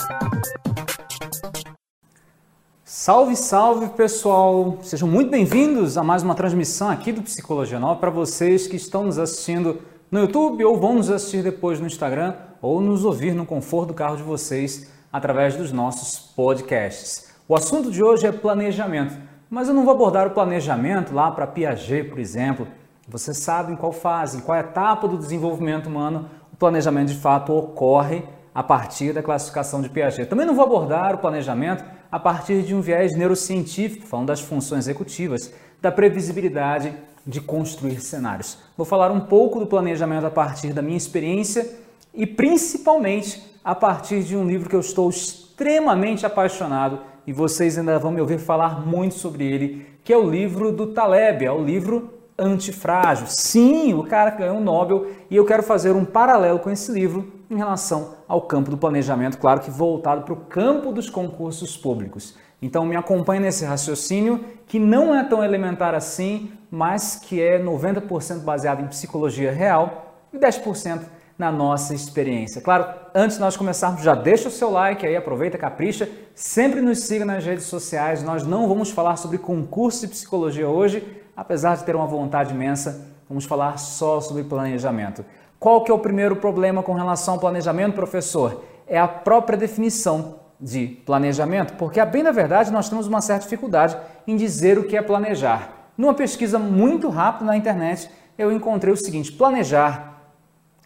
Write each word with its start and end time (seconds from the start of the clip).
Salve, 2.94 3.34
salve 3.36 3.88
pessoal! 3.88 4.76
Sejam 4.82 5.08
muito 5.08 5.30
bem-vindos 5.30 5.96
a 5.96 6.04
mais 6.04 6.22
uma 6.22 6.34
transmissão 6.34 6.90
aqui 6.90 7.10
do 7.10 7.22
Psicologia 7.22 7.80
Nova 7.80 7.98
para 7.98 8.10
vocês 8.10 8.66
que 8.66 8.76
estão 8.76 9.04
nos 9.04 9.18
assistindo 9.18 9.80
no 10.10 10.20
YouTube 10.20 10.62
ou 10.62 10.76
vão 10.76 10.96
nos 10.96 11.08
assistir 11.08 11.42
depois 11.42 11.80
no 11.80 11.86
Instagram 11.86 12.34
ou 12.60 12.82
nos 12.82 13.06
ouvir 13.06 13.34
no 13.34 13.46
conforto 13.46 13.88
do 13.88 13.94
carro 13.94 14.18
de 14.18 14.22
vocês 14.22 14.92
através 15.10 15.56
dos 15.56 15.72
nossos 15.72 16.18
podcasts. 16.36 17.32
O 17.48 17.56
assunto 17.56 17.90
de 17.90 18.04
hoje 18.04 18.26
é 18.26 18.30
planejamento, 18.30 19.16
mas 19.48 19.68
eu 19.68 19.74
não 19.74 19.86
vou 19.86 19.94
abordar 19.94 20.26
o 20.26 20.32
planejamento 20.32 21.14
lá 21.14 21.30
para 21.30 21.46
Piaget, 21.46 22.10
por 22.10 22.18
exemplo. 22.18 22.68
Você 23.08 23.32
sabe 23.32 23.72
em 23.72 23.76
qual 23.76 23.92
fase, 23.92 24.36
em 24.36 24.40
qual 24.42 24.58
etapa 24.58 25.08
do 25.08 25.16
desenvolvimento 25.16 25.86
humano 25.86 26.28
o 26.52 26.56
planejamento 26.56 27.08
de 27.08 27.18
fato 27.18 27.54
ocorre 27.54 28.22
a 28.54 28.62
partir 28.62 29.12
da 29.12 29.22
classificação 29.22 29.80
de 29.80 29.88
Piaget. 29.88 30.28
Também 30.28 30.46
não 30.46 30.54
vou 30.54 30.64
abordar 30.64 31.14
o 31.14 31.18
planejamento 31.18 31.84
a 32.10 32.18
partir 32.18 32.62
de 32.62 32.74
um 32.74 32.80
viés 32.80 33.16
neurocientífico, 33.16 34.06
falando 34.06 34.28
das 34.28 34.40
funções 34.40 34.84
executivas, 34.86 35.52
da 35.80 35.90
previsibilidade 35.90 36.94
de 37.26 37.40
construir 37.40 38.00
cenários. 38.00 38.58
Vou 38.76 38.84
falar 38.84 39.10
um 39.10 39.20
pouco 39.20 39.58
do 39.58 39.66
planejamento 39.66 40.26
a 40.26 40.30
partir 40.30 40.72
da 40.72 40.82
minha 40.82 40.96
experiência 40.96 41.68
e 42.12 42.26
principalmente 42.26 43.42
a 43.64 43.74
partir 43.74 44.22
de 44.22 44.36
um 44.36 44.46
livro 44.46 44.68
que 44.68 44.76
eu 44.76 44.80
estou 44.80 45.08
extremamente 45.08 46.26
apaixonado 46.26 47.00
e 47.26 47.32
vocês 47.32 47.78
ainda 47.78 47.98
vão 47.98 48.10
me 48.10 48.20
ouvir 48.20 48.38
falar 48.38 48.84
muito 48.84 49.14
sobre 49.14 49.44
ele, 49.44 49.86
que 50.02 50.12
é 50.12 50.16
o 50.16 50.28
livro 50.28 50.72
do 50.72 50.88
Taleb, 50.88 51.44
é 51.44 51.52
o 51.52 51.62
livro 51.62 52.12
Antifrágil. 52.42 53.26
Sim, 53.28 53.94
o 53.94 54.04
cara 54.04 54.30
ganhou 54.30 54.56
um 54.56 54.62
Nobel 54.62 55.06
e 55.30 55.36
eu 55.36 55.44
quero 55.44 55.62
fazer 55.62 55.92
um 55.92 56.04
paralelo 56.04 56.58
com 56.58 56.70
esse 56.70 56.90
livro 56.90 57.32
em 57.50 57.56
relação 57.56 58.14
ao 58.26 58.40
campo 58.42 58.70
do 58.70 58.78
planejamento, 58.78 59.38
claro 59.38 59.60
que 59.60 59.70
voltado 59.70 60.22
para 60.22 60.32
o 60.32 60.36
campo 60.36 60.90
dos 60.90 61.10
concursos 61.10 61.76
públicos. 61.76 62.34
Então 62.62 62.86
me 62.86 62.96
acompanhe 62.96 63.40
nesse 63.40 63.64
raciocínio 63.64 64.44
que 64.66 64.78
não 64.78 65.14
é 65.14 65.24
tão 65.24 65.44
elementar 65.44 65.94
assim, 65.94 66.52
mas 66.70 67.16
que 67.16 67.42
é 67.42 67.62
90% 67.62 68.40
baseado 68.40 68.80
em 68.80 68.86
psicologia 68.86 69.52
real 69.52 70.14
e 70.32 70.38
10% 70.38 71.00
na 71.38 71.50
nossa 71.50 71.94
experiência. 71.94 72.60
Claro, 72.60 72.86
antes 73.14 73.36
de 73.36 73.42
nós 73.42 73.56
começarmos, 73.56 74.02
já 74.02 74.14
deixa 74.14 74.48
o 74.48 74.50
seu 74.50 74.70
like 74.70 75.06
aí, 75.06 75.16
aproveita, 75.16 75.58
capricha, 75.58 76.08
sempre 76.34 76.80
nos 76.80 77.00
siga 77.00 77.24
nas 77.24 77.44
redes 77.44 77.64
sociais. 77.64 78.22
Nós 78.22 78.46
não 78.46 78.68
vamos 78.68 78.90
falar 78.90 79.16
sobre 79.16 79.38
concurso 79.38 80.02
de 80.02 80.08
psicologia 80.08 80.68
hoje, 80.68 81.22
apesar 81.36 81.76
de 81.76 81.84
ter 81.84 81.96
uma 81.96 82.06
vontade 82.06 82.52
imensa, 82.52 83.08
vamos 83.28 83.44
falar 83.44 83.78
só 83.78 84.20
sobre 84.20 84.44
planejamento. 84.44 85.24
Qual 85.58 85.84
que 85.84 85.90
é 85.90 85.94
o 85.94 85.98
primeiro 85.98 86.36
problema 86.36 86.82
com 86.82 86.92
relação 86.92 87.34
ao 87.34 87.40
planejamento, 87.40 87.94
professor? 87.94 88.64
É 88.86 88.98
a 88.98 89.08
própria 89.08 89.56
definição 89.56 90.40
de 90.60 90.86
planejamento, 90.86 91.74
porque 91.74 92.04
bem 92.04 92.22
da 92.22 92.30
verdade 92.30 92.70
nós 92.70 92.88
temos 92.88 93.06
uma 93.06 93.20
certa 93.20 93.44
dificuldade 93.44 93.96
em 94.26 94.36
dizer 94.36 94.78
o 94.78 94.84
que 94.84 94.96
é 94.96 95.02
planejar. 95.02 95.90
Numa 95.96 96.14
pesquisa 96.14 96.58
muito 96.58 97.08
rápida 97.08 97.44
na 97.44 97.56
internet, 97.56 98.08
eu 98.38 98.52
encontrei 98.52 98.92
o 98.92 98.96
seguinte: 98.96 99.32
planejar 99.32 100.11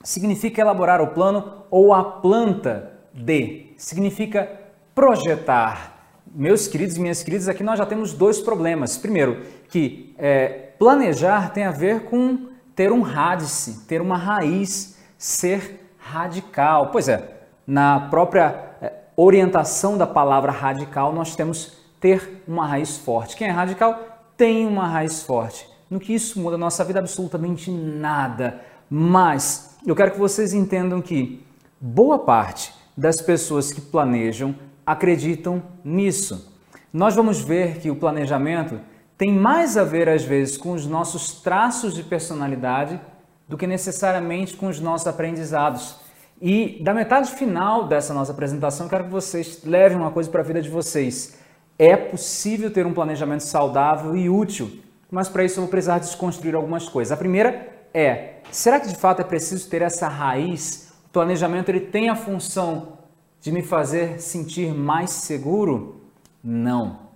significa 0.06 0.60
elaborar 0.60 1.00
o 1.02 1.08
plano 1.08 1.64
ou 1.68 1.92
a 1.92 2.04
planta 2.04 2.92
de, 3.12 3.72
significa 3.76 4.48
projetar. 4.94 5.94
Meus 6.32 6.69
queridos 6.69 6.97
e 6.97 7.00
minhas 7.00 7.25
queridas, 7.25 7.48
aqui 7.48 7.64
nós 7.64 7.76
já 7.76 7.84
temos 7.84 8.12
dois 8.12 8.41
problemas. 8.41 8.97
Primeiro, 8.97 9.42
que 9.69 10.14
é, 10.16 10.70
planejar 10.78 11.53
tem 11.53 11.64
a 11.64 11.72
ver 11.72 12.04
com 12.04 12.47
ter 12.76 12.92
um 12.92 13.03
rádice, 13.03 13.84
ter 13.86 14.00
uma 14.00 14.16
raiz, 14.16 14.97
ser 15.19 15.91
radical. 15.98 16.91
Pois 16.92 17.08
é, 17.08 17.41
na 17.66 17.98
própria 18.08 18.76
eh, 18.81 18.92
orientação 19.16 19.98
da 19.98 20.06
palavra 20.06 20.52
radical, 20.52 21.12
nós 21.12 21.34
temos 21.34 21.78
ter 21.98 22.44
uma 22.47 22.64
raiz 22.64 22.97
forte. 22.97 23.34
Quem 23.34 23.48
é 23.48 23.50
radical 23.50 23.98
tem 24.36 24.66
uma 24.66 24.86
raiz 24.86 25.25
forte. 25.25 25.69
No 25.91 25.98
que 25.98 26.14
isso 26.14 26.38
muda 26.38 26.54
a 26.54 26.58
nossa 26.58 26.84
vida? 26.84 27.00
Absolutamente 27.00 27.72
nada. 27.72 28.60
Mas 28.88 29.75
eu 29.91 29.94
quero 29.94 30.10
que 30.10 30.19
vocês 30.19 30.52
entendam 30.52 31.00
que 31.00 31.44
boa 31.80 32.19
parte 32.19 32.74
das 32.97 33.20
pessoas 33.20 33.72
que 33.72 33.80
planejam 33.80 34.54
acreditam 34.84 35.62
nisso. 35.84 36.52
Nós 36.92 37.14
vamos 37.14 37.41
ver 37.41 37.78
que 37.78 37.91
o 37.91 37.96
planejamento 37.96 38.80
tem 39.16 39.32
mais 39.32 39.76
a 39.76 39.84
ver, 39.84 40.08
às 40.08 40.25
vezes, 40.25 40.56
com 40.56 40.72
os 40.72 40.86
nossos 40.86 41.41
traços 41.41 41.94
de 41.94 42.02
personalidade 42.02 43.00
do 43.48 43.56
que 43.56 43.66
necessariamente 43.66 44.56
com 44.56 44.66
os 44.66 44.80
nossos 44.80 45.06
aprendizados. 45.06 45.96
E 46.42 46.82
da 46.82 46.92
metade 46.92 47.30
final 47.30 47.86
dessa 47.86 48.12
nossa 48.12 48.32
apresentação, 48.32 48.88
quero 48.88 49.04
que 49.04 49.10
vocês 49.10 49.62
levem 49.64 49.98
uma 49.98 50.10
coisa 50.10 50.28
para 50.28 50.41
a 50.41 50.44
vida 50.44 50.60
de 50.60 50.69
vocês. 50.69 51.38
É 51.78 51.96
possível 51.96 52.70
ter 52.70 52.86
um 52.86 52.92
planejamento 52.92 53.44
saudável 53.44 54.16
e 54.16 54.28
útil, 54.28 54.80
mas 55.10 55.28
para 55.28 55.44
isso 55.44 55.58
eu 55.58 55.62
vou 55.62 55.70
precisar 55.70 55.98
desconstruir 55.98 56.54
algumas 56.54 56.88
coisas. 56.88 57.12
A 57.12 57.16
primeira 57.16 57.75
é: 57.96 58.40
será 58.50 58.78
que 58.78 58.88
de 58.88 58.94
fato 58.94 59.20
é 59.20 59.24
preciso 59.24 59.68
ter 59.70 59.80
essa 59.80 60.06
raiz? 60.06 60.92
O 61.06 61.08
planejamento 61.08 61.70
ele 61.70 61.80
tem 61.80 62.10
a 62.10 62.14
função 62.14 62.98
de 63.40 63.50
me 63.50 63.62
fazer 63.62 64.20
sentir 64.20 64.74
mais 64.74 65.10
seguro? 65.10 66.02
Não. 66.44 67.06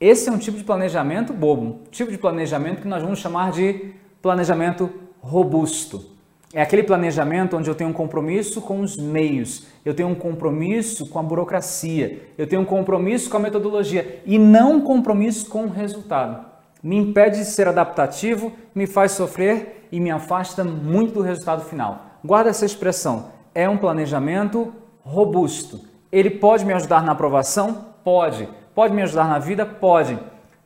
Esse 0.00 0.30
é 0.30 0.32
um 0.32 0.38
tipo 0.38 0.56
de 0.56 0.64
planejamento 0.64 1.34
bobo, 1.34 1.62
um 1.62 1.90
tipo 1.90 2.10
de 2.10 2.16
planejamento 2.16 2.80
que 2.80 2.88
nós 2.88 3.02
vamos 3.02 3.18
chamar 3.18 3.52
de 3.52 3.92
planejamento 4.22 4.88
robusto. 5.20 6.06
É 6.54 6.62
aquele 6.62 6.82
planejamento 6.82 7.56
onde 7.56 7.68
eu 7.68 7.74
tenho 7.74 7.90
um 7.90 7.92
compromisso 7.92 8.62
com 8.62 8.80
os 8.80 8.96
meios, 8.96 9.66
eu 9.84 9.94
tenho 9.94 10.08
um 10.08 10.14
compromisso 10.14 11.06
com 11.06 11.18
a 11.18 11.22
burocracia, 11.22 12.22
eu 12.36 12.46
tenho 12.46 12.62
um 12.62 12.64
compromisso 12.64 13.28
com 13.30 13.36
a 13.36 13.40
metodologia 13.40 14.22
e 14.24 14.38
não 14.38 14.76
um 14.76 14.80
compromisso 14.80 15.48
com 15.48 15.64
o 15.64 15.68
resultado. 15.68 16.49
Me 16.82 16.96
impede 16.96 17.38
de 17.38 17.44
ser 17.44 17.68
adaptativo, 17.68 18.52
me 18.74 18.86
faz 18.86 19.12
sofrer 19.12 19.88
e 19.92 20.00
me 20.00 20.10
afasta 20.10 20.64
muito 20.64 21.14
do 21.14 21.22
resultado 21.22 21.64
final. 21.64 22.06
Guarda 22.24 22.50
essa 22.50 22.64
expressão. 22.64 23.32
É 23.54 23.68
um 23.68 23.76
planejamento 23.76 24.72
robusto. 25.02 25.80
Ele 26.10 26.30
pode 26.30 26.64
me 26.64 26.72
ajudar 26.72 27.02
na 27.02 27.12
aprovação? 27.12 27.86
Pode. 28.02 28.48
Pode 28.74 28.94
me 28.94 29.02
ajudar 29.02 29.28
na 29.28 29.38
vida? 29.38 29.66
Pode. 29.66 30.18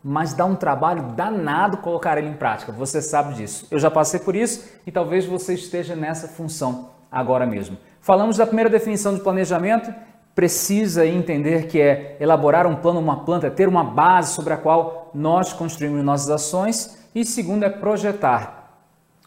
Mas 0.03 0.35
dá 0.35 0.45
um 0.45 0.55
trabalho 0.55 1.03
danado 1.15 1.79
colocar 1.79 2.19
ele 2.19 2.29
em 2.29 2.35
prática. 2.35 2.71
Você 2.73 3.01
sabe 3.01 3.35
disso. 3.35 3.67
Eu 3.71 3.79
já 3.79 3.91
passei 3.91 4.21
por 4.21 4.37
isso 4.37 4.69
e 4.87 4.93
talvez 4.93 5.25
você 5.25 5.55
esteja 5.55 5.97
nessa 5.97 6.29
função 6.29 6.91
agora 7.11 7.47
mesmo. 7.47 7.79
Falamos 8.01 8.37
da 8.37 8.47
primeira 8.47 8.69
definição 8.69 9.15
de 9.15 9.21
planejamento. 9.21 9.93
Precisa 10.35 11.07
entender 11.07 11.67
que 11.67 11.81
é 11.81 12.17
elaborar 12.19 12.67
um 12.67 12.77
plano, 12.77 13.01
uma 13.01 13.25
planta, 13.25 13.51
ter 13.51 13.69
uma 13.69 13.85
base 13.85 14.35
sobre 14.35 14.53
a 14.53 14.57
qual 14.57 15.11
nós 15.15 15.53
construímos 15.53 16.05
nossas 16.05 16.31
ações. 16.31 16.99
E 17.15 17.25
segundo 17.25 17.65
é 17.65 17.71
projetar. 17.71 18.81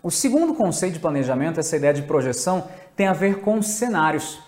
O 0.04 0.12
segundo 0.12 0.54
conceito 0.54 0.94
de 0.94 1.00
planejamento, 1.00 1.60
essa 1.60 1.76
ideia 1.76 1.94
de 1.94 2.02
projeção, 2.02 2.66
tem 2.96 3.08
a 3.08 3.14
ver 3.14 3.40
com 3.42 3.62
cenários 3.62 4.40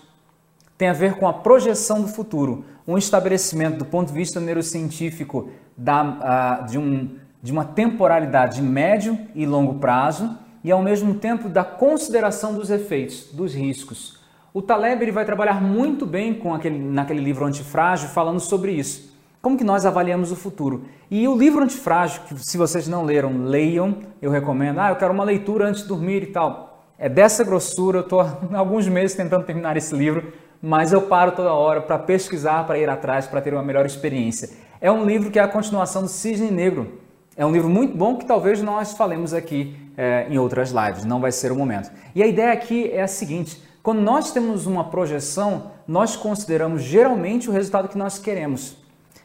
tem 0.80 0.88
a 0.88 0.94
ver 0.94 1.16
com 1.16 1.28
a 1.28 1.32
projeção 1.34 2.00
do 2.00 2.08
futuro, 2.08 2.64
um 2.88 2.96
estabelecimento 2.96 3.76
do 3.76 3.84
ponto 3.84 4.08
de 4.08 4.14
vista 4.14 4.40
neurocientífico 4.40 5.50
da, 5.76 6.62
uh, 6.62 6.70
de, 6.70 6.78
um, 6.78 7.18
de 7.42 7.52
uma 7.52 7.66
temporalidade 7.66 8.56
de 8.56 8.62
médio 8.62 9.18
e 9.34 9.44
longo 9.44 9.74
prazo 9.74 10.38
e 10.64 10.72
ao 10.72 10.82
mesmo 10.82 11.16
tempo 11.16 11.50
da 11.50 11.62
consideração 11.62 12.54
dos 12.54 12.70
efeitos, 12.70 13.28
dos 13.30 13.54
riscos. 13.54 14.19
O 14.52 14.60
Taleb 14.60 15.00
ele 15.00 15.12
vai 15.12 15.24
trabalhar 15.24 15.62
muito 15.62 16.04
bem 16.04 16.34
com 16.34 16.52
aquele, 16.52 16.76
naquele 16.76 17.20
livro 17.20 17.44
Antifrágil 17.44 18.08
falando 18.08 18.40
sobre 18.40 18.72
isso. 18.72 19.16
Como 19.40 19.56
que 19.56 19.62
nós 19.62 19.86
avaliamos 19.86 20.32
o 20.32 20.36
futuro? 20.36 20.86
E 21.08 21.26
o 21.28 21.36
livro 21.36 21.62
Antifrágil, 21.62 22.22
que 22.26 22.36
se 22.44 22.58
vocês 22.58 22.88
não 22.88 23.04
leram, 23.04 23.44
leiam, 23.44 23.98
eu 24.20 24.28
recomendo. 24.28 24.80
Ah, 24.80 24.88
eu 24.88 24.96
quero 24.96 25.14
uma 25.14 25.22
leitura 25.22 25.68
antes 25.68 25.82
de 25.82 25.88
dormir 25.88 26.24
e 26.24 26.26
tal. 26.26 26.82
É 26.98 27.08
dessa 27.08 27.44
grossura, 27.44 27.98
eu 27.98 28.02
estou 28.02 28.20
há 28.20 28.38
alguns 28.58 28.88
meses 28.88 29.16
tentando 29.16 29.44
terminar 29.44 29.76
esse 29.76 29.94
livro, 29.94 30.32
mas 30.60 30.92
eu 30.92 31.02
paro 31.02 31.30
toda 31.30 31.54
hora 31.54 31.80
para 31.80 31.98
pesquisar, 31.98 32.66
para 32.66 32.76
ir 32.76 32.90
atrás, 32.90 33.28
para 33.28 33.40
ter 33.40 33.54
uma 33.54 33.62
melhor 33.62 33.86
experiência. 33.86 34.50
É 34.80 34.90
um 34.90 35.04
livro 35.04 35.30
que 35.30 35.38
é 35.38 35.42
a 35.42 35.48
continuação 35.48 36.02
do 36.02 36.08
Cisne 36.08 36.50
Negro. 36.50 36.98
É 37.36 37.46
um 37.46 37.52
livro 37.52 37.70
muito 37.70 37.96
bom 37.96 38.16
que 38.16 38.26
talvez 38.26 38.60
nós 38.60 38.94
falemos 38.94 39.32
aqui 39.32 39.76
é, 39.96 40.26
em 40.28 40.38
outras 40.38 40.72
lives, 40.72 41.04
não 41.04 41.20
vai 41.20 41.30
ser 41.30 41.52
o 41.52 41.56
momento. 41.56 41.90
E 42.14 42.22
a 42.22 42.26
ideia 42.26 42.52
aqui 42.52 42.90
é 42.90 43.00
a 43.00 43.06
seguinte: 43.06 43.62
quando 43.82 44.00
nós 44.00 44.30
temos 44.30 44.66
uma 44.66 44.84
projeção, 44.84 45.70
nós 45.86 46.16
consideramos 46.16 46.82
geralmente 46.82 47.48
o 47.48 47.52
resultado 47.52 47.88
que 47.88 47.96
nós 47.96 48.18
queremos. 48.18 48.76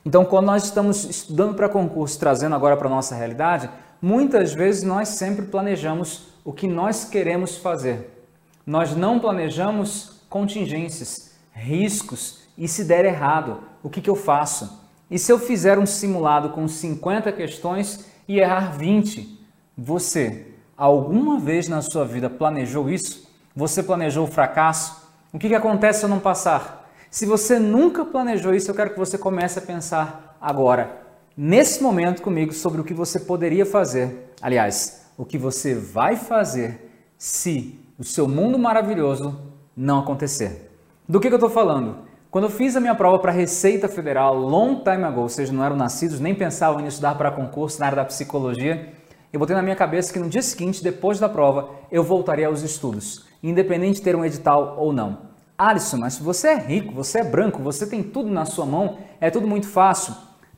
Então, 0.06 0.24
quando 0.24 0.46
nós 0.46 0.64
estamos 0.64 1.04
estudando 1.04 1.56
para 1.56 1.68
concurso, 1.68 2.20
trazendo 2.20 2.56
agora 2.56 2.78
para 2.78 2.88
a 2.88 2.92
nossa 2.92 3.16
realidade, 3.16 3.70
muitas 4.02 4.54
vezes 4.54 4.84
nós 4.84 5.10
sempre 5.10 5.48
planejamos 5.48 6.28
o 6.44 6.54
que 6.54 6.68
nós 6.68 7.06
queremos 7.06 7.58
fazer. 7.58 8.28
Nós 8.66 8.96
não 8.96 9.20
planejamos 9.20 10.22
contingências, 10.30 11.32
riscos 11.52 12.42
e 12.58 12.68
se 12.68 12.86
der 12.86 13.04
errado, 13.04 13.60
o 13.84 13.90
que, 13.90 14.00
que 14.00 14.10
eu 14.10 14.16
faço? 14.16 14.86
E 15.10 15.20
se 15.20 15.32
eu 15.32 15.38
fizer 15.38 15.78
um 15.78 15.86
simulado 15.86 16.50
com 16.50 16.68
50 16.68 17.32
questões 17.32 18.06
e 18.28 18.40
errar 18.40 18.78
20? 18.78 19.40
Você, 19.78 20.54
alguma 20.78 21.40
vez 21.40 21.68
na 21.68 21.82
sua 21.82 22.06
vida 22.06 22.30
planejou 22.30 22.90
isso? 22.90 23.25
Você 23.56 23.82
planejou 23.82 24.26
o 24.26 24.32
fracasso? 24.32 25.10
O 25.32 25.40
que, 25.40 25.48
que 25.48 25.56
acontece 25.56 26.00
se 26.00 26.06
eu 26.06 26.10
não 26.10 26.20
passar? 26.20 26.92
Se 27.10 27.26
você 27.26 27.58
nunca 27.58 28.04
planejou 28.04 28.54
isso, 28.54 28.70
eu 28.70 28.76
quero 28.76 28.90
que 28.90 29.00
você 29.00 29.18
comece 29.18 29.60
a 29.60 29.62
pensar 29.62 30.38
agora, 30.42 31.02
nesse 31.38 31.82
momento 31.82 32.22
comigo, 32.22 32.52
sobre 32.52 32.82
o 32.82 32.84
que 32.84 32.94
você 32.94 33.18
poderia 33.18 33.66
fazer. 33.66 34.34
Aliás, 34.42 35.06
o 35.18 35.24
que 35.24 35.38
você 35.38 35.74
vai 35.74 36.18
fazer 36.18 37.14
se 37.18 37.80
o 37.98 38.04
seu 38.04 38.28
mundo 38.28 38.60
maravilhoso 38.60 39.40
não 39.76 40.00
acontecer. 40.00 40.70
Do 41.08 41.22
que, 41.22 41.30
que 41.30 41.34
eu 41.34 41.38
estou 41.38 41.50
falando? 41.50 42.00
Quando 42.30 42.46
eu 42.46 42.50
fiz 42.50 42.76
a 42.76 42.82
minha 42.82 42.94
prova 42.94 43.20
para 43.20 43.32
a 43.32 43.36
Receita 43.36 43.88
Federal, 43.88 44.36
long 44.36 44.84
time 44.84 45.06
ago, 45.06 45.22
ou 45.22 45.30
seja, 45.30 45.54
não 45.54 45.64
eram 45.64 45.78
nascidos, 45.78 46.20
nem 46.20 46.36
pensavam 46.36 46.82
em 46.82 46.88
estudar 46.88 47.16
para 47.16 47.32
concurso 47.32 47.80
na 47.80 47.86
área 47.86 47.96
da 47.96 48.06
psicologia, 48.06 48.92
eu 49.32 49.40
botei 49.40 49.56
na 49.56 49.62
minha 49.62 49.76
cabeça 49.76 50.14
que 50.14 50.20
no 50.20 50.30
dia 50.30 50.42
seguinte, 50.42 50.84
depois 50.84 51.20
da 51.20 51.28
prova, 51.28 51.70
eu 51.92 52.04
voltaria 52.04 52.48
aos 52.48 52.62
estudos, 52.62 53.26
independente 53.50 53.96
de 53.96 54.02
ter 54.02 54.16
um 54.16 54.26
edital 54.26 54.76
ou 54.78 54.92
não. 54.92 55.26
Alisson, 55.58 55.98
mas 55.98 56.18
você 56.18 56.50
é 56.50 56.58
rico, 56.58 56.94
você 56.94 57.20
é 57.20 57.24
branco, 57.24 57.64
você 57.64 57.88
tem 57.88 58.04
tudo 58.04 58.30
na 58.30 58.46
sua 58.46 58.66
mão, 58.66 58.98
é 59.22 59.30
tudo 59.30 59.48
muito 59.48 59.68
fácil. 59.68 60.14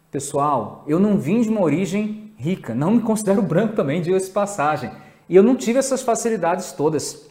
Pessoal, 0.09 0.83
eu 0.87 0.99
não 0.99 1.17
vim 1.17 1.41
de 1.41 1.49
uma 1.49 1.61
origem 1.61 2.33
rica, 2.37 2.73
não 2.73 2.91
me 2.91 3.01
considero 3.01 3.41
branco 3.43 3.75
também, 3.75 4.01
diga-se 4.01 4.31
passagem. 4.31 4.91
E 5.29 5.35
eu 5.35 5.43
não 5.43 5.55
tive 5.55 5.77
essas 5.77 6.01
facilidades 6.01 6.71
todas. 6.71 7.27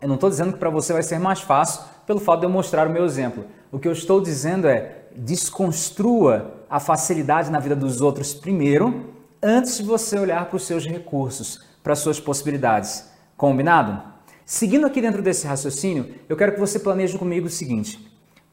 Eu 0.00 0.08
não 0.08 0.16
estou 0.16 0.28
dizendo 0.30 0.52
que 0.54 0.58
para 0.58 0.70
você 0.70 0.92
vai 0.92 1.02
ser 1.02 1.18
mais 1.18 1.40
fácil 1.40 1.82
pelo 2.06 2.20
fato 2.20 2.40
de 2.40 2.46
eu 2.46 2.50
mostrar 2.50 2.88
o 2.88 2.90
meu 2.90 3.04
exemplo. 3.04 3.44
O 3.70 3.78
que 3.78 3.86
eu 3.86 3.92
estou 3.92 4.20
dizendo 4.20 4.66
é 4.66 5.06
desconstrua 5.14 6.54
a 6.68 6.80
facilidade 6.80 7.50
na 7.50 7.58
vida 7.58 7.76
dos 7.76 8.00
outros 8.00 8.34
primeiro, 8.34 9.14
antes 9.42 9.78
de 9.78 9.84
você 9.84 10.18
olhar 10.18 10.46
para 10.46 10.56
os 10.56 10.66
seus 10.66 10.86
recursos, 10.86 11.64
para 11.82 11.92
as 11.92 11.98
suas 12.00 12.18
possibilidades. 12.18 13.10
Combinado? 13.36 14.15
Seguindo 14.48 14.86
aqui 14.86 15.00
dentro 15.00 15.20
desse 15.20 15.44
raciocínio, 15.44 16.14
eu 16.28 16.36
quero 16.36 16.52
que 16.52 16.60
você 16.60 16.78
planeje 16.78 17.18
comigo 17.18 17.48
o 17.48 17.50
seguinte: 17.50 17.98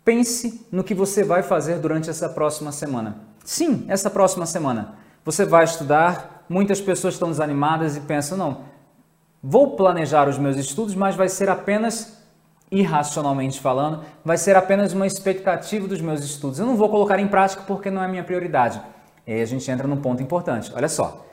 pense 0.03 0.65
no 0.71 0.83
que 0.83 0.95
você 0.95 1.23
vai 1.23 1.43
fazer 1.43 1.77
durante 1.77 2.09
essa 2.09 2.27
próxima 2.27 2.71
semana. 2.71 3.17
Sim, 3.45 3.85
essa 3.87 4.09
próxima 4.09 4.47
semana. 4.47 4.95
Você 5.23 5.45
vai 5.45 5.63
estudar, 5.63 6.45
muitas 6.49 6.81
pessoas 6.81 7.13
estão 7.13 7.29
desanimadas 7.29 7.95
e 7.95 7.99
pensam: 8.01 8.35
não, 8.35 8.61
vou 9.41 9.75
planejar 9.75 10.27
os 10.27 10.39
meus 10.39 10.57
estudos, 10.57 10.95
mas 10.95 11.15
vai 11.15 11.29
ser 11.29 11.47
apenas 11.47 12.17
irracionalmente 12.71 13.61
falando, 13.61 14.03
vai 14.25 14.35
ser 14.35 14.55
apenas 14.55 14.93
uma 14.93 15.05
expectativa 15.05 15.87
dos 15.87 16.01
meus 16.01 16.23
estudos. 16.23 16.57
Eu 16.57 16.65
não 16.65 16.75
vou 16.75 16.89
colocar 16.89 17.19
em 17.19 17.27
prática 17.27 17.61
porque 17.67 17.91
não 17.91 18.01
é 18.01 18.07
minha 18.07 18.23
prioridade. 18.23 18.81
E 19.27 19.33
aí 19.33 19.41
a 19.43 19.45
gente 19.45 19.69
entra 19.69 19.87
num 19.87 19.97
ponto 19.97 20.23
importante. 20.23 20.71
Olha 20.75 20.89
só, 20.89 21.23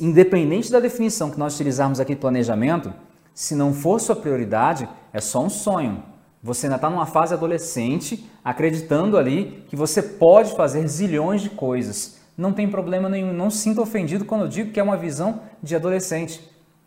independente 0.00 0.72
da 0.72 0.80
definição 0.80 1.30
que 1.30 1.38
nós 1.38 1.54
utilizarmos 1.54 2.00
aqui 2.00 2.14
de 2.14 2.20
planejamento, 2.22 2.94
se 3.36 3.54
não 3.54 3.74
for 3.74 4.00
sua 4.00 4.16
prioridade, 4.16 4.88
é 5.12 5.20
só 5.20 5.44
um 5.44 5.50
sonho. 5.50 6.02
Você 6.42 6.66
ainda 6.66 6.76
está 6.76 6.88
numa 6.88 7.04
fase 7.04 7.34
adolescente, 7.34 8.26
acreditando 8.42 9.18
ali 9.18 9.62
que 9.68 9.76
você 9.76 10.00
pode 10.00 10.56
fazer 10.56 10.88
zilhões 10.88 11.42
de 11.42 11.50
coisas. 11.50 12.18
Não 12.34 12.50
tem 12.50 12.66
problema 12.66 13.10
nenhum, 13.10 13.34
não 13.34 13.50
sinta 13.50 13.82
ofendido 13.82 14.24
quando 14.24 14.42
eu 14.42 14.48
digo 14.48 14.72
que 14.72 14.80
é 14.80 14.82
uma 14.82 14.96
visão 14.96 15.42
de 15.62 15.76
adolescente. 15.76 16.40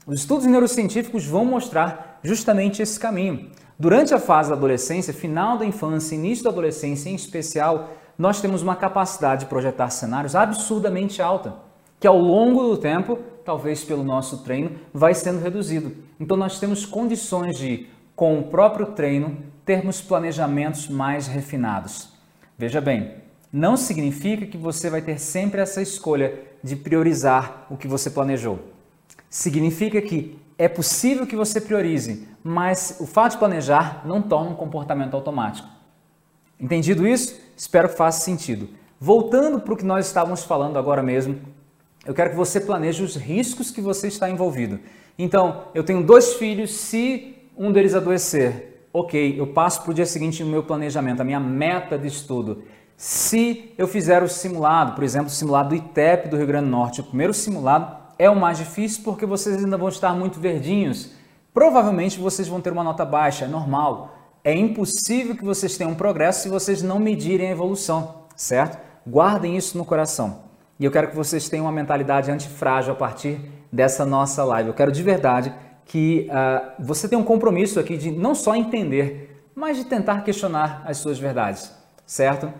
Os 0.07 0.21
estudos 0.21 0.47
neurocientíficos 0.47 1.23
vão 1.23 1.45
mostrar 1.45 2.19
justamente 2.23 2.81
esse 2.81 2.99
caminho. 2.99 3.51
Durante 3.77 4.15
a 4.15 4.19
fase 4.19 4.49
da 4.49 4.55
adolescência, 4.55 5.13
final 5.13 5.55
da 5.55 5.65
infância, 5.65 6.15
início 6.15 6.43
da 6.43 6.49
adolescência 6.49 7.11
em 7.11 7.15
especial, 7.15 7.91
nós 8.17 8.41
temos 8.41 8.63
uma 8.63 8.75
capacidade 8.75 9.41
de 9.41 9.49
projetar 9.49 9.91
cenários 9.91 10.35
absurdamente 10.35 11.21
alta, 11.21 11.53
que 11.99 12.07
ao 12.07 12.17
longo 12.17 12.63
do 12.63 12.77
tempo 12.77 13.19
talvez 13.45 13.83
pelo 13.83 14.03
nosso 14.03 14.43
treino, 14.43 14.71
vai 14.93 15.13
sendo 15.13 15.39
reduzido. 15.41 15.95
Então 16.19 16.35
nós 16.35 16.59
temos 16.59 16.85
condições 16.85 17.57
de, 17.57 17.87
com 18.15 18.39
o 18.39 18.43
próprio 18.43 18.87
treino, 18.87 19.37
termos 19.65 20.01
planejamentos 20.01 20.87
mais 20.87 21.27
refinados. 21.27 22.09
Veja 22.57 22.81
bem, 22.81 23.13
não 23.51 23.77
significa 23.77 24.45
que 24.45 24.57
você 24.57 24.89
vai 24.89 25.01
ter 25.01 25.19
sempre 25.19 25.61
essa 25.61 25.81
escolha 25.81 26.39
de 26.63 26.75
priorizar 26.75 27.65
o 27.69 27.77
que 27.77 27.87
você 27.87 28.09
planejou. 28.09 28.59
Significa 29.29 30.01
que 30.01 30.37
é 30.57 30.67
possível 30.67 31.25
que 31.25 31.35
você 31.35 31.61
priorize, 31.61 32.27
mas 32.43 32.97
o 32.99 33.05
fato 33.05 33.33
de 33.33 33.37
planejar 33.37 34.05
não 34.05 34.21
torna 34.21 34.51
um 34.51 34.55
comportamento 34.55 35.13
automático. 35.13 35.67
Entendido 36.59 37.07
isso? 37.07 37.39
Espero 37.55 37.87
que 37.87 37.95
faça 37.95 38.19
sentido. 38.19 38.69
Voltando 38.99 39.61
para 39.61 39.73
o 39.73 39.77
que 39.77 39.85
nós 39.85 40.07
estávamos 40.07 40.43
falando 40.43 40.77
agora 40.77 41.01
mesmo 41.01 41.39
eu 42.09 42.15
quero 42.15 42.31
que 42.31 42.35
você 42.35 42.59
planeje 42.59 43.03
os 43.03 43.15
riscos 43.15 43.69
que 43.69 43.79
você 43.79 44.07
está 44.07 44.27
envolvido. 44.27 44.79
Então, 45.15 45.65
eu 45.75 45.83
tenho 45.83 46.01
dois 46.01 46.33
filhos, 46.33 46.71
se 46.71 47.35
um 47.55 47.71
deles 47.71 47.93
adoecer, 47.93 48.87
ok, 48.91 49.39
eu 49.39 49.45
passo 49.45 49.83
para 49.83 49.91
o 49.91 49.93
dia 49.93 50.07
seguinte 50.07 50.43
no 50.43 50.49
meu 50.49 50.63
planejamento, 50.63 51.21
a 51.21 51.23
minha 51.23 51.39
meta 51.39 51.99
de 51.99 52.07
estudo. 52.07 52.63
Se 52.97 53.75
eu 53.77 53.87
fizer 53.87 54.23
o 54.23 54.27
simulado, 54.27 54.93
por 54.95 55.03
exemplo, 55.03 55.27
o 55.27 55.29
simulado 55.29 55.69
do 55.69 55.75
ITEP 55.75 56.29
do 56.29 56.37
Rio 56.37 56.47
Grande 56.47 56.65
do 56.65 56.71
Norte, 56.71 56.99
o 56.99 57.03
primeiro 57.03 57.31
simulado 57.31 57.95
é 58.17 58.27
o 58.27 58.35
mais 58.35 58.57
difícil 58.57 59.03
porque 59.03 59.27
vocês 59.27 59.63
ainda 59.63 59.77
vão 59.77 59.89
estar 59.89 60.15
muito 60.15 60.39
verdinhos. 60.39 61.11
Provavelmente 61.53 62.19
vocês 62.19 62.47
vão 62.47 62.59
ter 62.59 62.73
uma 62.73 62.83
nota 62.83 63.05
baixa, 63.05 63.45
é 63.45 63.47
normal. 63.47 64.17
É 64.43 64.55
impossível 64.55 65.35
que 65.35 65.45
vocês 65.45 65.77
tenham 65.77 65.93
progresso 65.93 66.41
se 66.41 66.49
vocês 66.49 66.81
não 66.81 66.97
medirem 66.97 67.49
a 67.49 67.51
evolução, 67.51 68.23
certo? 68.35 68.79
Guardem 69.07 69.55
isso 69.55 69.77
no 69.77 69.85
coração. 69.85 70.48
E 70.79 70.85
eu 70.85 70.91
quero 70.91 71.09
que 71.09 71.15
vocês 71.15 71.49
tenham 71.49 71.65
uma 71.65 71.71
mentalidade 71.71 72.31
antifrágil 72.31 72.93
a 72.93 72.95
partir 72.95 73.41
dessa 73.71 74.05
nossa 74.05 74.43
live. 74.45 74.69
Eu 74.69 74.73
quero 74.73 74.91
de 74.91 75.03
verdade 75.03 75.53
que 75.85 76.29
uh, 76.29 76.71
você 76.79 77.09
tenha 77.09 77.19
um 77.19 77.25
compromisso 77.25 77.79
aqui 77.79 77.97
de 77.97 78.11
não 78.11 78.33
só 78.33 78.55
entender, 78.55 79.43
mas 79.53 79.75
de 79.75 79.83
tentar 79.83 80.23
questionar 80.23 80.81
as 80.85 80.97
suas 80.97 81.19
verdades, 81.19 81.69
certo? 82.05 82.53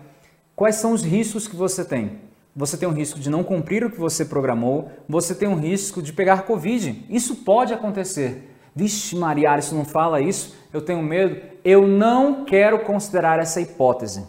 Quais 0.54 0.76
são 0.76 0.92
os 0.92 1.02
riscos 1.02 1.48
que 1.48 1.56
você 1.56 1.82
tem? 1.82 2.18
Você 2.54 2.76
tem 2.76 2.86
um 2.86 2.92
risco 2.92 3.18
de 3.18 3.30
não 3.30 3.42
cumprir 3.42 3.84
o 3.84 3.90
que 3.90 3.98
você 3.98 4.24
programou, 4.24 4.90
você 5.08 5.34
tem 5.34 5.48
um 5.48 5.54
risco 5.54 6.02
de 6.02 6.12
pegar 6.12 6.42
Covid. 6.42 7.06
Isso 7.08 7.36
pode 7.36 7.72
acontecer. 7.72 8.54
Vixe, 8.74 9.16
Maria, 9.16 9.58
isso 9.58 9.74
não 9.74 9.84
fala 9.84 10.20
isso, 10.20 10.54
eu 10.72 10.82
tenho 10.82 11.02
medo. 11.02 11.40
Eu 11.64 11.86
não 11.86 12.44
quero 12.44 12.80
considerar 12.80 13.38
essa 13.38 13.60
hipótese. 13.60 14.26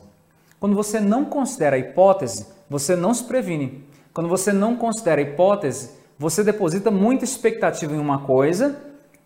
Quando 0.60 0.76
você 0.76 1.00
não 1.00 1.26
considera 1.26 1.76
a 1.76 1.80
hipótese, 1.80 2.46
você 2.72 2.96
não 2.96 3.14
se 3.14 3.26
previne. 3.26 3.84
Quando 4.14 4.30
você 4.30 4.54
não 4.54 4.78
considera 4.78 5.20
hipótese, 5.20 5.92
você 6.18 6.42
deposita 6.42 6.90
muita 6.90 7.26
expectativa 7.26 7.94
em 7.94 8.00
uma 8.00 8.20
coisa 8.20 8.78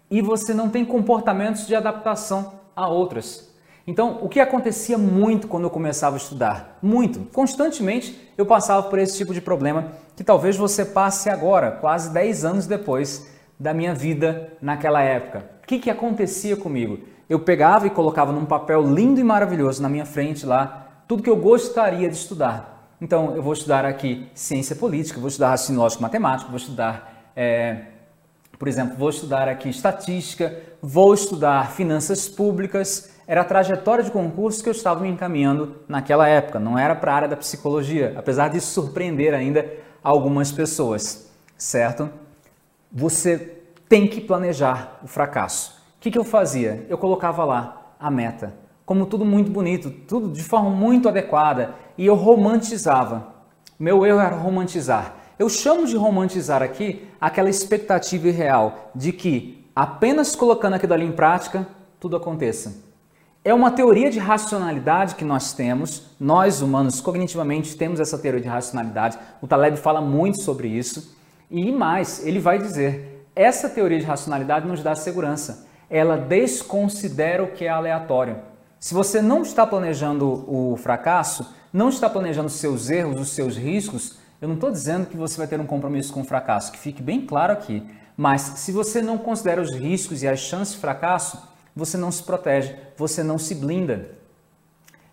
e 0.10 0.20
você 0.20 0.52
não 0.52 0.68
tem 0.68 0.84
comportamentos 0.84 1.68
de 1.68 1.75
adaptação 1.75 2.54
a 2.75 2.90
outras. 2.90 3.54
Então, 3.86 4.18
o 4.24 4.28
que 4.28 4.40
acontecia 4.40 4.98
muito 4.98 5.48
quando 5.48 5.66
eu 5.66 5.70
começava 5.70 6.16
a 6.16 6.18
estudar? 6.18 6.80
Muito, 6.82 7.20
constantemente 7.32 8.20
eu 8.36 8.48
passava 8.48 8.82
por 8.90 8.98
esse 8.98 9.16
tipo 9.16 9.32
de 9.32 9.42
problema 9.42 9.92
que 10.16 10.24
talvez 10.24 10.58
você 10.58 10.84
passe 10.84 11.30
agora, 11.30 11.70
quase 11.70 12.12
10 12.12 12.46
anos 12.46 12.66
depois 12.66 13.30
da 13.60 13.75
minha 13.75 13.94
vida 13.94 14.54
naquela 14.60 15.04
época. 15.04 15.48
O 15.62 15.68
que, 15.68 15.78
que 15.78 15.92
acontecia 15.92 16.58
comigo? 16.58 16.98
Eu 17.30 17.42
pegava 17.42 17.86
e 17.86 17.92
colocava 17.92 18.32
num 18.32 18.46
papel 18.46 18.82
lindo 18.82 19.20
e 19.20 19.24
maravilhoso 19.24 19.84
na 19.84 19.90
minha 19.90 20.06
frente 20.06 20.48
lá 20.48 21.04
tudo 21.08 21.22
que 21.22 21.30
eu 21.30 21.36
gostaria 21.36 22.10
de 22.10 22.16
estudar. 22.16 22.75
Então, 23.05 23.35
eu 23.35 23.43
vou 23.43 23.53
estudar 23.53 23.85
aqui 23.85 24.27
ciência 24.33 24.75
política, 24.75 25.19
vou 25.19 25.27
estudar 25.27 25.50
raciocínio 25.50 25.79
lógico 25.79 26.01
matemático, 26.01 26.50
vou 26.50 26.57
estudar, 26.57 27.31
é, 27.35 27.83
por 28.57 28.67
exemplo, 28.67 28.97
vou 28.97 29.12
estudar 29.12 29.47
aqui 29.47 29.69
estatística, 29.69 30.59
vou 30.81 31.13
estudar 31.13 31.69
finanças 31.74 32.27
públicas. 32.27 33.12
Era 33.27 33.41
a 33.41 33.43
trajetória 33.43 34.03
de 34.03 34.09
concurso 34.09 34.63
que 34.63 34.69
eu 34.69 34.71
estava 34.71 35.01
me 35.01 35.07
encaminhando 35.07 35.75
naquela 35.88 36.27
época, 36.27 36.57
não 36.57 36.79
era 36.79 36.95
para 36.95 37.12
a 37.12 37.15
área 37.15 37.27
da 37.27 37.38
psicologia, 37.38 38.15
apesar 38.17 38.47
de 38.47 38.59
surpreender 38.59 39.35
ainda 39.35 39.71
algumas 40.03 40.51
pessoas, 40.51 41.31
certo? 41.55 42.09
Você 42.91 43.38
tem 43.88 44.07
que 44.07 44.19
planejar 44.19 45.00
o 45.03 45.07
fracasso. 45.07 45.79
O 45.97 46.00
que, 46.00 46.09
que 46.09 46.17
eu 46.17 46.24
fazia? 46.24 46.88
Eu 46.89 46.97
colocava 46.97 47.45
lá 47.45 47.93
a 48.00 48.09
meta 48.09 48.65
como 48.85 49.07
tudo 49.07 49.25
muito 49.25 49.50
bonito, 49.50 49.89
tudo 49.89 50.29
de 50.29 50.43
forma 50.43 50.69
muito 50.69 51.09
adequada, 51.09 51.74
e 51.98 52.06
eu 52.06 52.16
romantizava. 52.16 53.34
Meu 53.78 54.06
erro 54.06 54.20
era 54.20 54.36
romantizar. 54.36 55.16
Eu 55.38 55.50
chamo 55.50 55.86
de 55.86 55.98
romantizar 55.98 56.64
aqui 56.64 57.08
aquela 57.20 57.50
expectativa 57.50 58.28
irreal 58.28 58.92
de 58.96 59.12
que 59.12 59.66
apenas 59.75 60.36
colocando 60.36 60.75
aquilo 60.75 60.94
ali 60.94 61.06
em 61.06 61.12
prática, 61.12 61.68
tudo 62.00 62.16
aconteça. 62.16 62.84
é 63.44 63.54
uma 63.54 63.70
teoria 63.70 64.10
de 64.10 64.18
racionalidade 64.18 65.16
que 65.16 65.25
nós 65.25 65.54
temos, 65.54 66.16
nós 66.20 66.62
humanos 66.62 67.00
cognitivamente 67.02 67.78
temos 67.78 68.00
essa 68.00 68.18
teoria 68.18 68.42
de 68.42 68.48
racionalidade. 68.48 69.20
O 69.42 69.48
Taleb 69.48 69.78
fala 69.78 70.02
muito 70.02 70.42
sobre 70.42 70.68
isso. 70.68 71.16
E 71.52 71.72
mais, 71.72 72.25
ele 72.25 72.40
vai 72.40 72.58
dizer: 72.58 73.28
essa 73.36 73.70
teoria 73.70 74.00
de 74.00 74.06
racionalidade 74.06 74.68
nos 74.68 74.82
dá 74.82 74.96
segurança. 74.96 75.68
Ela 75.90 76.18
desconsidera 76.18 77.44
o 77.44 77.52
que 77.52 77.66
é 77.66 77.70
aleatório. 77.70 78.38
Se 78.80 78.94
você 78.94 79.22
não 79.22 79.42
está 79.42 79.66
planejando 79.68 80.46
o 80.48 80.75
fracasso, 80.78 81.54
não 81.75 81.89
está 81.89 82.10
planejando 82.10 82.48
os 82.48 82.53
seus 82.53 82.89
erros, 82.89 83.20
os 83.20 83.32
seus 83.32 83.58
riscos, 83.58 84.17
eu 84.41 84.48
não 84.48 84.55
estou 84.55 84.72
dizendo 84.72 85.08
que 85.08 85.17
você 85.17 85.38
vai 85.38 85.46
ter 85.46 85.60
um 85.60 85.65
compromisso 85.65 86.13
com 86.13 86.22
o 86.22 86.24
fracasso, 86.24 86.72
que 86.72 86.79
fique 86.79 87.03
bem 87.03 87.25
claro 87.25 87.51
aqui. 87.51 87.86
Mas 88.15 88.41
se 88.41 88.72
você 88.72 89.01
não 89.01 89.17
considera 89.17 89.62
os 89.62 89.75
riscos 89.75 90.24
e 90.24 90.27
as 90.27 90.39
chances 90.39 90.75
de 90.75 90.79
fracasso, 90.79 91.38
você 91.75 91.98
não 91.98 92.13
se 92.13 92.24
protege, 92.24 92.74
você 92.96 93.22
não 93.22 93.38
se 93.38 93.53
blinda. 93.53 94.12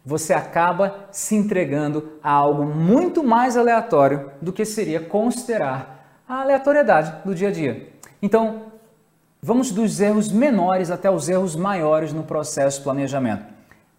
Você 0.06 0.32
acaba 0.32 1.08
se 1.10 1.34
entregando 1.34 2.12
a 2.22 2.30
algo 2.30 2.64
muito 2.64 3.24
mais 3.24 3.56
aleatório 3.56 4.30
do 4.40 4.52
que 4.52 4.64
seria 4.64 5.00
considerar 5.00 6.22
a 6.28 6.42
aleatoriedade 6.42 7.24
do 7.24 7.34
dia 7.34 7.48
a 7.48 7.52
dia. 7.52 7.88
Então, 8.22 8.66
vamos 9.42 9.72
dos 9.72 10.00
erros 10.00 10.30
menores 10.30 10.92
até 10.92 11.10
os 11.10 11.28
erros 11.28 11.56
maiores 11.56 12.12
no 12.12 12.22
processo 12.22 12.78
de 12.78 12.84
planejamento. 12.84 13.46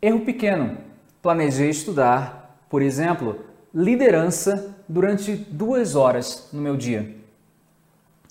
Erro 0.01 0.21
pequeno: 0.21 0.77
planejei 1.21 1.69
estudar, 1.69 2.42
por 2.73 2.81
exemplo, 2.81 3.39
liderança 3.71 4.75
durante 4.89 5.35
duas 5.35 5.95
horas 5.95 6.49
no 6.51 6.59
meu 6.59 6.75
dia. 6.75 7.15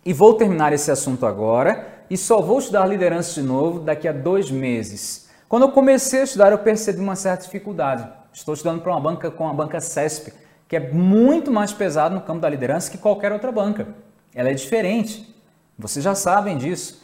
E 0.04 0.12
vou 0.12 0.34
terminar 0.34 0.72
esse 0.72 0.90
assunto 0.90 1.24
agora 1.24 2.02
e 2.10 2.16
só 2.16 2.40
vou 2.40 2.58
estudar 2.58 2.84
liderança 2.86 3.40
de 3.40 3.46
novo 3.46 3.78
daqui 3.78 4.08
a 4.08 4.12
dois 4.12 4.50
meses. 4.50 5.30
Quando 5.48 5.62
eu 5.62 5.68
comecei 5.70 6.22
a 6.22 6.24
estudar, 6.24 6.50
eu 6.50 6.58
percebi 6.58 6.98
uma 6.98 7.14
certa 7.14 7.44
dificuldade. 7.44 8.04
Estou 8.32 8.52
estudando 8.52 8.82
para 8.82 8.90
uma 8.90 9.00
banca 9.00 9.30
com 9.30 9.48
a 9.48 9.54
banca 9.54 9.80
CESP, 9.80 10.32
que 10.66 10.74
é 10.74 10.90
muito 10.90 11.52
mais 11.52 11.72
pesado 11.72 12.12
no 12.12 12.20
campo 12.20 12.40
da 12.40 12.48
liderança 12.48 12.90
que 12.90 12.98
qualquer 12.98 13.30
outra 13.30 13.52
banca. 13.52 13.94
Ela 14.34 14.50
é 14.50 14.54
diferente. 14.54 15.32
Vocês 15.78 16.04
já 16.04 16.16
sabem 16.16 16.58
disso. 16.58 17.00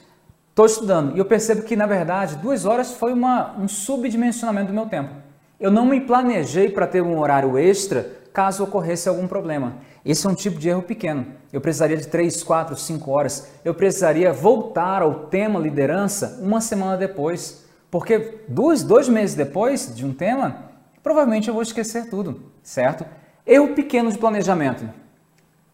Estou 0.51 0.67
estudando 0.67 1.15
e 1.15 1.21
eu 1.21 1.25
percebo 1.25 1.63
que, 1.63 1.77
na 1.77 1.87
verdade, 1.87 2.35
duas 2.35 2.65
horas 2.65 2.95
foi 2.95 3.13
uma, 3.13 3.57
um 3.57 3.69
subdimensionamento 3.69 4.73
do 4.73 4.75
meu 4.75 4.87
tempo. 4.87 5.28
Eu 5.61 5.71
não 5.71 5.87
me 5.87 6.01
planejei 6.01 6.69
para 6.69 6.87
ter 6.87 7.03
um 7.03 7.19
horário 7.19 7.59
extra 7.59 8.19
caso 8.33 8.63
ocorresse 8.63 9.09
algum 9.09 9.27
problema. 9.27 9.79
Esse 10.05 10.27
é 10.27 10.31
um 10.31 10.35
tipo 10.35 10.61
de 10.61 10.69
erro 10.69 10.83
pequeno. 10.83 11.27
Eu 11.53 11.61
precisaria 11.61 11.97
de 11.97 12.07
3, 12.07 12.45
4, 12.45 12.77
5 12.77 13.11
horas. 13.11 13.51
Eu 13.65 13.75
precisaria 13.75 14.33
voltar 14.33 15.03
ao 15.03 15.27
tema 15.27 15.59
liderança 15.59 16.39
uma 16.41 16.61
semana 16.61 16.97
depois. 16.97 17.65
Porque 17.91 18.39
dois, 18.47 18.85
dois 18.85 19.09
meses 19.09 19.35
depois 19.35 19.93
de 19.93 20.07
um 20.07 20.13
tema, 20.13 20.71
provavelmente 21.03 21.49
eu 21.49 21.55
vou 21.55 21.63
esquecer 21.63 22.09
tudo, 22.09 22.41
certo? 22.63 23.05
Erro 23.45 23.75
pequeno 23.75 24.13
de 24.13 24.19
planejamento. 24.19 24.89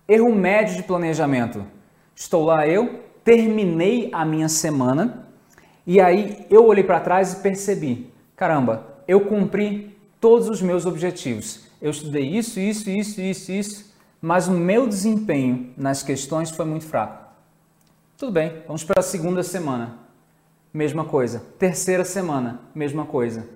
Erro 0.08 0.34
médio 0.34 0.76
de 0.76 0.84
planejamento. 0.84 1.62
Estou 2.16 2.44
lá 2.44 2.66
eu, 2.66 3.00
terminei 3.22 4.08
a 4.12 4.24
minha 4.24 4.48
semana 4.48 5.26
e 5.86 6.00
aí 6.00 6.46
eu 6.48 6.64
olhei 6.64 6.84
para 6.84 7.00
trás 7.00 7.34
e 7.34 7.36
percebi: 7.36 8.12
caramba, 8.36 8.93
eu 9.06 9.20
cumpri 9.20 9.96
todos 10.20 10.48
os 10.48 10.62
meus 10.62 10.86
objetivos. 10.86 11.64
Eu 11.80 11.90
estudei 11.90 12.24
isso, 12.24 12.58
isso, 12.58 12.88
isso, 12.90 13.20
isso, 13.20 13.52
isso 13.52 13.94
mas 14.24 14.48
o 14.48 14.52
meu 14.52 14.86
desempenho 14.86 15.74
nas 15.76 16.02
questões 16.02 16.50
foi 16.50 16.64
muito 16.64 16.86
fraco. 16.86 17.26
Tudo 18.16 18.32
bem, 18.32 18.62
vamos 18.66 18.82
para 18.82 19.00
a 19.00 19.02
segunda 19.02 19.42
semana. 19.42 19.98
Mesma 20.72 21.04
coisa. 21.04 21.42
Terceira 21.58 22.06
semana, 22.06 22.58
mesma 22.74 23.04
coisa. 23.04 23.46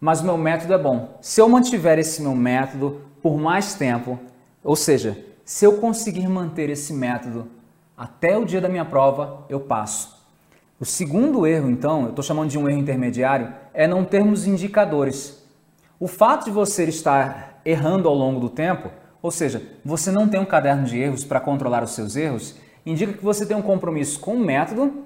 Mas 0.00 0.20
o 0.20 0.24
meu 0.24 0.38
método 0.38 0.72
é 0.72 0.78
bom. 0.78 1.18
Se 1.20 1.40
eu 1.40 1.48
mantiver 1.48 1.98
esse 1.98 2.22
meu 2.22 2.32
método 2.36 3.00
por 3.20 3.36
mais 3.36 3.74
tempo, 3.74 4.20
ou 4.62 4.76
seja, 4.76 5.18
se 5.44 5.64
eu 5.64 5.78
conseguir 5.78 6.28
manter 6.28 6.70
esse 6.70 6.92
método 6.92 7.48
até 7.96 8.38
o 8.38 8.44
dia 8.44 8.60
da 8.60 8.68
minha 8.68 8.84
prova, 8.84 9.44
eu 9.48 9.58
passo. 9.58 10.17
O 10.80 10.84
segundo 10.84 11.46
erro, 11.46 11.70
então, 11.70 12.04
eu 12.04 12.10
estou 12.10 12.22
chamando 12.22 12.50
de 12.50 12.58
um 12.58 12.68
erro 12.68 12.78
intermediário, 12.78 13.52
é 13.74 13.86
não 13.86 14.04
termos 14.04 14.46
indicadores. 14.46 15.44
O 15.98 16.06
fato 16.06 16.44
de 16.44 16.50
você 16.50 16.84
estar 16.84 17.60
errando 17.64 18.08
ao 18.08 18.14
longo 18.14 18.38
do 18.38 18.48
tempo 18.48 18.90
ou 19.20 19.30
seja, 19.30 19.62
você 19.84 20.10
não 20.10 20.28
tem 20.28 20.38
um 20.38 20.44
caderno 20.44 20.84
de 20.84 20.98
erros 20.98 21.24
para 21.24 21.40
controlar 21.40 21.82
os 21.82 21.90
seus 21.90 22.14
erros, 22.14 22.56
indica 22.86 23.12
que 23.12 23.24
você 23.24 23.44
tem 23.44 23.56
um 23.56 23.62
compromisso 23.62 24.20
com 24.20 24.36
o 24.36 24.40
método 24.40 25.04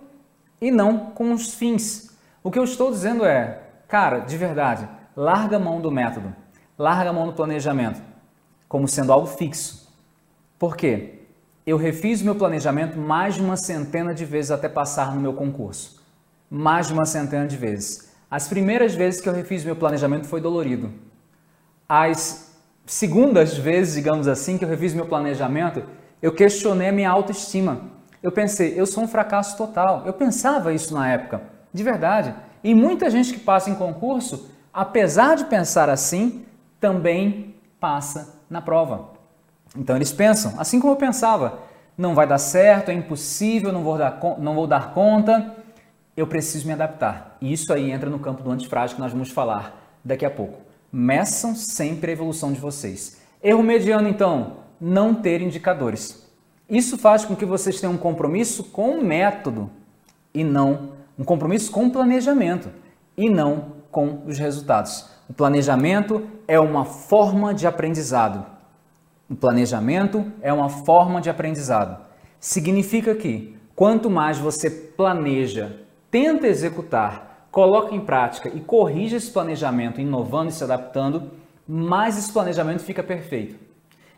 e 0.60 0.70
não 0.70 0.98
com 0.98 1.32
os 1.32 1.54
fins. 1.54 2.16
O 2.42 2.50
que 2.50 2.58
eu 2.58 2.64
estou 2.64 2.90
dizendo 2.90 3.24
é, 3.24 3.60
cara, 3.88 4.20
de 4.20 4.36
verdade, 4.36 4.88
larga 5.16 5.56
a 5.56 5.60
mão 5.60 5.80
do 5.80 5.90
método, 5.90 6.34
larga 6.78 7.10
a 7.10 7.12
mão 7.12 7.26
do 7.26 7.32
planejamento, 7.32 8.02
como 8.68 8.86
sendo 8.86 9.12
algo 9.12 9.26
fixo. 9.26 9.90
Por 10.58 10.76
quê? 10.76 11.21
Eu 11.66 11.76
refiz 11.76 12.20
meu 12.22 12.34
planejamento 12.34 12.98
mais 12.98 13.36
de 13.36 13.40
uma 13.40 13.56
centena 13.56 14.12
de 14.12 14.24
vezes 14.24 14.50
até 14.50 14.68
passar 14.68 15.14
no 15.14 15.20
meu 15.20 15.32
concurso. 15.32 16.02
Mais 16.50 16.88
de 16.88 16.92
uma 16.92 17.04
centena 17.04 17.46
de 17.46 17.56
vezes. 17.56 18.12
As 18.30 18.48
primeiras 18.48 18.94
vezes 18.94 19.20
que 19.20 19.28
eu 19.28 19.32
refiz 19.32 19.64
meu 19.64 19.76
planejamento 19.76 20.26
foi 20.26 20.40
dolorido. 20.40 20.92
As 21.88 22.52
segundas 22.84 23.56
vezes, 23.56 23.94
digamos 23.94 24.26
assim, 24.26 24.58
que 24.58 24.64
eu 24.64 24.68
refiz 24.68 24.92
meu 24.92 25.06
planejamento, 25.06 25.84
eu 26.20 26.32
questionei 26.32 26.88
a 26.88 26.92
minha 26.92 27.10
autoestima. 27.10 27.82
Eu 28.22 28.32
pensei, 28.32 28.78
eu 28.78 28.86
sou 28.86 29.04
um 29.04 29.08
fracasso 29.08 29.56
total. 29.56 30.02
Eu 30.04 30.12
pensava 30.12 30.72
isso 30.72 30.92
na 30.94 31.08
época, 31.08 31.42
de 31.72 31.82
verdade. 31.82 32.34
E 32.64 32.74
muita 32.74 33.10
gente 33.10 33.32
que 33.32 33.40
passa 33.40 33.70
em 33.70 33.74
concurso, 33.74 34.48
apesar 34.72 35.36
de 35.36 35.44
pensar 35.44 35.88
assim, 35.88 36.44
também 36.80 37.54
passa 37.78 38.40
na 38.48 38.60
prova. 38.60 39.11
Então 39.76 39.96
eles 39.96 40.12
pensam, 40.12 40.54
assim 40.58 40.78
como 40.78 40.92
eu 40.92 40.96
pensava, 40.96 41.60
não 41.96 42.14
vai 42.14 42.26
dar 42.26 42.38
certo, 42.38 42.90
é 42.90 42.94
impossível, 42.94 43.72
não 43.72 43.82
vou 43.82 43.96
dar, 43.96 44.18
não 44.38 44.54
vou 44.54 44.66
dar 44.66 44.92
conta, 44.92 45.54
eu 46.16 46.26
preciso 46.26 46.66
me 46.66 46.72
adaptar. 46.72 47.36
E 47.40 47.52
isso 47.52 47.72
aí 47.72 47.90
entra 47.90 48.10
no 48.10 48.18
campo 48.18 48.42
do 48.42 48.50
antifrágil 48.50 48.96
que 48.96 49.02
nós 49.02 49.12
vamos 49.12 49.30
falar 49.30 49.98
daqui 50.04 50.26
a 50.26 50.30
pouco. 50.30 50.60
Meçam 50.92 51.54
sempre 51.54 52.10
a 52.10 52.14
evolução 52.14 52.52
de 52.52 52.60
vocês. 52.60 53.18
Erro 53.42 53.62
mediano, 53.62 54.08
então, 54.08 54.58
não 54.80 55.14
ter 55.14 55.40
indicadores. 55.40 56.28
Isso 56.68 56.98
faz 56.98 57.24
com 57.24 57.34
que 57.34 57.44
vocês 57.44 57.80
tenham 57.80 57.94
um 57.94 57.98
compromisso 57.98 58.64
com 58.64 58.98
o 58.98 59.04
método 59.04 59.70
e 60.34 60.44
não 60.44 60.92
um 61.18 61.24
compromisso 61.24 61.70
com 61.70 61.86
o 61.86 61.90
planejamento 61.90 62.70
e 63.16 63.28
não 63.28 63.72
com 63.90 64.22
os 64.26 64.38
resultados. 64.38 65.06
O 65.28 65.32
planejamento 65.32 66.26
é 66.48 66.58
uma 66.58 66.84
forma 66.84 67.54
de 67.54 67.66
aprendizado. 67.66 68.44
O 69.32 69.34
planejamento 69.34 70.30
é 70.42 70.52
uma 70.52 70.68
forma 70.68 71.18
de 71.18 71.30
aprendizado. 71.30 72.04
Significa 72.38 73.14
que 73.14 73.56
quanto 73.74 74.10
mais 74.10 74.36
você 74.36 74.68
planeja, 74.68 75.80
tenta 76.10 76.46
executar 76.46 77.46
coloca 77.50 77.94
em 77.94 78.00
prática 78.00 78.50
e 78.54 78.60
corrige 78.60 79.16
esse 79.16 79.30
planejamento, 79.30 80.02
inovando 80.02 80.50
e 80.50 80.52
se 80.52 80.62
adaptando, 80.62 81.30
mais 81.66 82.18
esse 82.18 82.30
planejamento 82.30 82.82
fica 82.82 83.02
perfeito. 83.02 83.56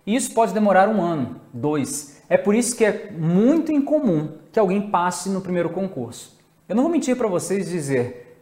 E 0.05 0.17
isso 0.17 0.35
pode 0.35 0.53
demorar 0.53 0.89
um 0.89 1.01
ano, 1.01 1.37
dois. 1.53 2.21
É 2.29 2.37
por 2.37 2.53
isso 2.53 2.77
que 2.77 2.85
é 2.85 3.13
muito 3.13 3.71
incomum 3.71 4.33
que 4.51 4.59
alguém 4.59 4.91
passe 4.91 5.31
no 5.31 5.41
primeiro 5.41 5.71
concurso. 5.71 6.37
Eu 6.69 6.75
não 6.75 6.83
vou 6.83 6.91
mentir 6.91 7.15
para 7.15 7.29
vocês 7.29 7.69
dizer 7.69 8.37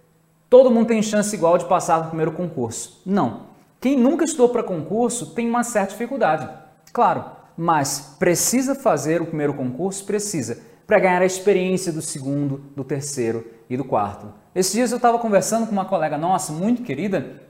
todo 0.48 0.70
mundo 0.70 0.86
tem 0.86 1.02
chance 1.02 1.36
igual 1.36 1.58
de 1.58 1.66
passar 1.66 1.98
no 2.02 2.08
primeiro 2.08 2.32
concurso. 2.32 3.02
Não. 3.04 3.52
Quem 3.78 3.94
nunca 3.94 4.24
estudou 4.24 4.48
para 4.48 4.62
concurso 4.62 5.34
tem 5.34 5.46
uma 5.46 5.64
certa 5.64 5.92
dificuldade. 5.92 6.61
Claro, 6.92 7.24
mas 7.56 8.16
precisa 8.18 8.74
fazer 8.74 9.22
o 9.22 9.26
primeiro 9.26 9.54
concurso? 9.54 10.04
Precisa. 10.04 10.58
Para 10.86 10.98
ganhar 10.98 11.22
a 11.22 11.26
experiência 11.26 11.92
do 11.92 12.02
segundo, 12.02 12.58
do 12.76 12.84
terceiro 12.84 13.46
e 13.70 13.76
do 13.76 13.84
quarto. 13.84 14.32
Esses 14.54 14.72
dias 14.72 14.90
eu 14.90 14.96
estava 14.96 15.18
conversando 15.18 15.66
com 15.66 15.72
uma 15.72 15.84
colega 15.84 16.18
nossa, 16.18 16.52
muito 16.52 16.82
querida, 16.82 17.40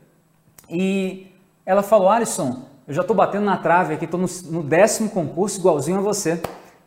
e 0.70 1.26
ela 1.66 1.82
falou: 1.82 2.08
Alisson, 2.08 2.64
eu 2.86 2.94
já 2.94 3.00
estou 3.00 3.16
batendo 3.16 3.44
na 3.44 3.56
trave 3.56 3.94
aqui, 3.94 4.04
estou 4.04 4.20
no, 4.20 4.28
no 4.50 4.62
décimo 4.62 5.10
concurso, 5.10 5.58
igualzinho 5.58 5.98
a 5.98 6.02
você, 6.02 6.40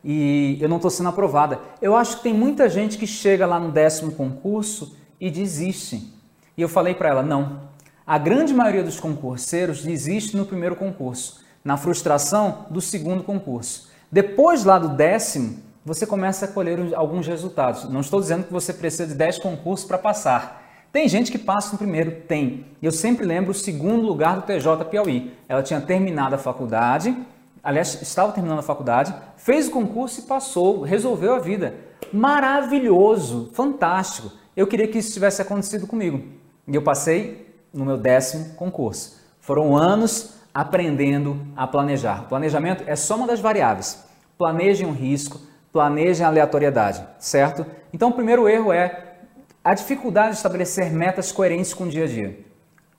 e 0.04 0.58
eu 0.62 0.70
não 0.70 0.78
estou 0.78 0.92
sendo 0.92 1.10
aprovada. 1.10 1.60
Eu 1.82 1.96
acho 1.96 2.18
que 2.18 2.24
tem 2.24 2.34
muita 2.34 2.70
gente 2.70 2.98
que 2.98 3.08
chega 3.08 3.46
lá 3.46 3.60
no 3.60 3.72
décimo 3.72 4.12
concurso 4.14 4.96
e 5.20 5.30
desiste. 5.30 6.14
E 6.56 6.62
eu 6.62 6.70
falei 6.70 6.94
para 6.94 7.10
ela: 7.10 7.24
não. 7.24 7.66
A 8.08 8.18
grande 8.18 8.54
maioria 8.54 8.84
dos 8.84 9.00
concurseiros 9.00 9.84
desiste 9.84 10.38
no 10.38 10.46
primeiro 10.46 10.76
concurso, 10.76 11.44
na 11.66 11.76
frustração 11.76 12.68
do 12.70 12.80
segundo 12.80 13.24
concurso. 13.24 13.90
Depois 14.12 14.64
lá 14.64 14.78
do 14.78 14.90
décimo, 14.90 15.58
você 15.84 16.06
começa 16.06 16.46
a 16.46 16.48
colher 16.48 16.94
alguns 16.94 17.26
resultados. 17.26 17.90
Não 17.90 18.02
estou 18.02 18.22
dizendo 18.22 18.46
que 18.46 18.54
você 18.54 18.72
precisa 18.72 19.08
de 19.08 19.16
10 19.16 19.40
concursos 19.40 19.86
para 19.86 19.98
passar. 19.98 20.64
Tem 20.92 21.10
gente 21.10 21.32
que 21.32 21.40
passa 21.40 21.72
no 21.72 21.78
primeiro? 21.78 22.22
Tem. 22.28 22.68
Eu 22.82 22.92
sempre 22.92 23.26
lembro 23.26 23.52
o 23.52 23.54
segundo 23.54 24.06
lugar 24.06 24.36
do 24.36 24.44
TJ 24.44 24.86
Piauí. 24.86 25.34
Ela 25.50 25.64
tinha 25.64 25.82
terminado 25.82 26.36
a 26.36 26.38
faculdade, 26.38 27.18
aliás, 27.64 28.00
estava 28.02 28.32
terminando 28.32 28.60
a 28.60 28.64
faculdade, 28.64 29.14
fez 29.36 29.68
o 29.68 29.72
concurso 29.72 30.22
e 30.22 30.24
passou, 30.24 30.84
resolveu 30.84 31.34
a 31.34 31.40
vida. 31.40 31.76
Maravilhoso, 32.14 33.50
fantástico. 33.54 34.32
Eu 34.56 34.68
queria 34.68 34.88
que 34.88 35.00
isso 35.00 35.14
tivesse 35.14 35.42
acontecido 35.42 35.86
comigo. 35.86 36.24
E 36.68 36.76
eu 36.76 36.82
passei 36.82 37.54
no 37.74 37.84
meu 37.84 37.98
décimo 37.98 38.54
concurso. 38.56 39.20
Foram 39.42 39.76
anos 39.76 40.35
aprendendo 40.56 41.46
a 41.54 41.68
planejar. 41.68 42.30
planejamento 42.30 42.86
é 42.88 42.96
só 42.96 43.18
uma 43.18 43.28
das 43.28 43.42
variáveis. 43.42 44.06
Planejem 44.38 44.88
o 44.88 44.94
risco, 44.94 45.42
planejem 45.74 46.26
a 46.26 46.30
aleatoriedade, 46.30 47.06
certo? 47.20 47.66
Então, 47.92 48.08
o 48.08 48.14
primeiro 48.14 48.48
erro 48.48 48.72
é 48.72 49.16
a 49.62 49.74
dificuldade 49.74 50.30
de 50.30 50.38
estabelecer 50.38 50.94
metas 50.94 51.30
coerentes 51.30 51.74
com 51.74 51.84
o 51.84 51.90
dia 51.90 52.06
a 52.06 52.08
dia. 52.08 52.40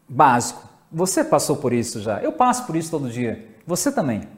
Básico. 0.07 0.69
Você 0.93 1.25
passou 1.25 1.57
por 1.57 1.73
isso 1.73 2.03
já. 2.03 2.21
Eu 2.21 2.31
passo 2.31 2.67
por 2.67 2.77
isso 2.77 2.91
todo 2.91 3.09
dia. 3.09 3.49
Você 3.67 3.91
também. 3.91 4.29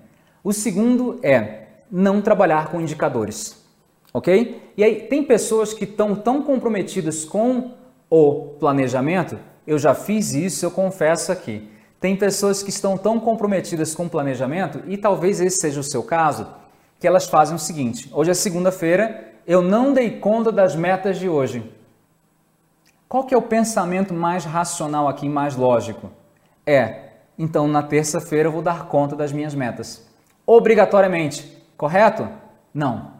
O 0.45 0.53
segundo 0.53 1.19
é 1.21 1.67
não 1.91 2.23
trabalhar 2.23 2.71
com 2.71 2.81
indicadores. 2.81 3.61
Ok? 4.15 4.63
E 4.77 4.85
aí, 4.85 5.01
tem 5.09 5.25
pessoas 5.25 5.75
que 5.75 5.83
estão 5.83 6.15
tão 6.15 6.41
comprometidas 6.43 7.25
com 7.25 7.73
o 8.09 8.55
planejamento, 8.61 9.37
eu 9.67 9.77
já 9.77 9.93
fiz 9.93 10.33
isso, 10.35 10.65
eu 10.65 10.71
confesso 10.71 11.33
aqui. 11.33 11.69
Tem 12.01 12.17
pessoas 12.17 12.63
que 12.63 12.71
estão 12.71 12.97
tão 12.97 13.19
comprometidas 13.19 13.95
com 13.95 14.07
o 14.07 14.11
planejamento, 14.11 14.83
e 14.87 14.97
talvez 14.97 15.41
esse 15.41 15.59
seja 15.59 15.81
o 15.81 15.85
seu 15.85 16.03
caso, 16.03 16.47
que 17.01 17.07
elas 17.07 17.27
fazem 17.27 17.57
o 17.57 17.59
seguinte: 17.59 18.09
hoje 18.13 18.31
é 18.31 18.35
segunda-feira, 18.35 19.33
eu 19.47 19.63
não 19.63 19.93
dei 19.93 20.19
conta 20.19 20.53
das 20.53 20.77
metas 20.77 21.19
de 21.19 21.29
hoje. 21.29 21.73
Qual 23.09 23.25
que 23.25 23.35
é 23.35 23.39
o 23.39 23.43
pensamento 23.43 24.13
mais 24.13 24.45
racional 24.45 25.09
aqui, 25.09 25.29
mais 25.29 25.57
lógico? 25.57 26.11
É, 26.67 27.05
então 27.39 27.67
na 27.67 27.83
terça-feira 27.83 28.49
eu 28.49 28.53
vou 28.53 28.61
dar 28.61 28.87
conta 28.87 29.17
das 29.17 29.33
minhas 29.33 29.55
metas. 29.55 30.07
Obrigatoriamente, 30.47 31.65
correto? 31.77 32.29
Não, 32.73 33.13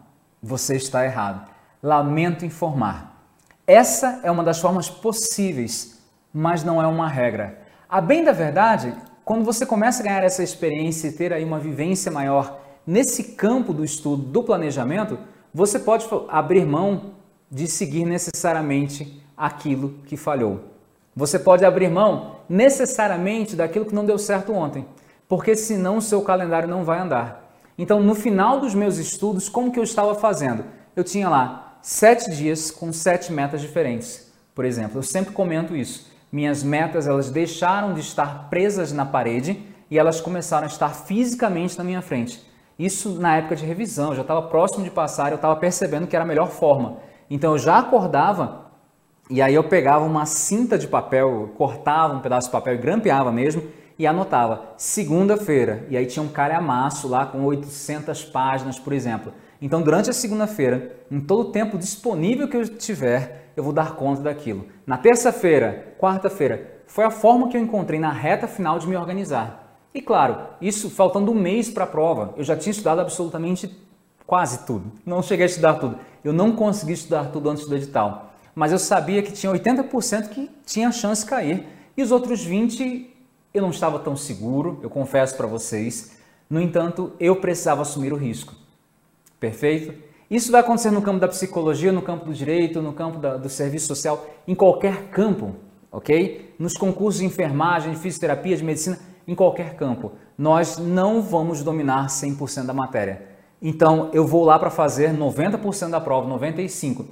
você 0.43 0.77
está 0.77 1.05
errado. 1.05 1.49
Lamento 1.83 2.45
informar. 2.45 3.23
Essa 3.67 4.21
é 4.23 4.31
uma 4.31 4.45
das 4.45 4.61
formas 4.61 4.91
possíveis, 4.91 6.03
mas 6.33 6.63
não 6.63 6.83
é 6.83 6.87
uma 6.87 7.09
regra. 7.09 7.67
A 7.89 8.03
bem 8.03 8.23
da 8.23 8.33
verdade, 8.33 8.93
quando 9.25 9.47
você 9.47 9.65
começa 9.65 10.03
a 10.03 10.05
ganhar 10.05 10.23
essa 10.23 10.43
experiência 10.43 11.09
e 11.09 11.13
ter 11.13 11.33
aí 11.33 11.43
uma 11.43 11.59
vivência 11.59 12.13
maior 12.13 12.61
nesse 12.87 13.33
campo 13.33 13.73
do 13.73 13.83
estudo 13.83 14.23
do 14.25 14.43
planejamento, 14.43 15.19
você 15.55 15.79
pode 15.79 16.07
abrir 16.29 16.67
mão 16.67 17.15
de 17.51 17.67
seguir 17.67 18.05
necessariamente 18.05 19.23
aquilo 19.35 19.95
que 20.05 20.19
falhou. 20.19 20.65
Você 21.17 21.39
pode 21.39 21.65
abrir 21.65 21.89
mão 21.89 22.37
necessariamente 22.47 23.57
daquilo 23.57 23.87
que 23.87 23.95
não 23.95 24.05
deu 24.05 24.19
certo 24.19 24.53
ontem, 24.53 24.85
porque 25.27 25.57
senão 25.57 25.97
o 25.97 26.03
seu 26.03 26.21
calendário 26.21 26.69
não 26.69 26.85
vai 26.85 26.99
andar. 26.99 27.51
Então, 27.79 28.03
no 28.03 28.15
final 28.15 28.61
dos 28.61 28.75
meus 28.75 28.99
estudos, 28.99 29.49
como 29.49 29.73
que 29.73 29.79
eu 29.79 29.85
estava 29.85 30.15
fazendo? 30.15 30.63
Eu 30.95 31.03
tinha 31.03 31.31
lá 31.31 31.79
sete 31.81 32.31
dias 32.31 32.71
com 32.71 32.93
sete 32.93 33.33
metas 33.33 33.63
diferentes. 33.63 34.31
Por 34.55 34.67
exemplo, 34.67 34.99
eu 34.99 35.03
sempre 35.03 35.33
comento 35.33 35.75
isso. 35.75 36.08
Minhas 36.31 36.63
metas 36.63 37.07
elas 37.07 37.31
deixaram 37.31 37.95
de 37.95 38.01
estar 38.01 38.49
presas 38.51 38.93
na 38.93 39.07
parede 39.07 39.63
e 39.91 39.99
elas 39.99 40.21
começaram 40.21 40.65
a 40.65 40.71
estar 40.71 40.91
fisicamente 40.91 41.77
na 41.79 41.85
minha 41.85 42.03
frente. 42.03 42.47
Isso 42.79 43.19
na 43.19 43.37
época 43.37 43.57
de 43.57 43.65
revisão, 43.65 44.11
eu 44.11 44.17
já 44.17 44.23
estava 44.23 44.43
próximo 44.43 44.85
de 44.85 44.91
passar, 44.91 45.31
eu 45.31 45.37
estava 45.37 45.57
percebendo 45.57 46.07
que 46.07 46.15
era 46.15 46.25
a 46.25 46.29
melhor 46.29 46.49
forma. 46.49 46.99
Então 47.31 47.53
eu 47.53 47.59
já 47.59 47.79
acordava 47.79 48.67
e 49.31 49.43
aí 49.43 49.55
eu 49.55 49.65
pegava 49.65 50.05
uma 50.05 50.25
cinta 50.27 50.79
de 50.79 50.87
papel, 50.87 51.53
cortava 51.57 52.15
um 52.15 52.21
pedaço 52.21 52.49
de 52.49 52.53
papel 52.53 52.75
e 52.75 52.79
grampeava 52.79 53.33
mesmo 53.33 53.63
e 53.99 54.07
anotava 54.07 54.75
segunda-feira. 54.77 55.87
E 55.91 55.97
aí 55.97 56.07
tinha 56.07 56.23
um 56.23 56.29
calhamaço 56.29 57.09
lá 57.09 57.27
com 57.27 57.43
800 57.45 58.25
páginas, 58.27 58.79
por 58.79 58.93
exemplo. 58.93 59.33
Então, 59.61 59.83
durante 59.83 60.11
a 60.11 60.13
segunda-feira, 60.13 60.97
em 61.11 61.21
todo 61.21 61.49
o 61.49 61.53
tempo 61.53 61.79
disponível 61.79 62.49
que 62.49 62.57
eu 62.57 62.69
tiver, 62.69 63.51
eu 63.57 63.63
vou 63.63 63.73
dar 63.73 63.97
conta 63.97 64.23
daquilo. 64.23 64.67
Na 64.87 64.97
terça-feira, 64.97 65.95
quarta-feira, 65.99 66.81
foi 66.87 67.05
a 67.05 67.11
forma 67.11 67.49
que 67.49 67.57
eu 67.57 67.61
encontrei 67.61 67.99
na 67.99 68.13
reta 68.13 68.47
final 68.47 68.79
de 68.79 68.87
me 68.87 68.97
organizar. 68.97 69.77
E 69.93 70.01
claro, 70.01 70.39
isso 70.61 70.89
faltando 70.91 71.33
um 71.33 71.35
mês 71.35 71.69
para 71.69 71.85
a 71.85 71.89
prova. 71.89 72.35
Eu 72.37 72.45
já 72.45 72.57
tinha 72.57 72.71
estudado 72.71 73.01
absolutamente 73.01 73.77
quase 74.27 74.65
tudo. 74.65 74.93
Não 75.05 75.23
cheguei 75.23 75.45
a 75.45 75.49
estudar 75.49 75.75
tudo. 75.75 75.99
Eu 76.23 76.33
não 76.33 76.53
consegui 76.55 76.93
estudar 76.93 77.33
tudo 77.33 77.51
antes 77.51 77.67
do 77.67 77.75
edital 77.75 78.29
mas 78.59 78.73
eu 78.73 78.79
sabia 78.81 79.23
que 79.23 79.31
tinha 79.31 79.53
80% 79.53 80.31
que 80.31 80.51
tinha 80.67 80.91
chance 80.91 81.23
de 81.23 81.31
cair 81.31 81.65
e 81.97 82.03
os 82.03 82.11
outros 82.11 82.43
20 82.43 83.09
eu 83.55 83.63
não 83.63 83.71
estava 83.71 84.01
tão 84.01 84.17
seguro, 84.17 84.81
eu 84.83 84.91
confesso 84.91 85.37
para 85.37 85.47
vocês. 85.47 86.17
No 86.51 86.61
entanto, 86.61 87.13
eu 87.21 87.37
precisava 87.37 87.83
assumir 87.83 88.13
o 88.13 88.17
risco. 88.17 88.57
Perfeito? 89.41 89.95
Isso 90.31 90.53
vai 90.53 90.61
acontecer 90.61 90.91
no 90.91 91.01
campo 91.01 91.21
da 91.21 91.29
psicologia, 91.29 91.91
no 91.91 92.03
campo 92.03 92.27
do 92.27 92.35
direito, 92.35 92.83
no 92.83 92.93
campo 92.93 93.19
da, 93.19 93.37
do 93.37 93.49
serviço 93.49 93.87
social, 93.87 94.27
em 94.47 94.55
qualquer 94.55 95.05
campo, 95.05 95.55
ok? 95.91 96.55
Nos 96.59 96.75
concursos 96.75 97.21
de 97.21 97.27
enfermagem, 97.27 97.93
de 97.93 97.99
fisioterapia, 97.99 98.57
de 98.57 98.65
medicina, 98.65 98.99
em 99.27 99.35
qualquer 99.35 99.75
campo. 99.75 100.13
Nós 100.37 100.77
não 100.77 101.23
vamos 101.23 101.63
dominar 101.63 102.09
100% 102.09 102.67
da 102.67 102.75
matéria. 102.75 103.27
Então, 103.61 104.11
eu 104.13 104.27
vou 104.27 104.45
lá 104.45 104.59
para 104.59 104.71
fazer 104.71 105.13
90% 105.13 105.91
da 105.91 106.01
prova, 106.01 106.29
95%. 106.29 107.07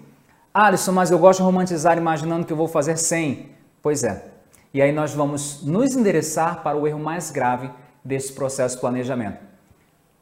Alisson, 0.52 0.92
mas 0.92 1.10
eu 1.10 1.18
gosto 1.18 1.40
de 1.40 1.44
romantizar 1.44 1.98
imaginando 1.98 2.46
que 2.46 2.52
eu 2.52 2.56
vou 2.56 2.68
fazer 2.68 2.96
100. 2.96 3.50
Pois 3.82 4.02
é. 4.04 4.24
E 4.72 4.80
aí 4.80 4.90
nós 4.92 5.12
vamos 5.12 5.62
nos 5.64 5.94
endereçar 5.94 6.62
para 6.62 6.78
o 6.78 6.86
erro 6.86 6.98
mais 6.98 7.30
grave 7.30 7.70
desse 8.04 8.32
processo 8.32 8.76
de 8.76 8.80
planejamento. 8.80 9.38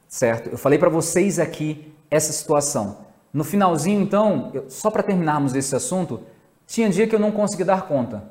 Certo? 0.07 0.49
Eu 0.49 0.57
falei 0.57 0.77
para 0.77 0.89
vocês 0.89 1.39
aqui 1.39 1.94
essa 2.15 2.33
situação. 2.33 3.05
No 3.33 3.43
finalzinho, 3.43 4.01
então, 4.01 4.51
eu, 4.53 4.65
só 4.69 4.89
para 4.89 5.03
terminarmos 5.03 5.53
esse 5.53 5.75
assunto, 5.75 6.21
tinha 6.65 6.89
dia 6.89 7.05
que 7.07 7.13
eu 7.13 7.19
não 7.19 7.31
conseguia 7.31 7.65
dar 7.65 7.87
conta. 7.87 8.23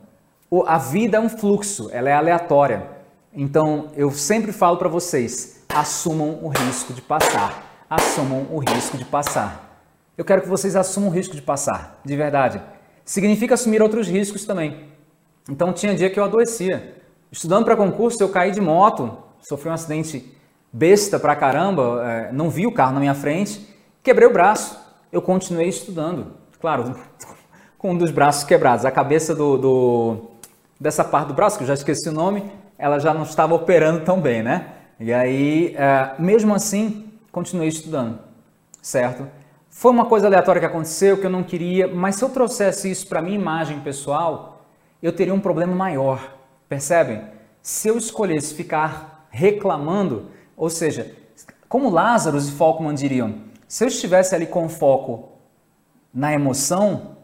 O, 0.50 0.64
a 0.66 0.78
vida 0.78 1.18
é 1.18 1.20
um 1.20 1.28
fluxo, 1.28 1.90
ela 1.92 2.08
é 2.08 2.12
aleatória. 2.12 2.88
Então, 3.32 3.88
eu 3.96 4.10
sempre 4.10 4.52
falo 4.52 4.76
para 4.76 4.88
vocês, 4.88 5.64
assumam 5.68 6.38
o 6.42 6.48
risco 6.48 6.92
de 6.92 7.02
passar. 7.02 7.84
Assumam 7.88 8.46
o 8.50 8.58
risco 8.58 8.96
de 8.96 9.04
passar. 9.04 9.82
Eu 10.16 10.24
quero 10.24 10.42
que 10.42 10.48
vocês 10.48 10.74
assumam 10.74 11.10
o 11.10 11.12
risco 11.12 11.34
de 11.34 11.42
passar, 11.42 12.00
de 12.04 12.16
verdade. 12.16 12.62
Significa 13.04 13.54
assumir 13.54 13.82
outros 13.82 14.08
riscos 14.08 14.46
também. 14.46 14.88
Então 15.50 15.72
tinha 15.72 15.94
dia 15.94 16.08
que 16.08 16.18
eu 16.18 16.24
adoecia. 16.24 16.96
Estudando 17.30 17.64
para 17.64 17.76
concurso, 17.76 18.22
eu 18.22 18.28
caí 18.28 18.52
de 18.52 18.60
moto, 18.60 19.18
sofri 19.40 19.68
um 19.68 19.72
acidente 19.72 20.32
besta 20.72 21.18
pra 21.18 21.36
caramba, 21.36 22.02
é, 22.04 22.32
não 22.32 22.48
vi 22.48 22.66
o 22.66 22.72
carro 22.72 22.94
na 22.94 23.00
minha 23.00 23.14
frente, 23.14 23.73
quebrei 24.04 24.28
o 24.28 24.32
braço. 24.32 24.78
Eu 25.10 25.22
continuei 25.22 25.68
estudando, 25.68 26.34
claro, 26.60 26.94
com 27.78 27.92
um 27.92 27.98
dos 27.98 28.10
braços 28.10 28.44
quebrados. 28.44 28.84
A 28.84 28.90
cabeça 28.90 29.34
do, 29.34 29.56
do, 29.56 30.16
dessa 30.78 31.02
parte 31.02 31.28
do 31.28 31.34
braço, 31.34 31.56
que 31.56 31.64
eu 31.64 31.68
já 31.68 31.74
esqueci 31.74 32.08
o 32.08 32.12
nome, 32.12 32.52
ela 32.78 32.98
já 32.98 33.14
não 33.14 33.22
estava 33.22 33.54
operando 33.54 34.04
tão 34.04 34.20
bem, 34.20 34.42
né? 34.42 34.68
E 35.00 35.12
aí, 35.12 35.74
é, 35.76 36.14
mesmo 36.18 36.54
assim, 36.54 37.10
continuei 37.32 37.68
estudando, 37.68 38.18
certo? 38.80 39.26
Foi 39.70 39.90
uma 39.90 40.04
coisa 40.04 40.26
aleatória 40.26 40.60
que 40.60 40.66
aconteceu 40.66 41.18
que 41.18 41.26
eu 41.26 41.30
não 41.30 41.42
queria, 41.42 41.88
mas 41.88 42.16
se 42.16 42.24
eu 42.24 42.28
trouxesse 42.28 42.90
isso 42.90 43.08
para 43.08 43.22
minha 43.22 43.34
imagem 43.34 43.80
pessoal, 43.80 44.64
eu 45.02 45.12
teria 45.12 45.34
um 45.34 45.40
problema 45.40 45.74
maior. 45.74 46.36
Percebem? 46.68 47.22
Se 47.60 47.88
eu 47.88 47.98
escolhesse 47.98 48.54
ficar 48.54 49.26
reclamando, 49.30 50.30
ou 50.56 50.70
seja, 50.70 51.10
como 51.68 51.90
Lázaro 51.90 52.38
e 52.38 52.50
Falkman 52.52 52.94
diriam, 52.94 53.34
se 53.74 53.82
eu 53.82 53.88
estivesse 53.88 54.36
ali 54.36 54.46
com 54.46 54.68
foco 54.68 55.30
na 56.14 56.32
emoção, 56.32 57.16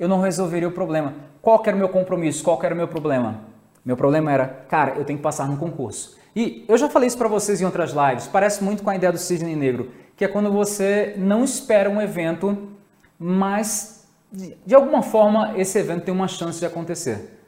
eu 0.00 0.08
não 0.08 0.22
resolveria 0.22 0.66
o 0.66 0.72
problema. 0.72 1.12
Qual 1.42 1.62
era 1.66 1.76
o 1.76 1.78
meu 1.78 1.90
compromisso? 1.90 2.42
Qual 2.42 2.58
era 2.62 2.72
o 2.72 2.76
meu 2.78 2.88
problema? 2.88 3.40
Meu 3.84 3.94
problema 3.94 4.32
era, 4.32 4.46
cara, 4.46 4.94
eu 4.96 5.04
tenho 5.04 5.18
que 5.18 5.22
passar 5.22 5.46
no 5.46 5.58
concurso. 5.58 6.16
E 6.34 6.64
eu 6.66 6.78
já 6.78 6.88
falei 6.88 7.08
isso 7.08 7.18
para 7.18 7.28
vocês 7.28 7.60
em 7.60 7.66
outras 7.66 7.92
lives, 7.92 8.26
parece 8.26 8.64
muito 8.64 8.82
com 8.82 8.88
a 8.88 8.96
ideia 8.96 9.12
do 9.12 9.18
cisne 9.18 9.54
negro 9.54 9.92
que 10.16 10.24
é 10.24 10.28
quando 10.28 10.50
você 10.50 11.12
não 11.18 11.44
espera 11.44 11.90
um 11.90 12.00
evento, 12.00 12.70
mas 13.18 14.08
de 14.32 14.74
alguma 14.74 15.02
forma 15.02 15.58
esse 15.58 15.78
evento 15.78 16.06
tem 16.06 16.14
uma 16.14 16.26
chance 16.26 16.58
de 16.58 16.64
acontecer. 16.64 17.38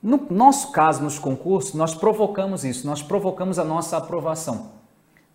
No 0.00 0.28
nosso 0.30 0.70
caso, 0.70 1.02
nos 1.02 1.18
concursos, 1.18 1.74
nós 1.74 1.92
provocamos 1.92 2.64
isso, 2.64 2.86
nós 2.86 3.02
provocamos 3.02 3.58
a 3.58 3.64
nossa 3.64 3.96
aprovação. 3.96 4.75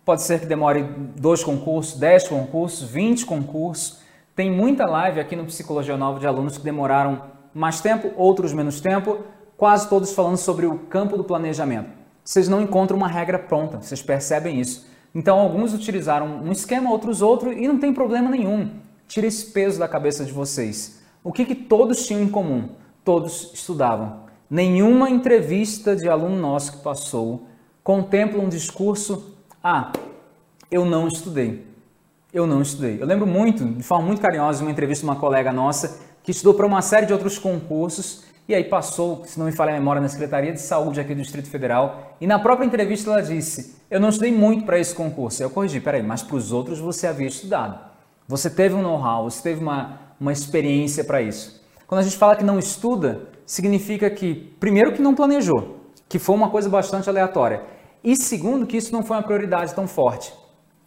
Pode 0.04 0.22
ser 0.22 0.40
que 0.40 0.46
demore 0.46 0.82
dois 1.16 1.44
concursos, 1.44 1.96
dez 1.96 2.26
concursos, 2.26 2.88
vinte 2.88 3.24
concursos. 3.24 4.00
Tem 4.34 4.50
muita 4.50 4.84
live 4.84 5.20
aqui 5.20 5.36
no 5.36 5.44
Psicologia 5.44 5.96
Nova 5.96 6.18
de 6.18 6.26
alunos 6.26 6.58
que 6.58 6.64
demoraram 6.64 7.22
mais 7.54 7.80
tempo, 7.80 8.10
outros 8.16 8.52
menos 8.52 8.80
tempo, 8.80 9.18
quase 9.56 9.88
todos 9.88 10.12
falando 10.12 10.38
sobre 10.38 10.66
o 10.66 10.76
campo 10.76 11.16
do 11.16 11.22
planejamento. 11.22 11.90
Vocês 12.24 12.48
não 12.48 12.60
encontram 12.60 12.96
uma 12.96 13.06
regra 13.06 13.38
pronta, 13.38 13.80
vocês 13.80 14.02
percebem 14.02 14.60
isso. 14.60 14.86
Então, 15.14 15.38
alguns 15.38 15.72
utilizaram 15.72 16.26
um 16.26 16.50
esquema, 16.50 16.90
outros 16.90 17.22
outro, 17.22 17.52
e 17.52 17.68
não 17.68 17.78
tem 17.78 17.94
problema 17.94 18.28
nenhum. 18.28 18.70
Tira 19.06 19.26
esse 19.28 19.52
peso 19.52 19.78
da 19.78 19.86
cabeça 19.86 20.24
de 20.24 20.32
vocês. 20.32 21.00
O 21.22 21.32
que, 21.32 21.44
que 21.44 21.54
todos 21.54 22.06
tinham 22.06 22.22
em 22.22 22.28
comum? 22.28 22.70
Todos 23.04 23.52
estudavam. 23.54 24.22
Nenhuma 24.50 25.08
entrevista 25.08 25.94
de 25.94 26.08
aluno 26.08 26.36
nosso 26.36 26.72
que 26.72 26.82
passou 26.82 27.46
contempla 27.84 28.42
um 28.42 28.48
discurso: 28.48 29.31
ah, 29.62 29.92
eu 30.70 30.84
não 30.84 31.06
estudei. 31.06 31.66
Eu 32.32 32.46
não 32.46 32.62
estudei. 32.62 33.00
Eu 33.00 33.06
lembro 33.06 33.26
muito, 33.26 33.64
de 33.64 33.82
forma 33.82 34.06
muito 34.06 34.20
carinhosa, 34.20 34.58
de 34.58 34.64
uma 34.64 34.70
entrevista 34.70 35.04
de 35.04 35.10
uma 35.10 35.20
colega 35.20 35.52
nossa 35.52 36.00
que 36.22 36.30
estudou 36.30 36.54
para 36.54 36.66
uma 36.66 36.80
série 36.82 37.06
de 37.06 37.12
outros 37.12 37.38
concursos 37.38 38.24
e 38.48 38.54
aí 38.54 38.64
passou, 38.64 39.22
se 39.24 39.38
não 39.38 39.46
me 39.46 39.52
falha 39.52 39.70
a 39.70 39.74
memória, 39.74 40.02
na 40.02 40.08
Secretaria 40.08 40.52
de 40.52 40.60
Saúde 40.60 41.00
aqui 41.00 41.14
do 41.14 41.22
Distrito 41.22 41.48
Federal. 41.48 42.16
E 42.20 42.26
na 42.26 42.38
própria 42.38 42.66
entrevista 42.66 43.10
ela 43.10 43.22
disse: 43.22 43.76
Eu 43.90 44.00
não 44.00 44.08
estudei 44.08 44.32
muito 44.32 44.64
para 44.64 44.78
esse 44.78 44.94
concurso. 44.94 45.42
Eu 45.42 45.50
corrigi, 45.50 45.80
peraí, 45.80 46.02
mas 46.02 46.22
para 46.22 46.36
os 46.36 46.52
outros 46.52 46.78
você 46.78 47.06
havia 47.06 47.28
estudado. 47.28 47.78
Você 48.26 48.50
teve 48.50 48.74
um 48.74 48.82
know-how, 48.82 49.30
você 49.30 49.42
teve 49.42 49.60
uma, 49.60 50.00
uma 50.18 50.32
experiência 50.32 51.04
para 51.04 51.22
isso. 51.22 51.62
Quando 51.86 52.00
a 52.00 52.02
gente 52.02 52.16
fala 52.16 52.34
que 52.34 52.44
não 52.44 52.58
estuda, 52.58 53.22
significa 53.46 54.10
que, 54.10 54.34
primeiro, 54.58 54.92
que 54.92 55.02
não 55.02 55.14
planejou, 55.14 55.80
que 56.08 56.18
foi 56.18 56.34
uma 56.34 56.50
coisa 56.50 56.68
bastante 56.68 57.08
aleatória. 57.08 57.62
E 58.04 58.16
segundo, 58.16 58.66
que 58.66 58.76
isso 58.76 58.92
não 58.92 59.02
foi 59.02 59.16
uma 59.16 59.22
prioridade 59.22 59.74
tão 59.74 59.86
forte. 59.86 60.32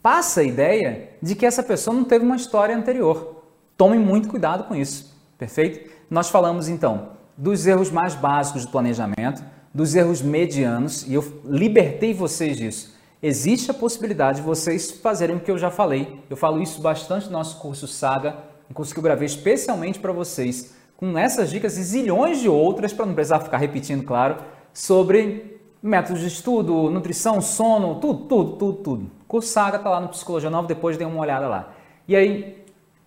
Passa 0.01 0.41
a 0.41 0.43
ideia 0.43 1.10
de 1.21 1.36
que 1.36 1.45
essa 1.45 1.63
pessoa 1.63 1.95
não 1.95 2.04
teve 2.04 2.25
uma 2.25 2.36
história 2.36 2.75
anterior. 2.75 3.43
Tome 3.78 3.97
muito 3.97 4.28
cuidado 4.28 4.65
com 4.65 4.75
isso, 4.75 5.15
perfeito? 5.38 5.89
Nós 6.10 6.30
falamos 6.30 6.67
então 6.67 7.10
dos 7.38 7.65
erros 7.65 7.91
mais 7.91 8.15
básicos 8.15 8.65
do 8.65 8.71
planejamento, 8.71 9.43
dos 9.73 9.93
erros 9.93 10.21
medianos, 10.21 11.06
e 11.08 11.13
eu 11.13 11.41
libertei 11.43 12.13
vocês 12.13 12.58
disso. 12.58 12.95
Existe 13.21 13.71
a 13.71 13.73
possibilidade 13.73 14.38
de 14.38 14.43
vocês 14.45 14.91
fazerem 14.91 15.36
o 15.36 15.39
que 15.39 15.51
eu 15.51 15.58
já 15.58 15.69
falei. 15.69 16.21
Eu 16.30 16.38
falo 16.38 16.62
isso 16.62 16.82
bastante 16.82 17.25
no 17.25 17.34
nosso 17.34 17.60
curso 17.60 17.88
Saga, 17.88 18.38
um 18.69 18.73
curso 18.73 18.93
que 18.93 18.99
eu 18.99 19.04
gravei 19.04 19.25
especialmente 19.25 19.99
para 19.99 20.13
vocês, 20.13 20.73
com 20.95 21.17
essas 21.17 21.49
dicas 21.49 21.78
e 21.78 21.84
zilhões 21.84 22.39
de 22.39 22.47
outras, 22.47 22.93
para 22.93 23.06
não 23.06 23.13
precisar 23.13 23.39
ficar 23.39 23.58
repetindo, 23.58 24.04
claro, 24.04 24.38
sobre 24.73 25.55
métodos 25.88 26.21
de 26.21 26.28
estudo, 26.28 26.89
nutrição, 26.89 27.39
sono, 27.41 27.95
tudo, 27.95 28.26
tudo, 28.26 28.52
tudo, 28.58 28.78
tudo. 28.80 29.04
O 29.21 29.26
curso 29.28 29.50
Saga 29.50 29.78
está 29.78 29.89
lá 29.89 30.00
no 30.00 30.10
Psicologia 30.10 30.50
Nova, 30.50 30.67
depois 30.67 30.98
dê 30.98 31.06
uma 31.06 31.21
olhada 31.21 31.48
lá. 31.48 31.74
E 32.08 32.15
aí, 32.15 32.65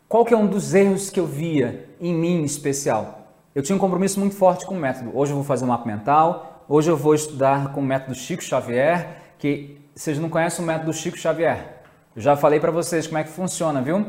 qual 0.08 0.24
que 0.24 0.32
é 0.32 0.36
um 0.36 0.46
dos 0.46 0.74
erros 0.74 1.10
que 1.10 1.18
eu 1.18 1.26
via 1.26 1.88
em 2.00 2.14
mim 2.14 2.40
em 2.40 2.44
especial? 2.44 3.18
eu 3.58 3.62
tinha 3.62 3.74
um 3.74 3.78
compromisso 3.80 4.20
muito 4.20 4.36
forte 4.36 4.64
com 4.64 4.74
o 4.74 4.78
método. 4.78 5.10
Hoje 5.12 5.32
eu 5.32 5.36
vou 5.36 5.44
fazer 5.44 5.64
um 5.64 5.68
mapa 5.68 5.84
mental, 5.84 6.62
hoje 6.68 6.88
eu 6.88 6.96
vou 6.96 7.12
estudar 7.12 7.72
com 7.72 7.80
o 7.80 7.82
método 7.82 8.14
Chico 8.14 8.40
Xavier, 8.40 9.16
que 9.36 9.80
vocês 9.92 10.16
não 10.16 10.28
conhecem 10.28 10.64
o 10.64 10.66
método 10.68 10.92
Chico 10.92 11.18
Xavier. 11.18 11.80
Eu 12.14 12.22
já 12.22 12.36
falei 12.36 12.60
para 12.60 12.70
vocês 12.70 13.08
como 13.08 13.18
é 13.18 13.24
que 13.24 13.30
funciona, 13.30 13.82
viu? 13.82 14.06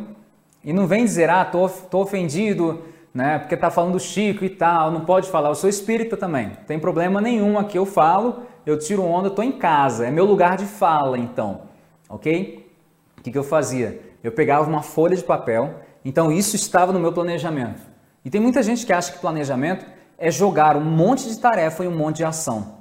E 0.64 0.72
não 0.72 0.86
vem 0.86 1.04
dizer, 1.04 1.32
ah, 1.32 1.44
tô, 1.44 1.68
tô 1.68 2.02
ofendido, 2.02 2.84
né? 3.12 3.40
Porque 3.40 3.58
tá 3.58 3.72
falando 3.72 3.94
do 3.94 4.00
Chico 4.00 4.46
e 4.46 4.52
tal, 4.52 4.92
não 4.92 5.02
pode 5.02 5.28
falar. 5.30 5.50
Eu 5.50 5.56
sou 5.56 5.68
espírita 5.68 6.16
também, 6.16 6.50
não 6.50 6.66
tem 6.68 6.78
problema 6.78 7.20
nenhum 7.20 7.58
aqui. 7.58 7.76
Eu 7.76 7.88
falo, 7.88 8.44
eu 8.70 8.78
tiro 8.78 9.04
onda, 9.04 9.28
eu 9.28 9.34
tô 9.34 9.42
em 9.42 9.52
casa, 9.52 10.06
é 10.06 10.12
meu 10.12 10.26
lugar 10.26 10.56
de 10.56 10.66
fala, 10.66 11.18
então, 11.18 11.62
ok? 12.08 12.72
O 13.18 13.22
que, 13.22 13.32
que 13.32 13.38
eu 13.38 13.44
fazia? 13.44 14.00
Eu 14.24 14.32
pegava 14.32 14.70
uma 14.70 14.84
folha 14.84 15.16
de 15.16 15.24
papel, 15.24 15.76
então 16.06 16.32
isso 16.32 16.56
estava 16.56 16.94
no 16.94 17.00
meu 17.00 17.12
planejamento. 17.12 17.82
E 18.24 18.30
tem 18.30 18.40
muita 18.40 18.62
gente 18.62 18.86
que 18.86 18.94
acha 18.94 19.12
que 19.12 19.20
planejamento 19.20 19.86
é 20.18 20.30
jogar 20.30 20.78
um 20.78 20.84
monte 20.84 21.28
de 21.28 21.40
tarefa 21.40 21.84
e 21.84 21.88
um 21.88 21.96
monte 21.96 22.18
de 22.18 22.26
ação. 22.26 22.76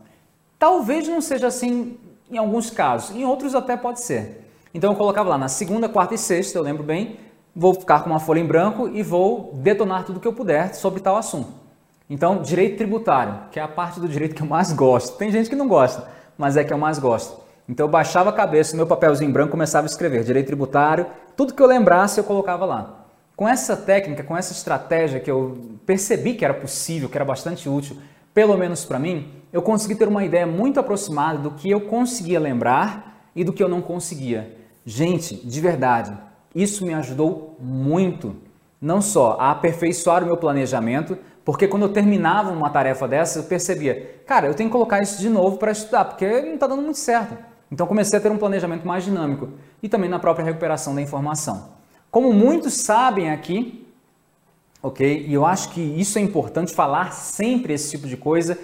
Talvez 0.58 1.08
não 1.08 1.20
seja 1.20 1.46
assim 1.46 1.96
em 2.30 2.36
alguns 2.36 2.68
casos, 2.68 3.16
em 3.16 3.24
outros 3.24 3.54
até 3.54 3.76
pode 3.76 4.00
ser. 4.00 4.44
Então 4.74 4.92
eu 4.92 4.96
colocava 4.96 5.30
lá 5.30 5.38
na 5.38 5.48
segunda, 5.48 5.88
quarta 5.88 6.14
e 6.14 6.18
sexta, 6.18 6.58
eu 6.58 6.62
lembro 6.62 6.82
bem, 6.82 7.16
vou 7.56 7.72
ficar 7.72 8.00
com 8.00 8.10
uma 8.10 8.20
folha 8.20 8.40
em 8.40 8.46
branco 8.46 8.88
e 8.88 9.02
vou 9.02 9.52
detonar 9.54 10.04
tudo 10.04 10.20
que 10.20 10.28
eu 10.28 10.34
puder 10.34 10.74
sobre 10.74 11.00
tal 11.00 11.16
assunto. 11.16 11.67
Então, 12.10 12.40
direito 12.40 12.78
tributário, 12.78 13.40
que 13.50 13.60
é 13.60 13.62
a 13.62 13.68
parte 13.68 14.00
do 14.00 14.08
direito 14.08 14.34
que 14.34 14.42
eu 14.42 14.46
mais 14.46 14.72
gosto. 14.72 15.16
Tem 15.18 15.30
gente 15.30 15.50
que 15.50 15.56
não 15.56 15.68
gosta, 15.68 16.08
mas 16.36 16.56
é 16.56 16.64
que 16.64 16.72
eu 16.72 16.78
mais 16.78 16.98
gosto. 16.98 17.48
Então 17.68 17.84
eu 17.84 17.90
baixava 17.90 18.30
a 18.30 18.32
cabeça, 18.32 18.74
meu 18.74 18.86
papelzinho 18.86 19.30
branco 19.30 19.50
começava 19.50 19.86
a 19.86 19.90
escrever 19.90 20.24
direito 20.24 20.46
tributário, 20.46 21.06
tudo 21.36 21.52
que 21.52 21.62
eu 21.62 21.66
lembrasse 21.66 22.18
eu 22.18 22.24
colocava 22.24 22.64
lá. 22.64 23.04
Com 23.36 23.46
essa 23.46 23.76
técnica, 23.76 24.22
com 24.22 24.36
essa 24.36 24.52
estratégia 24.52 25.20
que 25.20 25.30
eu 25.30 25.58
percebi 25.84 26.34
que 26.34 26.44
era 26.44 26.54
possível, 26.54 27.08
que 27.08 27.16
era 27.16 27.26
bastante 27.26 27.68
útil, 27.68 27.98
pelo 28.32 28.56
menos 28.56 28.84
para 28.84 28.98
mim, 28.98 29.30
eu 29.52 29.60
consegui 29.60 29.94
ter 29.94 30.08
uma 30.08 30.24
ideia 30.24 30.46
muito 30.46 30.80
aproximada 30.80 31.38
do 31.38 31.50
que 31.50 31.70
eu 31.70 31.82
conseguia 31.82 32.40
lembrar 32.40 33.28
e 33.36 33.44
do 33.44 33.52
que 33.52 33.62
eu 33.62 33.68
não 33.68 33.82
conseguia. 33.82 34.56
Gente, 34.84 35.36
de 35.36 35.60
verdade, 35.60 36.16
isso 36.54 36.86
me 36.86 36.94
ajudou 36.94 37.56
muito. 37.60 38.34
Não 38.80 39.02
só 39.02 39.36
a 39.38 39.50
aperfeiçoar 39.50 40.22
o 40.22 40.26
meu 40.26 40.36
planejamento, 40.36 41.18
porque 41.48 41.66
quando 41.66 41.84
eu 41.84 41.88
terminava 41.88 42.50
uma 42.50 42.68
tarefa 42.68 43.08
dessa, 43.08 43.38
eu 43.38 43.42
percebia, 43.42 44.20
cara, 44.26 44.46
eu 44.48 44.54
tenho 44.54 44.68
que 44.68 44.72
colocar 44.72 45.00
isso 45.00 45.18
de 45.18 45.30
novo 45.30 45.56
para 45.56 45.72
estudar, 45.72 46.04
porque 46.04 46.42
não 46.42 46.52
está 46.52 46.66
dando 46.66 46.82
muito 46.82 46.98
certo. 46.98 47.38
Então 47.72 47.86
comecei 47.86 48.18
a 48.18 48.20
ter 48.20 48.30
um 48.30 48.36
planejamento 48.36 48.86
mais 48.86 49.02
dinâmico 49.02 49.48
e 49.82 49.88
também 49.88 50.10
na 50.10 50.18
própria 50.18 50.44
recuperação 50.44 50.94
da 50.94 51.00
informação. 51.00 51.70
Como 52.10 52.34
muitos 52.34 52.74
sabem 52.74 53.30
aqui, 53.30 53.88
ok? 54.82 55.24
E 55.26 55.32
eu 55.32 55.46
acho 55.46 55.70
que 55.70 55.80
isso 55.80 56.18
é 56.18 56.20
importante 56.20 56.74
falar 56.74 57.14
sempre 57.14 57.72
esse 57.72 57.92
tipo 57.92 58.06
de 58.06 58.18
coisa. 58.18 58.58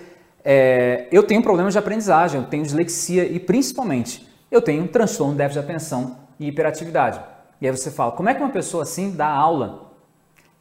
É, 0.44 1.09
eu 1.11 1.23
tenho 1.23 1.42
problemas 1.42 1.73
de 1.73 1.79
aprendizagem, 1.79 2.38
eu 2.38 2.47
tenho 2.47 2.64
dislexia 2.64 3.25
e 3.25 3.40
principalmente 3.40 4.29
eu 4.51 4.61
tenho 4.61 4.87
transtorno 4.88 5.33
de 5.33 5.38
déficit 5.38 5.62
de 5.62 5.70
atenção 5.70 6.18
e 6.38 6.49
hiperatividade. 6.49 7.18
E 7.62 7.66
aí 7.66 7.75
você 7.75 7.90
fala, 7.90 8.12
como 8.12 8.29
é 8.29 8.35
que 8.35 8.42
uma 8.42 8.53
pessoa 8.53 8.83
assim 8.83 9.11
dá 9.11 9.29
aula? 9.29 9.84